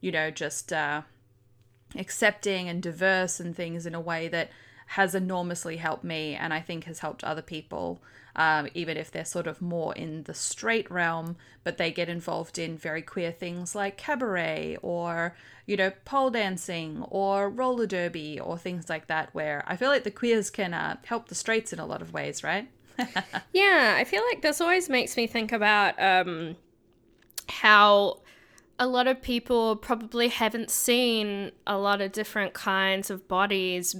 you 0.00 0.12
know, 0.12 0.30
just 0.30 0.72
uh, 0.72 1.02
accepting 1.96 2.68
and 2.68 2.82
diverse 2.82 3.40
and 3.40 3.54
things 3.54 3.86
in 3.86 3.94
a 3.94 4.00
way 4.00 4.28
that 4.28 4.50
has 4.86 5.14
enormously 5.14 5.76
helped 5.76 6.02
me 6.02 6.34
and 6.34 6.52
I 6.52 6.60
think 6.60 6.84
has 6.84 6.98
helped 6.98 7.22
other 7.22 7.42
people, 7.42 8.02
um, 8.34 8.66
even 8.74 8.96
if 8.96 9.08
they're 9.10 9.24
sort 9.24 9.46
of 9.46 9.62
more 9.62 9.94
in 9.94 10.24
the 10.24 10.34
straight 10.34 10.90
realm, 10.90 11.36
but 11.62 11.78
they 11.78 11.92
get 11.92 12.08
involved 12.08 12.58
in 12.58 12.76
very 12.76 13.00
queer 13.00 13.30
things 13.30 13.76
like 13.76 13.96
cabaret 13.96 14.78
or, 14.82 15.36
you 15.64 15.76
know, 15.76 15.92
pole 16.04 16.30
dancing 16.30 17.04
or 17.08 17.48
roller 17.48 17.86
derby 17.86 18.40
or 18.40 18.58
things 18.58 18.88
like 18.88 19.06
that, 19.06 19.32
where 19.32 19.62
I 19.68 19.76
feel 19.76 19.90
like 19.90 20.02
the 20.02 20.10
queers 20.10 20.50
can 20.50 20.74
uh, 20.74 20.96
help 21.04 21.28
the 21.28 21.36
straights 21.36 21.72
in 21.72 21.78
a 21.78 21.86
lot 21.86 22.02
of 22.02 22.12
ways, 22.12 22.42
right? 22.42 22.68
yeah, 23.52 23.94
I 23.96 24.02
feel 24.02 24.24
like 24.28 24.42
this 24.42 24.60
always 24.60 24.88
makes 24.88 25.16
me 25.16 25.28
think 25.28 25.52
about 25.52 25.94
um, 26.02 26.56
how 27.48 28.18
a 28.80 28.86
lot 28.86 29.06
of 29.06 29.20
people 29.20 29.76
probably 29.76 30.28
haven't 30.28 30.70
seen 30.70 31.52
a 31.66 31.76
lot 31.76 32.00
of 32.00 32.12
different 32.12 32.54
kinds 32.54 33.10
of 33.10 33.28
bodies 33.28 33.94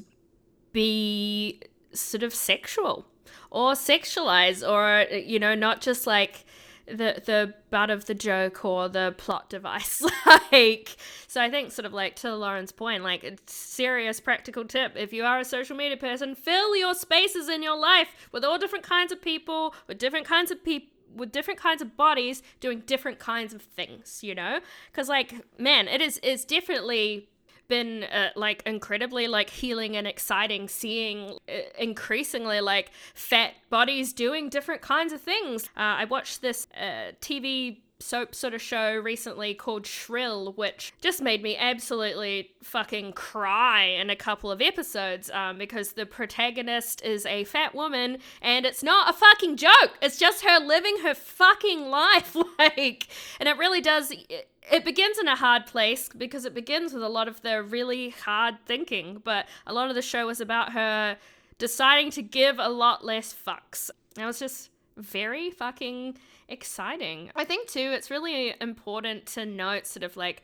be 0.72 1.60
sort 1.92 2.22
of 2.22 2.34
sexual 2.34 3.06
or 3.50 3.72
sexualized 3.72 4.66
or 4.66 5.12
you 5.14 5.38
know 5.38 5.54
not 5.54 5.82
just 5.82 6.06
like 6.06 6.46
the 6.86 7.22
the 7.26 7.54
butt 7.68 7.90
of 7.90 8.06
the 8.06 8.14
joke 8.14 8.64
or 8.64 8.88
the 8.88 9.14
plot 9.18 9.48
device. 9.50 10.02
Like 10.52 10.96
so 11.28 11.40
i 11.40 11.48
think 11.48 11.70
sort 11.70 11.86
of 11.86 11.92
like 11.92 12.16
to 12.16 12.34
lauren's 12.34 12.72
point 12.72 13.04
like 13.04 13.22
a 13.22 13.36
serious 13.46 14.18
practical 14.18 14.64
tip. 14.64 14.94
If 14.96 15.12
you 15.12 15.24
are 15.24 15.38
a 15.38 15.44
social 15.44 15.76
media 15.76 15.96
person 15.96 16.34
fill 16.34 16.74
your 16.76 16.94
spaces 16.94 17.48
in 17.48 17.62
your 17.62 17.78
life 17.78 18.08
with 18.32 18.44
all 18.44 18.58
different 18.58 18.84
kinds 18.84 19.12
of 19.12 19.20
people 19.22 19.74
with 19.86 19.98
different 19.98 20.26
kinds 20.26 20.50
of 20.50 20.64
people 20.64 20.88
with 21.14 21.32
different 21.32 21.60
kinds 21.60 21.82
of 21.82 21.96
bodies 21.96 22.42
doing 22.60 22.80
different 22.86 23.18
kinds 23.18 23.54
of 23.54 23.62
things, 23.62 24.22
you 24.22 24.34
know? 24.34 24.60
Cuz 24.92 25.08
like 25.08 25.34
man, 25.58 25.88
it 25.88 26.00
is 26.00 26.20
it's 26.22 26.44
definitely 26.44 27.28
been 27.70 28.04
uh, 28.04 28.30
like 28.36 28.62
incredibly 28.66 29.28
like 29.28 29.48
healing 29.48 29.96
and 29.96 30.06
exciting 30.06 30.68
seeing 30.68 31.30
uh, 31.48 31.52
increasingly 31.78 32.60
like 32.60 32.90
fat 33.14 33.54
bodies 33.70 34.12
doing 34.12 34.50
different 34.50 34.82
kinds 34.82 35.12
of 35.14 35.22
things. 35.22 35.66
Uh, 35.76 36.02
I 36.02 36.04
watched 36.04 36.42
this 36.42 36.66
uh, 36.76 37.12
TV 37.22 37.78
soap 38.00 38.34
sort 38.34 38.54
of 38.54 38.62
show 38.62 38.96
recently 38.96 39.54
called 39.54 39.86
Shrill, 39.86 40.52
which 40.54 40.92
just 41.00 41.22
made 41.22 41.42
me 41.42 41.56
absolutely 41.56 42.50
fucking 42.62 43.12
cry 43.12 43.84
in 43.84 44.10
a 44.10 44.16
couple 44.16 44.50
of 44.50 44.60
episodes 44.60 45.30
um, 45.30 45.58
because 45.58 45.92
the 45.92 46.06
protagonist 46.06 47.02
is 47.02 47.26
a 47.26 47.44
fat 47.44 47.74
woman 47.74 48.18
and 48.40 48.66
it's 48.66 48.82
not 48.82 49.10
a 49.10 49.12
fucking 49.12 49.56
joke. 49.56 49.98
It's 50.02 50.18
just 50.18 50.44
her 50.44 50.58
living 50.58 50.98
her 51.02 51.14
fucking 51.14 51.90
life. 51.90 52.36
like, 52.58 53.08
and 53.38 53.48
it 53.48 53.56
really 53.58 53.80
does. 53.80 54.10
It, 54.10 54.48
it 54.70 54.84
begins 54.84 55.18
in 55.18 55.28
a 55.28 55.36
hard 55.36 55.66
place 55.66 56.08
because 56.08 56.44
it 56.44 56.54
begins 56.54 56.92
with 56.92 57.02
a 57.02 57.08
lot 57.08 57.28
of 57.28 57.42
the 57.42 57.62
really 57.62 58.10
hard 58.10 58.56
thinking, 58.66 59.20
but 59.24 59.46
a 59.66 59.72
lot 59.72 59.88
of 59.88 59.94
the 59.94 60.02
show 60.02 60.26
was 60.26 60.40
about 60.40 60.72
her 60.72 61.16
deciding 61.58 62.10
to 62.12 62.22
give 62.22 62.58
a 62.58 62.68
lot 62.68 63.04
less 63.04 63.34
fucks. 63.34 63.90
And 64.16 64.24
it 64.24 64.26
was 64.26 64.38
just 64.38 64.70
very 64.96 65.50
fucking 65.50 66.16
exciting. 66.50 67.30
I 67.36 67.44
think 67.44 67.68
too, 67.68 67.92
it's 67.92 68.10
really 68.10 68.54
important 68.60 69.26
to 69.26 69.46
note 69.46 69.86
sort 69.86 70.02
of 70.02 70.16
like 70.16 70.42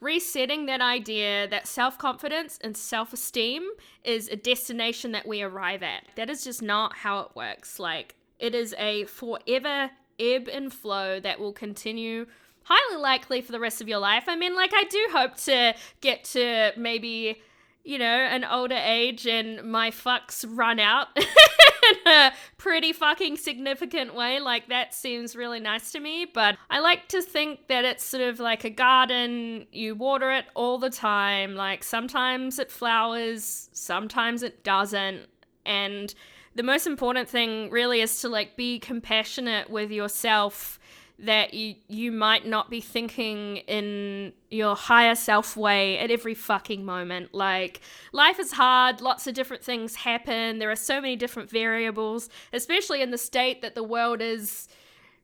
resetting 0.00 0.66
that 0.66 0.80
idea 0.80 1.48
that 1.48 1.66
self 1.66 1.98
confidence 1.98 2.58
and 2.62 2.76
self 2.76 3.12
esteem 3.12 3.68
is 4.04 4.28
a 4.28 4.36
destination 4.36 5.12
that 5.12 5.26
we 5.26 5.42
arrive 5.42 5.82
at. 5.82 6.04
That 6.16 6.30
is 6.30 6.44
just 6.44 6.62
not 6.62 6.96
how 6.96 7.20
it 7.20 7.30
works. 7.34 7.78
Like, 7.78 8.14
it 8.38 8.54
is 8.54 8.74
a 8.78 9.04
forever 9.04 9.90
ebb 10.18 10.48
and 10.48 10.72
flow 10.72 11.20
that 11.20 11.40
will 11.40 11.52
continue 11.52 12.26
highly 12.64 13.00
likely 13.00 13.40
for 13.40 13.52
the 13.52 13.60
rest 13.60 13.80
of 13.80 13.88
your 13.88 13.98
life. 13.98 14.24
I 14.26 14.36
mean, 14.36 14.54
like, 14.54 14.72
I 14.74 14.84
do 14.84 15.06
hope 15.12 15.36
to 15.44 15.74
get 16.00 16.24
to 16.24 16.72
maybe, 16.76 17.40
you 17.84 17.98
know, 17.98 18.04
an 18.04 18.44
older 18.44 18.74
age 18.74 19.26
and 19.26 19.62
my 19.70 19.90
fucks 19.90 20.44
run 20.48 20.80
out 20.80 21.08
in 21.90 22.12
a 22.12 22.32
pretty 22.56 22.92
fucking 22.92 23.36
significant 23.36 24.14
way. 24.14 24.40
Like, 24.40 24.68
that 24.68 24.94
seems 24.94 25.36
really 25.36 25.60
nice 25.60 25.92
to 25.92 26.00
me. 26.00 26.24
But 26.24 26.56
I 26.70 26.80
like 26.80 27.08
to 27.08 27.22
think 27.22 27.68
that 27.68 27.84
it's 27.84 28.04
sort 28.04 28.22
of 28.22 28.40
like 28.40 28.64
a 28.64 28.70
garden. 28.70 29.66
You 29.72 29.94
water 29.94 30.30
it 30.30 30.46
all 30.54 30.78
the 30.78 30.90
time. 30.90 31.54
Like, 31.54 31.84
sometimes 31.84 32.58
it 32.58 32.70
flowers, 32.70 33.68
sometimes 33.72 34.42
it 34.42 34.64
doesn't. 34.64 35.26
And 35.64 36.14
the 36.54 36.62
most 36.62 36.86
important 36.86 37.28
thing 37.28 37.70
really 37.70 38.00
is 38.00 38.20
to 38.22 38.28
like 38.28 38.56
be 38.56 38.78
compassionate 38.78 39.68
with 39.68 39.90
yourself 39.90 40.78
that 41.18 41.54
you 41.54 41.74
you 41.88 42.12
might 42.12 42.46
not 42.46 42.68
be 42.68 42.80
thinking 42.80 43.58
in 43.68 44.32
your 44.50 44.76
higher 44.76 45.14
self 45.14 45.56
way 45.56 45.98
at 45.98 46.10
every 46.10 46.34
fucking 46.34 46.84
moment. 46.84 47.32
Like 47.32 47.80
life 48.12 48.38
is 48.38 48.52
hard, 48.52 49.00
lots 49.00 49.26
of 49.26 49.34
different 49.34 49.64
things 49.64 49.96
happen. 49.96 50.58
There 50.58 50.70
are 50.70 50.76
so 50.76 51.00
many 51.00 51.16
different 51.16 51.50
variables, 51.50 52.28
especially 52.52 53.00
in 53.00 53.10
the 53.10 53.18
state 53.18 53.62
that 53.62 53.74
the 53.74 53.82
world 53.82 54.20
is 54.20 54.68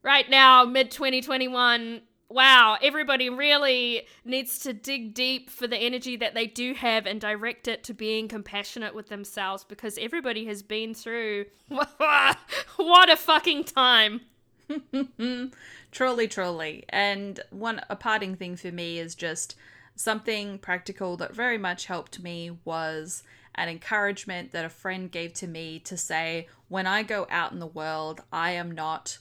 right 0.02 0.28
now, 0.28 0.64
mid 0.64 0.90
2021. 0.90 2.02
Wow, 2.30 2.78
everybody 2.82 3.28
really 3.28 4.06
needs 4.24 4.60
to 4.60 4.72
dig 4.72 5.12
deep 5.12 5.50
for 5.50 5.66
the 5.66 5.76
energy 5.76 6.16
that 6.16 6.32
they 6.32 6.46
do 6.46 6.72
have 6.72 7.04
and 7.04 7.20
direct 7.20 7.68
it 7.68 7.84
to 7.84 7.92
being 7.92 8.26
compassionate 8.26 8.94
with 8.94 9.10
themselves 9.10 9.64
because 9.64 9.98
everybody 9.98 10.46
has 10.46 10.62
been 10.62 10.94
through 10.94 11.44
what 11.68 13.10
a 13.10 13.16
fucking 13.16 13.64
time. 13.64 14.22
truly, 15.92 16.26
truly. 16.26 16.84
And 16.88 17.38
one 17.50 17.80
a 17.88 17.94
parting 17.94 18.34
thing 18.34 18.56
for 18.56 18.72
me 18.72 18.98
is 18.98 19.14
just 19.14 19.54
something 19.94 20.58
practical 20.58 21.16
that 21.18 21.34
very 21.34 21.58
much 21.58 21.86
helped 21.86 22.20
me 22.20 22.58
was 22.64 23.22
an 23.54 23.68
encouragement 23.68 24.52
that 24.52 24.64
a 24.64 24.70
friend 24.70 25.10
gave 25.10 25.34
to 25.34 25.46
me 25.46 25.78
to 25.80 25.96
say, 25.96 26.48
when 26.68 26.86
I 26.86 27.02
go 27.02 27.26
out 27.30 27.52
in 27.52 27.58
the 27.58 27.66
world, 27.66 28.22
I 28.32 28.52
am 28.52 28.72
not 28.72 29.18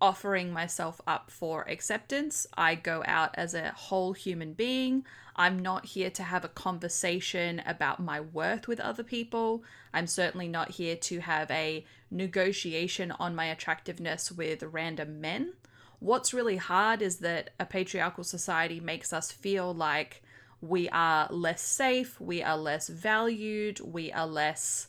offering 0.00 0.52
myself 0.52 1.00
up 1.06 1.30
for 1.30 1.62
acceptance. 1.68 2.46
I 2.56 2.74
go 2.74 3.02
out 3.06 3.34
as 3.34 3.54
a 3.54 3.72
whole 3.72 4.12
human 4.14 4.54
being. 4.54 5.04
I'm 5.36 5.58
not 5.58 5.84
here 5.86 6.10
to 6.10 6.22
have 6.22 6.44
a 6.44 6.48
conversation 6.48 7.62
about 7.66 8.00
my 8.00 8.20
worth 8.20 8.66
with 8.66 8.80
other 8.80 9.02
people. 9.02 9.62
I'm 9.92 10.06
certainly 10.06 10.48
not 10.48 10.72
here 10.72 10.96
to 10.96 11.20
have 11.20 11.50
a 11.50 11.84
negotiation 12.10 13.10
on 13.12 13.34
my 13.34 13.46
attractiveness 13.46 14.32
with 14.32 14.62
random 14.62 15.20
men. 15.20 15.52
What's 16.00 16.34
really 16.34 16.56
hard 16.56 17.02
is 17.02 17.18
that 17.18 17.50
a 17.58 17.66
patriarchal 17.66 18.24
society 18.24 18.80
makes 18.80 19.12
us 19.12 19.32
feel 19.32 19.72
like 19.72 20.22
we 20.60 20.88
are 20.90 21.28
less 21.30 21.62
safe, 21.62 22.20
we 22.20 22.42
are 22.42 22.56
less 22.56 22.88
valued, 22.88 23.80
we 23.80 24.12
are 24.12 24.26
less 24.26 24.88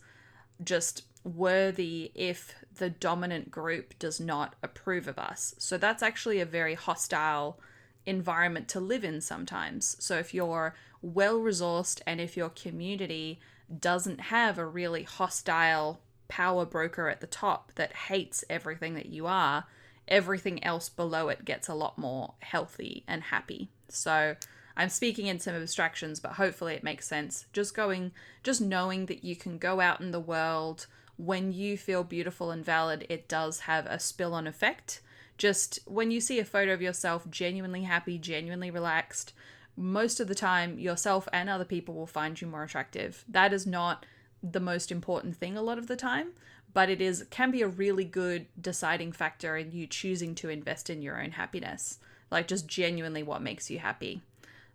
just 0.64 1.04
worthy 1.24 2.12
if 2.16 2.56
the 2.78 2.90
dominant 2.90 3.52
group 3.52 3.98
does 4.00 4.20
not 4.20 4.56
approve 4.64 5.08
of 5.08 5.20
us. 5.20 5.56
So 5.58 5.78
that's 5.78 6.04
actually 6.04 6.40
a 6.40 6.46
very 6.46 6.76
hostile 6.76 7.60
environment 8.06 8.68
to 8.70 8.80
live 8.80 9.04
in 9.04 9.22
sometimes. 9.22 9.98
So 10.00 10.18
if 10.18 10.34
you're 10.34 10.76
well 11.02 11.40
resourced 11.40 12.02
and 12.08 12.22
if 12.22 12.38
your 12.38 12.50
community 12.50 13.40
doesn't 13.80 14.22
have 14.22 14.58
a 14.58 14.66
really 14.66 15.04
hostile 15.04 16.00
power 16.28 16.66
broker 16.66 17.10
at 17.10 17.22
the 17.22 17.28
top 17.28 17.74
that 17.76 17.94
hates 17.94 18.44
everything 18.50 18.94
that 18.96 19.08
you 19.08 19.28
are, 19.28 19.66
everything 20.08 20.64
else 20.64 20.90
below 20.90 21.30
it 21.30 21.46
gets 21.46 21.68
a 21.68 21.74
lot 21.74 21.98
more 21.98 22.34
healthy 22.40 23.04
and 23.08 23.24
happy. 23.24 23.70
So 23.90 24.36
I'm 24.76 24.90
speaking 24.90 25.28
in 25.28 25.40
some 25.40 25.56
abstractions, 25.56 26.20
but 26.20 26.34
hopefully 26.34 26.76
it 26.76 26.84
makes 26.84 27.08
sense. 27.08 27.46
Just 27.54 27.76
going, 27.76 28.12
just 28.44 28.62
knowing 28.62 29.08
that 29.08 29.24
you 29.24 29.36
can 29.36 29.58
go 29.58 29.80
out 29.80 30.02
in 30.02 30.12
the 30.12 30.20
world 30.20 30.88
when 31.18 31.52
you 31.52 31.78
feel 31.78 32.04
beautiful 32.04 32.52
and 32.52 32.64
valid, 32.64 33.06
it 33.10 33.28
does 33.28 33.62
have 33.62 33.86
a 33.88 34.00
spill 34.00 34.34
on 34.34 34.46
effect. 34.46 35.02
Just 35.38 35.80
when 35.86 36.12
you 36.12 36.22
see 36.22 36.40
a 36.40 36.46
photo 36.46 36.74
of 36.74 36.82
yourself 36.82 37.30
genuinely 37.30 37.84
happy, 37.84 38.18
genuinely 38.18 38.72
relaxed, 38.72 39.34
most 39.76 40.20
of 40.20 40.28
the 40.28 40.36
time 40.36 40.80
yourself 40.80 41.28
and 41.34 41.50
other 41.50 41.66
people 41.66 41.96
will 41.96 42.08
find 42.08 42.40
you 42.40 42.48
more 42.48 42.64
attractive. 42.64 43.24
That 43.28 43.54
is 43.54 43.66
not 43.66 44.06
the 44.44 44.60
most 44.60 44.92
important 44.92 45.36
thing 45.36 45.58
a 45.58 45.62
lot 45.62 45.78
of 45.78 45.88
the 45.88 45.96
time, 45.96 46.34
but 46.74 46.90
it 46.90 47.02
is 47.02 47.26
can 47.30 47.52
be 47.52 47.62
a 47.62 47.68
really 47.68 48.06
good 48.06 48.48
deciding 48.60 49.12
factor 49.12 49.58
in 49.58 49.72
you 49.72 49.88
choosing 49.88 50.36
to 50.36 50.50
invest 50.50 50.90
in 50.90 51.02
your 51.02 51.22
own 51.22 51.32
happiness. 51.32 52.00
Like 52.30 52.48
just 52.48 52.68
genuinely 52.68 53.24
what 53.24 53.42
makes 53.42 53.70
you 53.70 53.80
happy. 53.80 54.22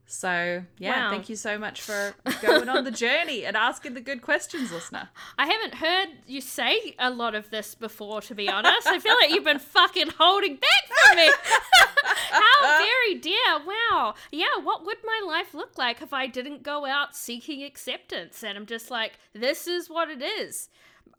So, 0.07 0.65
yeah, 0.79 1.05
wow. 1.05 1.11
thank 1.11 1.29
you 1.29 1.37
so 1.37 1.59
much 1.59 1.81
for 1.81 2.15
going 2.43 2.69
on 2.69 2.85
the 2.85 2.91
journey 2.91 3.47
and 3.47 3.57
asking 3.57 3.95
the 3.95 4.01
good 4.01 4.21
questions, 4.21 4.71
listener. 4.71 5.09
I 5.39 5.47
haven't 5.47 5.75
heard 5.77 6.09
you 6.27 6.41
say 6.41 6.95
a 6.99 7.09
lot 7.09 7.35
of 7.35 7.49
this 7.51 7.75
before, 7.75 8.21
to 8.23 8.35
be 8.35 8.49
honest. 8.49 8.87
I 8.87 8.99
feel 8.99 9.15
like 9.15 9.31
you've 9.31 9.45
been 9.45 9.59
fucking 9.59 10.11
holding 10.19 10.57
back 10.57 10.99
from 11.05 11.17
me. 11.17 11.31
How 12.31 12.79
very 12.79 13.15
dear. 13.21 13.59
Wow. 13.65 14.15
Yeah, 14.31 14.59
what 14.63 14.85
would 14.85 14.99
my 15.05 15.23
life 15.27 15.55
look 15.55 15.79
like 15.79 16.03
if 16.03 16.13
I 16.13 16.27
didn't 16.27 16.63
go 16.63 16.85
out 16.85 17.17
seeking 17.17 17.63
acceptance? 17.63 18.43
And 18.43 18.59
I'm 18.59 18.67
just 18.67 18.91
like, 18.91 19.13
this 19.33 19.67
is 19.67 19.89
what 19.89 20.11
it 20.11 20.21
is. 20.21 20.69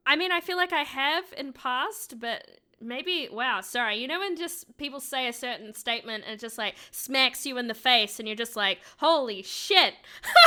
I 0.06 0.16
mean, 0.16 0.32
I 0.32 0.42
feel 0.42 0.58
like 0.58 0.74
I 0.74 0.84
have 0.84 1.26
in 1.38 1.54
past, 1.54 2.20
but 2.20 2.48
maybe 2.82 3.30
wow 3.32 3.62
sorry. 3.62 3.98
You 3.98 4.08
know 4.08 4.20
when 4.20 4.36
just 4.36 4.78
people 4.78 5.00
say 5.00 5.28
a 5.28 5.34
certain 5.34 5.74
statement 5.74 6.26
and 6.26 6.34
it 6.34 6.40
just 6.40 6.58
like 6.58 6.76
smacks 6.92 7.46
you 7.46 7.58
in 7.58 7.68
the 7.68 7.74
face 7.74 8.20
and 8.20 8.28
you're 8.28 8.36
just 8.36 8.56
like 8.56 8.80
holy 8.98 9.42
shit. 9.42 9.94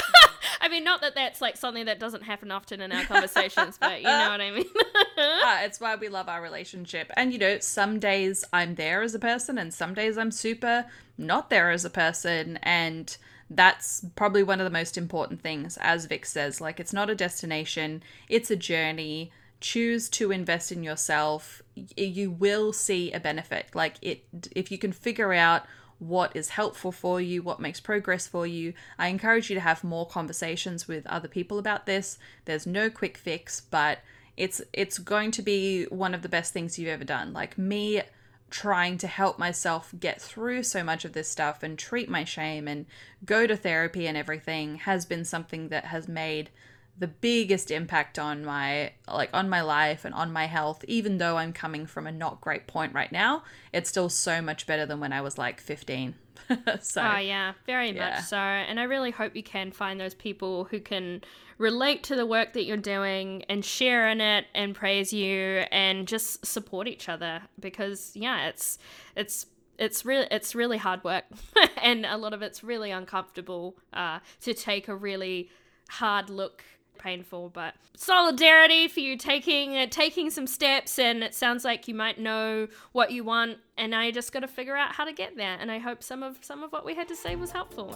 I 0.61 0.69
mean 0.69 0.85
not 0.85 1.01
that 1.01 1.15
that's 1.15 1.41
like 1.41 1.57
something 1.57 1.87
that 1.87 1.99
doesn't 1.99 2.23
happen 2.23 2.51
often 2.51 2.81
in 2.81 2.93
our 2.93 3.05
conversations 3.07 3.79
but 3.79 3.99
you 4.01 4.07
know 4.07 4.31
what 4.31 4.41
i 4.41 4.51
mean. 4.51 4.67
Uh, 5.19 5.61
it's 5.63 5.81
why 5.81 5.97
we 5.97 6.09
love 6.09 6.29
our 6.29 6.43
relationship. 6.43 7.11
And 7.17 7.33
you 7.33 7.39
know 7.39 7.59
some 7.61 7.99
days 7.99 8.45
i'm 8.53 8.75
there 8.75 9.01
as 9.01 9.15
a 9.15 9.19
person 9.19 9.57
and 9.57 9.73
some 9.73 9.95
days 9.95 10.19
i'm 10.19 10.31
super 10.31 10.85
not 11.19 11.51
there 11.51 11.71
as 11.71 11.85
a 11.85 11.91
person. 11.91 12.59
And 12.63 13.17
that's 13.49 14.05
probably 14.17 14.43
one 14.43 14.61
of 14.61 14.65
the 14.65 14.71
most 14.71 14.99
important 14.99 15.41
things 15.41 15.79
as 15.81 16.07
Vix 16.07 16.33
says 16.33 16.61
like 16.61 16.81
it's 16.81 16.93
not 16.93 17.11
a 17.11 17.15
destination 17.15 18.03
it's 18.29 18.51
a 18.51 18.57
journey 18.57 19.31
choose 19.61 20.09
to 20.09 20.31
invest 20.31 20.71
in 20.71 20.83
yourself, 20.83 21.63
you 21.97 22.31
will 22.31 22.73
see 22.73 23.13
a 23.13 23.21
benefit. 23.21 23.67
Like 23.75 23.97
it 24.03 24.25
if 24.53 24.71
you 24.71 24.79
can 24.79 24.93
figure 24.93 25.33
out 25.33 25.65
what 25.99 26.37
is 26.37 26.51
helpful 26.51 26.93
for 26.93 27.21
you, 27.21 27.43
what 27.43 27.61
makes 27.61 27.81
progress 27.81 28.27
for 28.27 28.47
you. 28.47 28.75
I 28.99 29.09
encourage 29.09 29.49
you 29.49 29.55
to 29.55 29.61
have 29.61 29.83
more 29.83 30.07
conversations 30.07 30.87
with 30.87 31.07
other 31.07 31.29
people 31.29 31.59
about 31.59 31.87
this. 31.87 32.19
There's 32.45 32.67
no 32.67 32.91
quick 32.91 33.17
fix, 33.17 33.61
but 33.61 34.01
it's 34.37 34.61
it's 34.73 34.99
going 34.99 35.31
to 35.33 35.43
be 35.43 35.85
one 35.85 36.15
of 36.15 36.23
the 36.23 36.29
best 36.29 36.53
things 36.53 36.79
you've 36.79 36.89
ever 36.89 37.05
done. 37.05 37.33
Like 37.33 37.57
me 37.57 38.03
trying 38.57 38.97
to 38.97 39.07
help 39.07 39.39
myself 39.39 39.93
get 40.01 40.19
through 40.19 40.63
so 40.63 40.83
much 40.83 41.05
of 41.05 41.13
this 41.13 41.29
stuff 41.31 41.63
and 41.63 41.79
treat 41.79 42.09
my 42.09 42.25
shame 42.25 42.67
and 42.67 42.87
go 43.23 43.47
to 43.47 43.55
therapy 43.55 44.07
and 44.07 44.17
everything 44.17 44.77
has 44.77 45.05
been 45.05 45.27
something 45.27 45.69
that 45.69 45.85
has 45.85 46.09
made 46.09 46.49
the 46.99 47.07
biggest 47.07 47.71
impact 47.71 48.19
on 48.19 48.43
my 48.43 48.91
like 49.07 49.29
on 49.35 49.51
my 49.51 49.61
life 49.61 50.07
and 50.07 50.15
on 50.15 50.33
my 50.33 50.47
health. 50.47 50.83
Even 50.89 51.19
though 51.19 51.37
i'm 51.37 51.53
coming 51.53 51.85
from 51.85 52.07
a 52.07 52.13
not 52.13 52.41
great 52.41 52.67
point 52.67 52.95
right 52.95 53.13
now 53.13 53.43
it's 53.75 53.91
still 53.91 54.09
so 54.09 54.41
much 54.41 54.67
better 54.67 54.87
than 54.87 55.01
when 55.01 55.13
i 55.13 55.21
was 55.21 55.37
like 55.37 55.61
15 55.61 56.15
so 56.81 57.03
oh 57.03 57.19
yeah. 57.19 57.53
Very 57.67 57.91
yeah. 57.91 58.09
much 58.09 58.25
so. 58.25 58.39
And 58.39 58.81
i 58.81 58.85
really 58.85 59.11
hope 59.11 59.37
you 59.37 59.43
can 59.43 59.71
find 59.71 60.01
those 60.01 60.15
people 60.15 60.65
who 60.65 60.81
can 60.81 61.21
relate 61.59 62.03
to 62.05 62.17
the 62.17 62.27
work 62.27 62.53
that 62.53 62.65
you're 62.65 62.77
doing 62.77 63.43
and 63.49 63.65
share 63.65 64.09
in 64.09 64.21
it 64.21 64.47
and 64.55 64.75
praise 64.75 65.13
you 65.13 65.65
and 65.73 66.07
just 66.07 66.45
support 66.45 66.87
each 66.87 67.09
other 67.09 67.43
because 67.61 68.13
yeah 68.15 68.49
it's 68.49 68.79
it's 69.17 69.47
it's 69.79 70.05
really 70.05 70.27
it's 70.31 70.55
really 70.55 70.79
hard 70.79 71.03
work 71.05 71.25
and 71.83 72.05
a 72.07 72.17
lot 72.17 72.35
of 72.35 72.43
it's 72.43 72.63
really 72.63 72.91
uncomfortable 72.91 73.77
uh, 73.93 74.19
to 74.41 74.55
take 74.55 74.89
a 74.89 74.95
really 74.95 75.51
hard 75.89 76.31
look 76.31 76.65
painful 76.99 77.51
but 77.51 77.75
solidarity 77.95 78.89
for 78.89 79.01
you 79.01 79.17
taking 79.17 79.77
uh, 79.77 79.87
taking 79.91 80.31
some 80.31 80.47
steps 80.47 80.99
and 80.99 81.23
it 81.23 81.35
sounds 81.35 81.63
like 81.63 81.87
you 81.87 81.95
might 81.95 82.19
know 82.19 82.67
what 82.93 83.13
you 83.13 83.23
want 83.23 83.59
and 83.77 83.95
you 83.95 84.11
just 84.11 84.33
got 84.33 84.41
to 84.41 84.49
figure 84.49 84.77
out 84.77 84.93
how 84.93 85.05
to 85.05 85.13
get 85.13 85.37
there 85.37 85.59
and 85.61 85.71
i 85.71 85.79
hope 85.79 86.03
some 86.03 86.23
of 86.23 86.39
some 86.41 86.63
of 86.63 86.73
what 86.73 86.87
we 86.87 86.95
had 86.95 87.07
to 87.07 87.15
say 87.15 87.37
was 87.37 87.51
helpful 87.51 87.95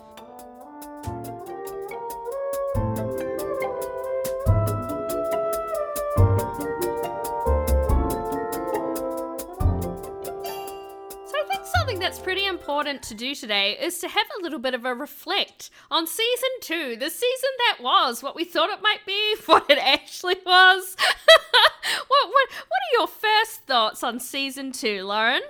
important 12.70 13.02
to 13.02 13.14
do 13.16 13.34
today 13.34 13.76
is 13.82 13.98
to 13.98 14.06
have 14.06 14.28
a 14.38 14.42
little 14.44 14.60
bit 14.60 14.74
of 14.74 14.84
a 14.84 14.94
reflect 14.94 15.70
on 15.90 16.06
season 16.06 16.48
two, 16.60 16.94
the 16.94 17.10
season 17.10 17.50
that 17.58 17.78
was, 17.82 18.22
what 18.22 18.36
we 18.36 18.44
thought 18.44 18.70
it 18.70 18.80
might 18.80 19.04
be, 19.04 19.34
what 19.46 19.68
it 19.68 19.76
actually 19.76 20.36
was. 20.46 20.96
what, 22.06 22.28
what, 22.28 22.48
what 22.68 22.78
are 22.78 22.96
your 22.96 23.08
first 23.08 23.62
thoughts 23.62 24.04
on 24.04 24.20
season 24.20 24.70
two, 24.70 25.02
Lauren? 25.02 25.42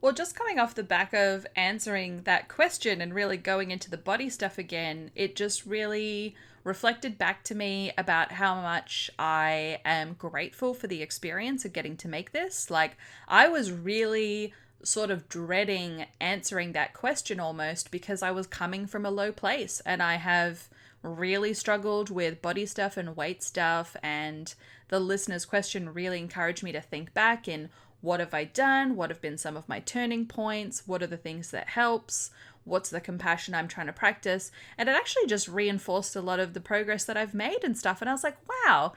Well, 0.00 0.14
just 0.14 0.34
coming 0.34 0.58
off 0.58 0.74
the 0.74 0.82
back 0.82 1.12
of 1.12 1.46
answering 1.56 2.22
that 2.22 2.48
question 2.48 3.02
and 3.02 3.12
really 3.12 3.36
going 3.36 3.70
into 3.70 3.90
the 3.90 3.98
body 3.98 4.30
stuff 4.30 4.56
again, 4.56 5.10
it 5.14 5.36
just 5.36 5.66
really 5.66 6.36
reflected 6.64 7.18
back 7.18 7.44
to 7.44 7.54
me 7.54 7.92
about 7.98 8.32
how 8.32 8.62
much 8.62 9.10
I 9.18 9.80
am 9.84 10.14
grateful 10.14 10.72
for 10.72 10.86
the 10.86 11.02
experience 11.02 11.66
of 11.66 11.74
getting 11.74 11.98
to 11.98 12.08
make 12.08 12.32
this. 12.32 12.70
Like, 12.70 12.96
I 13.28 13.46
was 13.48 13.70
really 13.70 14.54
sort 14.82 15.10
of 15.10 15.28
dreading 15.28 16.06
answering 16.20 16.72
that 16.72 16.92
question 16.92 17.40
almost 17.40 17.90
because 17.90 18.22
I 18.22 18.30
was 18.30 18.46
coming 18.46 18.86
from 18.86 19.04
a 19.04 19.10
low 19.10 19.32
place 19.32 19.80
and 19.84 20.02
I 20.02 20.16
have 20.16 20.68
really 21.02 21.54
struggled 21.54 22.10
with 22.10 22.42
body 22.42 22.66
stuff 22.66 22.96
and 22.96 23.16
weight 23.16 23.42
stuff 23.42 23.96
and 24.02 24.54
the 24.88 25.00
listener's 25.00 25.44
question 25.44 25.92
really 25.92 26.18
encouraged 26.18 26.62
me 26.62 26.72
to 26.72 26.80
think 26.80 27.12
back 27.14 27.48
in 27.48 27.68
what 28.00 28.20
have 28.20 28.34
I 28.34 28.44
done? 28.44 28.94
What 28.94 29.10
have 29.10 29.20
been 29.20 29.38
some 29.38 29.56
of 29.56 29.68
my 29.68 29.80
turning 29.80 30.26
points? 30.26 30.86
What 30.86 31.02
are 31.02 31.08
the 31.08 31.16
things 31.16 31.50
that 31.50 31.68
helps? 31.68 32.30
What's 32.64 32.90
the 32.90 33.00
compassion 33.00 33.54
I'm 33.54 33.68
trying 33.68 33.86
to 33.86 33.92
practice? 33.92 34.52
And 34.76 34.88
it 34.88 34.96
actually 34.96 35.26
just 35.26 35.48
reinforced 35.48 36.14
a 36.14 36.20
lot 36.20 36.38
of 36.38 36.52
the 36.52 36.60
progress 36.60 37.04
that 37.04 37.16
I've 37.16 37.34
made 37.34 37.64
and 37.64 37.76
stuff 37.76 38.00
and 38.00 38.08
I 38.08 38.12
was 38.12 38.24
like, 38.24 38.36
wow, 38.48 38.92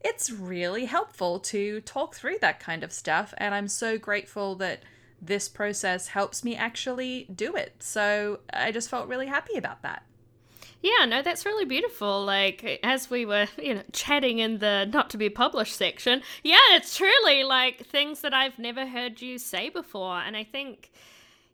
it's 0.00 0.30
really 0.30 0.84
helpful 0.84 1.38
to 1.40 1.80
talk 1.80 2.14
through 2.14 2.38
that 2.40 2.60
kind 2.60 2.84
of 2.84 2.92
stuff 2.92 3.32
and 3.38 3.54
I'm 3.54 3.68
so 3.68 3.98
grateful 3.98 4.54
that 4.56 4.82
this 5.22 5.48
process 5.48 6.08
helps 6.08 6.42
me 6.42 6.56
actually 6.56 7.28
do 7.32 7.54
it. 7.54 7.76
So 7.78 8.40
I 8.52 8.72
just 8.72 8.90
felt 8.90 9.08
really 9.08 9.28
happy 9.28 9.56
about 9.56 9.82
that. 9.82 10.02
Yeah, 10.82 11.06
no, 11.06 11.22
that's 11.22 11.46
really 11.46 11.64
beautiful. 11.64 12.24
Like 12.24 12.80
as 12.82 13.08
we 13.08 13.24
were, 13.24 13.46
you 13.62 13.74
know, 13.74 13.82
chatting 13.92 14.40
in 14.40 14.58
the 14.58 14.84
not 14.92 15.10
to 15.10 15.16
be 15.16 15.30
published 15.30 15.76
section, 15.76 16.22
yeah, 16.42 16.58
it's 16.72 16.96
truly 16.96 17.44
like 17.44 17.86
things 17.86 18.20
that 18.22 18.34
I've 18.34 18.58
never 18.58 18.86
heard 18.86 19.22
you 19.22 19.38
say 19.38 19.68
before. 19.68 20.18
And 20.18 20.36
I 20.36 20.42
think, 20.42 20.90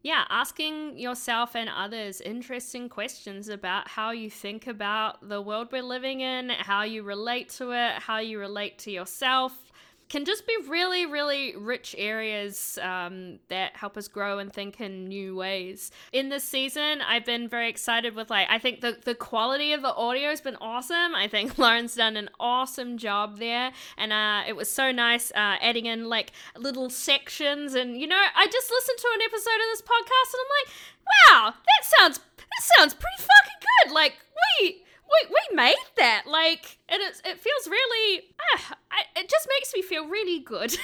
yeah, 0.02 0.24
asking 0.30 0.98
yourself 0.98 1.54
and 1.54 1.68
others 1.68 2.22
interesting 2.22 2.88
questions 2.88 3.50
about 3.50 3.88
how 3.88 4.12
you 4.12 4.30
think 4.30 4.66
about 4.66 5.28
the 5.28 5.42
world 5.42 5.68
we're 5.72 5.82
living 5.82 6.20
in, 6.20 6.48
how 6.48 6.84
you 6.84 7.02
relate 7.02 7.50
to 7.50 7.72
it, 7.72 8.00
how 8.00 8.18
you 8.20 8.38
relate 8.38 8.78
to 8.78 8.90
yourself, 8.90 9.67
can 10.08 10.24
just 10.24 10.46
be 10.46 10.56
really, 10.68 11.06
really 11.06 11.54
rich 11.56 11.94
areas 11.98 12.78
um, 12.82 13.38
that 13.48 13.76
help 13.76 13.96
us 13.96 14.08
grow 14.08 14.38
and 14.38 14.52
think 14.52 14.80
in 14.80 15.08
new 15.08 15.36
ways. 15.36 15.90
In 16.12 16.28
this 16.30 16.44
season, 16.44 17.00
I've 17.02 17.24
been 17.24 17.48
very 17.48 17.68
excited 17.68 18.14
with 18.14 18.30
like 18.30 18.48
I 18.50 18.58
think 18.58 18.80
the 18.80 18.96
the 19.04 19.14
quality 19.14 19.72
of 19.72 19.82
the 19.82 19.94
audio 19.94 20.30
has 20.30 20.40
been 20.40 20.56
awesome. 20.60 21.14
I 21.14 21.28
think 21.28 21.58
Lauren's 21.58 21.94
done 21.94 22.16
an 22.16 22.30
awesome 22.40 22.96
job 22.96 23.38
there, 23.38 23.72
and 23.96 24.12
uh, 24.12 24.42
it 24.46 24.56
was 24.56 24.70
so 24.70 24.92
nice 24.92 25.30
uh, 25.32 25.56
adding 25.60 25.86
in 25.86 26.08
like 26.08 26.32
little 26.56 26.90
sections. 26.90 27.74
And 27.74 28.00
you 28.00 28.06
know, 28.06 28.22
I 28.34 28.46
just 28.46 28.70
listened 28.70 28.98
to 28.98 29.08
an 29.14 29.22
episode 29.22 29.60
of 29.60 29.68
this 29.72 29.82
podcast, 29.82 30.34
and 30.34 30.40
I'm 30.40 30.52
like, 30.58 30.68
wow, 31.06 31.54
that 31.54 31.98
sounds 31.98 32.18
that 32.18 32.62
sounds 32.76 32.94
pretty 32.94 33.18
fucking 33.18 33.60
good. 33.84 33.94
Like 33.94 34.14
we 34.60 34.84
we, 35.08 35.28
we 35.30 35.56
made 35.56 35.76
that 35.96 36.24
like 36.26 36.78
and 36.88 37.00
it's 37.02 37.20
it 37.24 37.38
feels 37.38 37.68
really 37.68 38.22
ah, 38.40 38.76
I, 38.90 39.20
it 39.20 39.28
just 39.28 39.48
makes 39.58 39.72
me 39.74 39.82
feel 39.82 40.06
really 40.06 40.40
good 40.40 40.76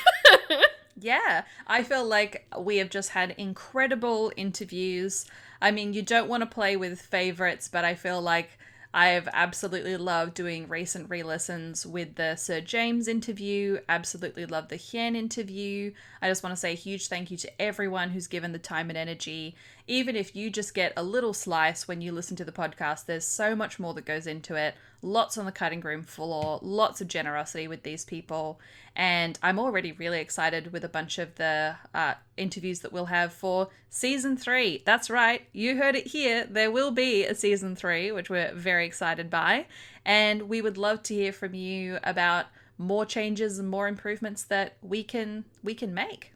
yeah 0.98 1.44
i 1.66 1.82
feel 1.82 2.04
like 2.04 2.46
we 2.58 2.76
have 2.78 2.90
just 2.90 3.10
had 3.10 3.34
incredible 3.36 4.32
interviews 4.36 5.26
i 5.60 5.70
mean 5.70 5.92
you 5.92 6.02
don't 6.02 6.28
want 6.28 6.42
to 6.42 6.46
play 6.46 6.76
with 6.76 7.00
favorites 7.00 7.68
but 7.68 7.84
i 7.84 7.94
feel 7.94 8.20
like 8.20 8.58
I've 8.96 9.28
absolutely 9.32 9.96
loved 9.96 10.34
doing 10.34 10.68
recent 10.68 11.10
re 11.10 11.24
listens 11.24 11.84
with 11.84 12.14
the 12.14 12.36
Sir 12.36 12.60
James 12.60 13.08
interview, 13.08 13.80
absolutely 13.88 14.46
love 14.46 14.68
the 14.68 14.76
Hien 14.76 15.16
interview. 15.16 15.90
I 16.22 16.28
just 16.28 16.44
want 16.44 16.52
to 16.52 16.56
say 16.56 16.72
a 16.72 16.76
huge 16.76 17.08
thank 17.08 17.32
you 17.32 17.36
to 17.38 17.60
everyone 17.60 18.10
who's 18.10 18.28
given 18.28 18.52
the 18.52 18.58
time 18.60 18.90
and 18.90 18.96
energy. 18.96 19.56
Even 19.86 20.16
if 20.16 20.34
you 20.34 20.48
just 20.48 20.74
get 20.74 20.94
a 20.96 21.02
little 21.02 21.34
slice 21.34 21.86
when 21.86 22.00
you 22.00 22.10
listen 22.10 22.36
to 22.36 22.44
the 22.44 22.52
podcast, 22.52 23.04
there's 23.04 23.26
so 23.26 23.54
much 23.54 23.78
more 23.78 23.92
that 23.94 24.06
goes 24.06 24.26
into 24.26 24.54
it. 24.54 24.74
Lots 25.02 25.36
on 25.36 25.44
the 25.44 25.52
cutting 25.52 25.80
room 25.80 26.02
floor, 26.02 26.58
lots 26.62 27.02
of 27.02 27.08
generosity 27.08 27.68
with 27.68 27.82
these 27.82 28.04
people. 28.04 28.58
And 28.96 29.38
I'm 29.42 29.58
already 29.58 29.92
really 29.92 30.20
excited 30.20 30.72
with 30.72 30.84
a 30.84 30.88
bunch 30.88 31.18
of 31.18 31.34
the 31.34 31.76
uh, 31.94 32.14
interviews 32.38 32.80
that 32.80 32.92
we'll 32.92 33.06
have 33.06 33.34
for 33.34 33.68
season 33.90 34.36
three. 34.38 34.82
That's 34.86 35.10
right, 35.10 35.42
you 35.52 35.76
heard 35.76 35.96
it 35.96 36.06
here. 36.06 36.46
There 36.48 36.70
will 36.70 36.90
be 36.90 37.24
a 37.24 37.34
season 37.34 37.76
three, 37.76 38.10
which 38.10 38.30
we're 38.30 38.54
very 38.54 38.86
excited 38.86 39.28
by. 39.28 39.66
And 40.04 40.48
we 40.48 40.62
would 40.62 40.78
love 40.78 41.02
to 41.04 41.14
hear 41.14 41.32
from 41.32 41.54
you 41.54 41.98
about 42.02 42.46
more 42.78 43.04
changes 43.06 43.58
and 43.58 43.68
more 43.68 43.86
improvements 43.86 44.42
that 44.44 44.76
we 44.82 45.04
can 45.04 45.44
we 45.62 45.74
can 45.74 45.94
make. 45.94 46.33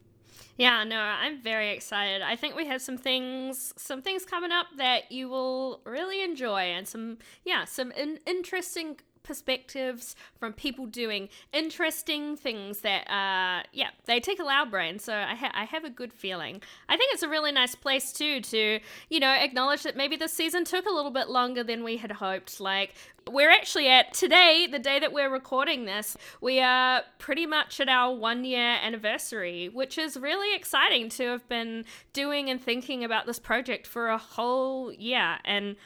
Yeah, 0.59 0.83
no, 0.83 0.99
I'm 0.99 1.41
very 1.41 1.71
excited. 1.71 2.21
I 2.21 2.35
think 2.35 2.57
we 2.57 2.67
have 2.67 2.83
some 2.83 2.99
things 2.99 3.73
some 3.77 4.03
things 4.03 4.25
coming 4.25 4.51
up 4.51 4.67
that 4.77 5.13
you 5.13 5.29
will 5.29 5.81
really 5.87 6.21
enjoy 6.23 6.63
and 6.63 6.87
some 6.87 7.19
yeah, 7.45 7.65
some 7.65 7.93
in- 7.93 8.19
interesting 8.27 8.99
perspectives 9.23 10.17
from 10.39 10.53
people 10.53 10.87
doing 10.87 11.29
interesting 11.53 12.37
things 12.37 12.81
that 12.81 13.09
uh 13.11 13.63
yeah 13.73 13.91
they 14.07 14.21
tickle 14.21 14.49
our 14.49 14.67
brain. 14.67 14.99
So 14.99 15.15
I, 15.15 15.35
ha- 15.35 15.53
I 15.55 15.65
have 15.65 15.85
a 15.85 15.91
good 15.91 16.13
feeling. 16.13 16.63
I 16.89 16.97
think 16.97 17.13
it's 17.13 17.23
a 17.23 17.29
really 17.29 17.53
nice 17.53 17.75
place 17.75 18.13
too 18.13 18.41
to 18.41 18.81
you 19.09 19.21
know 19.21 19.33
acknowledge 19.33 19.83
that 19.83 19.97
maybe 19.97 20.17
this 20.17 20.33
season 20.33 20.65
took 20.65 20.87
a 20.87 20.93
little 20.93 21.11
bit 21.11 21.29
longer 21.29 21.63
than 21.63 21.85
we 21.85 21.97
had 21.97 22.13
hoped. 22.13 22.61
Like 22.61 22.95
we're 23.31 23.51
actually 23.51 23.89
at 23.89 24.15
today, 24.15 24.67
the 24.71 24.79
day 24.79 24.99
that 24.99 25.13
we're 25.13 25.31
recording 25.31 25.85
this, 25.85 26.17
we 26.41 26.61
are 26.61 27.03
pretty 27.19 27.47
much 27.47 27.81
at 27.81 27.89
our 27.89 28.15
one 28.15 28.45
year 28.45 28.79
anniversary, 28.83 29.69
which 29.69 29.99
is 29.99 30.17
really 30.17 30.55
exciting 30.55 31.09
to 31.11 31.25
have 31.25 31.49
been 31.49 31.85
doing 32.13 32.49
and 32.51 32.61
thinking 32.61 33.05
about 33.05 33.27
this 33.27 33.39
project 33.39 33.87
for 33.87 34.09
a 34.09 34.19
whole 34.19 34.93
year. 34.93 35.39
And 35.45 35.77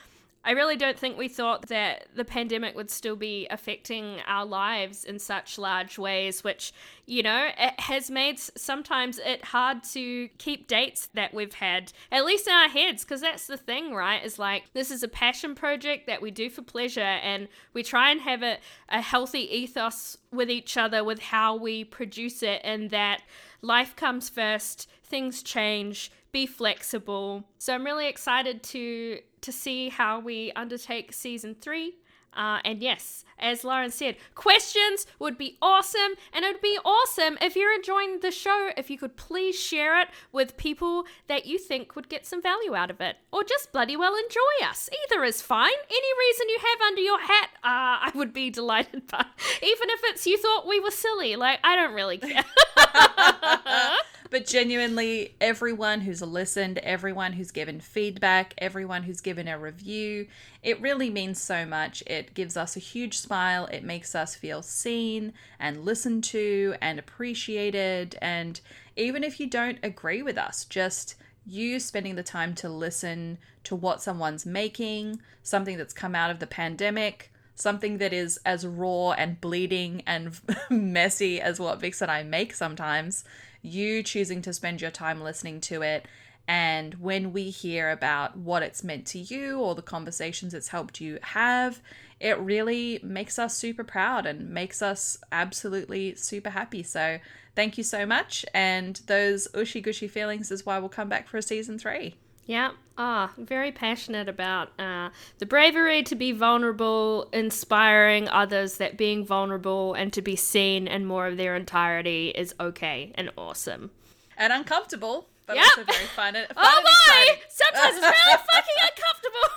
I 0.44 0.52
really 0.52 0.76
don't 0.76 0.98
think 0.98 1.16
we 1.16 1.28
thought 1.28 1.68
that 1.68 2.08
the 2.16 2.24
pandemic 2.24 2.74
would 2.74 2.90
still 2.90 3.14
be 3.14 3.46
affecting 3.48 4.18
our 4.26 4.44
lives 4.44 5.04
in 5.04 5.20
such 5.20 5.56
large 5.56 5.98
ways, 5.98 6.42
which, 6.42 6.72
you 7.06 7.22
know, 7.22 7.48
it 7.56 7.78
has 7.78 8.10
made 8.10 8.40
sometimes 8.40 9.18
it 9.18 9.44
hard 9.44 9.84
to 9.92 10.28
keep 10.38 10.66
dates 10.66 11.08
that 11.14 11.32
we've 11.32 11.54
had, 11.54 11.92
at 12.10 12.24
least 12.24 12.48
in 12.48 12.52
our 12.52 12.68
heads, 12.68 13.04
because 13.04 13.20
that's 13.20 13.46
the 13.46 13.56
thing, 13.56 13.94
right? 13.94 14.24
Is 14.24 14.36
like, 14.36 14.64
this 14.72 14.90
is 14.90 15.04
a 15.04 15.08
passion 15.08 15.54
project 15.54 16.08
that 16.08 16.20
we 16.20 16.32
do 16.32 16.50
for 16.50 16.62
pleasure, 16.62 17.00
and 17.00 17.46
we 17.72 17.84
try 17.84 18.10
and 18.10 18.20
have 18.22 18.42
a, 18.42 18.58
a 18.88 19.00
healthy 19.00 19.48
ethos 19.56 20.18
with 20.32 20.50
each 20.50 20.76
other 20.76 21.04
with 21.04 21.20
how 21.20 21.54
we 21.54 21.84
produce 21.84 22.42
it, 22.42 22.60
and 22.64 22.90
that 22.90 23.22
life 23.60 23.94
comes 23.94 24.28
first, 24.28 24.90
things 25.04 25.40
change, 25.42 26.10
be 26.32 26.46
flexible. 26.46 27.44
So 27.58 27.74
I'm 27.74 27.84
really 27.84 28.08
excited 28.08 28.62
to 28.64 29.20
to 29.42 29.52
see 29.52 29.88
how 29.88 30.20
we 30.20 30.52
undertake 30.52 31.12
season 31.12 31.56
three. 31.60 31.94
Uh, 32.34 32.60
and 32.64 32.80
yes, 32.80 33.24
as 33.38 33.62
Lauren 33.62 33.90
said, 33.90 34.16
questions 34.34 35.06
would 35.18 35.36
be 35.36 35.58
awesome. 35.60 36.14
And 36.32 36.44
it 36.44 36.54
would 36.54 36.62
be 36.62 36.78
awesome 36.84 37.36
if 37.42 37.56
you're 37.56 37.74
enjoying 37.74 38.20
the 38.20 38.30
show, 38.30 38.70
if 38.76 38.88
you 38.88 38.96
could 38.96 39.16
please 39.16 39.58
share 39.58 40.00
it 40.00 40.08
with 40.32 40.56
people 40.56 41.04
that 41.28 41.44
you 41.44 41.58
think 41.58 41.94
would 41.94 42.08
get 42.08 42.24
some 42.24 42.40
value 42.40 42.74
out 42.74 42.90
of 42.90 43.00
it. 43.00 43.16
Or 43.32 43.44
just 43.44 43.70
bloody 43.72 43.96
well 43.96 44.14
enjoy 44.14 44.66
us. 44.66 44.88
Either 45.04 45.24
is 45.24 45.42
fine. 45.42 45.68
Any 45.90 46.18
reason 46.28 46.48
you 46.48 46.58
have 46.58 46.80
under 46.86 47.00
your 47.02 47.20
hat, 47.20 47.50
uh, 47.56 48.08
I 48.08 48.12
would 48.14 48.32
be 48.32 48.48
delighted 48.60 49.06
by. 49.08 49.26
Even 49.62 49.90
if 49.90 50.00
it's 50.04 50.26
you 50.26 50.38
thought 50.38 50.66
we 50.66 50.80
were 50.80 50.90
silly. 50.90 51.36
Like, 51.36 51.58
I 51.62 51.76
don't 51.76 51.94
really 51.94 52.18
care. 52.18 52.44
but 54.32 54.46
genuinely, 54.46 55.34
everyone 55.42 56.00
who's 56.00 56.22
listened, 56.22 56.78
everyone 56.78 57.34
who's 57.34 57.50
given 57.50 57.80
feedback, 57.80 58.54
everyone 58.56 59.02
who's 59.02 59.20
given 59.20 59.46
a 59.46 59.58
review, 59.58 60.26
it 60.62 60.80
really 60.80 61.10
means 61.10 61.38
so 61.38 61.66
much. 61.66 62.02
It 62.06 62.32
gives 62.32 62.56
us 62.56 62.74
a 62.74 62.80
huge 62.80 63.18
smile. 63.18 63.66
It 63.66 63.84
makes 63.84 64.14
us 64.14 64.34
feel 64.34 64.62
seen 64.62 65.34
and 65.60 65.84
listened 65.84 66.24
to 66.24 66.74
and 66.80 66.98
appreciated. 66.98 68.16
And 68.22 68.58
even 68.96 69.22
if 69.22 69.38
you 69.38 69.46
don't 69.46 69.78
agree 69.82 70.22
with 70.22 70.38
us, 70.38 70.64
just 70.64 71.14
you 71.44 71.78
spending 71.78 72.14
the 72.14 72.22
time 72.22 72.54
to 72.54 72.70
listen 72.70 73.36
to 73.64 73.76
what 73.76 74.00
someone's 74.00 74.46
making, 74.46 75.20
something 75.42 75.76
that's 75.76 75.92
come 75.92 76.14
out 76.14 76.30
of 76.30 76.38
the 76.38 76.46
pandemic, 76.46 77.31
something 77.54 77.98
that 77.98 78.12
is 78.12 78.38
as 78.44 78.66
raw 78.66 79.12
and 79.12 79.40
bleeding 79.40 80.02
and 80.06 80.40
messy 80.70 81.40
as 81.40 81.60
what 81.60 81.80
Vix 81.80 82.00
and 82.00 82.10
I 82.10 82.22
make 82.22 82.54
sometimes, 82.54 83.24
you 83.62 84.02
choosing 84.02 84.42
to 84.42 84.52
spend 84.52 84.80
your 84.80 84.90
time 84.90 85.20
listening 85.20 85.60
to 85.62 85.82
it. 85.82 86.06
And 86.48 86.94
when 86.94 87.32
we 87.32 87.50
hear 87.50 87.90
about 87.90 88.36
what 88.36 88.62
it's 88.62 88.82
meant 88.82 89.06
to 89.06 89.18
you 89.18 89.60
or 89.60 89.74
the 89.74 89.82
conversations 89.82 90.54
it's 90.54 90.68
helped 90.68 91.00
you 91.00 91.18
have, 91.22 91.80
it 92.18 92.38
really 92.38 92.98
makes 93.02 93.38
us 93.38 93.56
super 93.56 93.84
proud 93.84 94.26
and 94.26 94.50
makes 94.50 94.82
us 94.82 95.18
absolutely 95.30 96.14
super 96.16 96.50
happy. 96.50 96.82
So 96.82 97.18
thank 97.54 97.78
you 97.78 97.84
so 97.84 98.04
much. 98.06 98.44
And 98.52 99.00
those 99.06 99.46
ushy 99.54 99.80
gushy 99.82 100.08
feelings 100.08 100.50
is 100.50 100.66
why 100.66 100.78
we'll 100.78 100.88
come 100.88 101.08
back 101.08 101.28
for 101.28 101.36
a 101.36 101.42
season 101.42 101.78
three. 101.78 102.16
Yeah. 102.46 102.72
Ah, 102.98 103.32
very 103.38 103.72
passionate 103.72 104.28
about 104.28 104.78
uh, 104.78 105.10
the 105.38 105.46
bravery 105.46 106.02
to 106.02 106.14
be 106.14 106.32
vulnerable, 106.32 107.28
inspiring 107.32 108.28
others 108.28 108.76
that 108.76 108.98
being 108.98 109.24
vulnerable 109.24 109.94
and 109.94 110.12
to 110.12 110.20
be 110.20 110.36
seen 110.36 110.86
in 110.86 111.06
more 111.06 111.26
of 111.26 111.38
their 111.38 111.56
entirety 111.56 112.28
is 112.30 112.54
okay 112.60 113.12
and 113.14 113.30
awesome. 113.38 113.90
And 114.36 114.52
uncomfortable, 114.52 115.28
but 115.52 115.58
Yep. 115.58 115.66
also 115.78 115.92
very 115.92 116.06
fun 116.06 116.36
oh, 116.36 116.38
and, 116.38 116.48
fun 116.48 116.64
Oh 116.64 116.76
and 116.76 116.84
my! 116.84 117.36
Sometimes 117.48 117.96
it's 117.96 118.06
really 118.06 118.38
fucking 118.52 118.78
uncomfortable. 118.88 119.48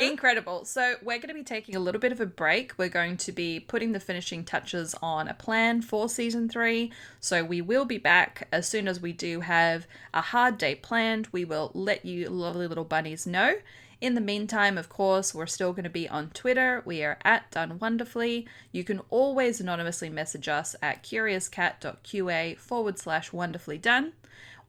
Incredible. 0.00 0.64
So, 0.64 0.94
we're 1.02 1.18
going 1.18 1.28
to 1.28 1.34
be 1.34 1.42
taking 1.42 1.76
a 1.76 1.80
little 1.80 2.00
bit 2.00 2.12
of 2.12 2.20
a 2.20 2.26
break. 2.26 2.72
We're 2.78 2.88
going 2.88 3.16
to 3.18 3.32
be 3.32 3.60
putting 3.60 3.92
the 3.92 4.00
finishing 4.00 4.44
touches 4.44 4.94
on 5.02 5.28
a 5.28 5.34
plan 5.34 5.82
for 5.82 6.08
season 6.08 6.48
three. 6.48 6.92
So, 7.20 7.44
we 7.44 7.60
will 7.60 7.84
be 7.84 7.98
back 7.98 8.48
as 8.52 8.66
soon 8.68 8.88
as 8.88 9.00
we 9.00 9.12
do 9.12 9.40
have 9.40 9.86
a 10.14 10.20
hard 10.22 10.56
day 10.58 10.74
planned. 10.74 11.28
We 11.32 11.44
will 11.44 11.70
let 11.74 12.04
you 12.04 12.28
lovely 12.28 12.66
little 12.66 12.84
bunnies 12.84 13.26
know. 13.26 13.56
In 14.00 14.14
the 14.14 14.20
meantime, 14.22 14.78
of 14.78 14.88
course, 14.88 15.34
we're 15.34 15.46
still 15.46 15.72
going 15.72 15.84
to 15.84 15.90
be 15.90 16.08
on 16.08 16.30
Twitter. 16.30 16.82
We 16.86 17.02
are 17.04 17.18
at 17.22 17.50
Done 17.50 17.78
Wonderfully. 17.78 18.48
You 18.72 18.82
can 18.82 19.00
always 19.10 19.60
anonymously 19.60 20.08
message 20.08 20.48
us 20.48 20.74
at 20.80 21.02
curiouscat.qa 21.02 22.58
forward 22.58 22.98
slash 22.98 23.30
wonderfully 23.30 23.76
done. 23.76 24.14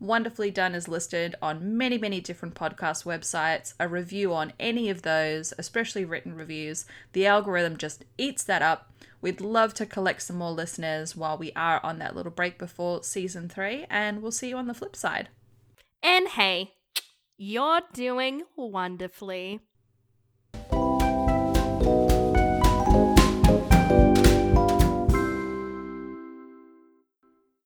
Wonderfully 0.02 0.52
Done 0.52 0.76
is 0.76 0.90
listed 0.90 1.36
on 1.42 1.78
many, 1.78 1.98
many 1.98 2.20
different 2.20 2.56
podcast 2.56 3.06
websites. 3.06 3.74
A 3.80 3.88
review 3.88 4.34
on 4.34 4.52
any 4.60 4.90
of 4.90 5.04
those, 5.04 5.54
especially 5.58 6.04
written 6.04 6.36
reviews, 6.36 6.86
the 7.14 7.26
algorithm 7.26 7.78
just 7.78 8.04
eats 8.18 8.44
that 8.44 8.62
up. 8.62 8.92
We'd 9.22 9.40
love 9.40 9.74
to 9.76 9.86
collect 9.86 10.24
some 10.24 10.38
more 10.38 10.52
listeners 10.52 11.16
while 11.16 11.38
we 11.38 11.54
are 11.56 11.80
on 11.86 12.00
that 12.00 12.16
little 12.18 12.32
break 12.32 12.58
before 12.58 13.04
season 13.04 13.48
three, 13.48 13.86
and 13.90 14.22
we'll 14.22 14.32
see 14.32 14.50
you 14.50 14.58
on 14.58 14.68
the 14.68 14.74
flip 14.74 14.96
side. 14.96 15.30
and 16.04 16.28
hey, 16.30 16.74
you're 17.44 17.82
doing 17.94 18.44
wonderfully. 18.56 19.60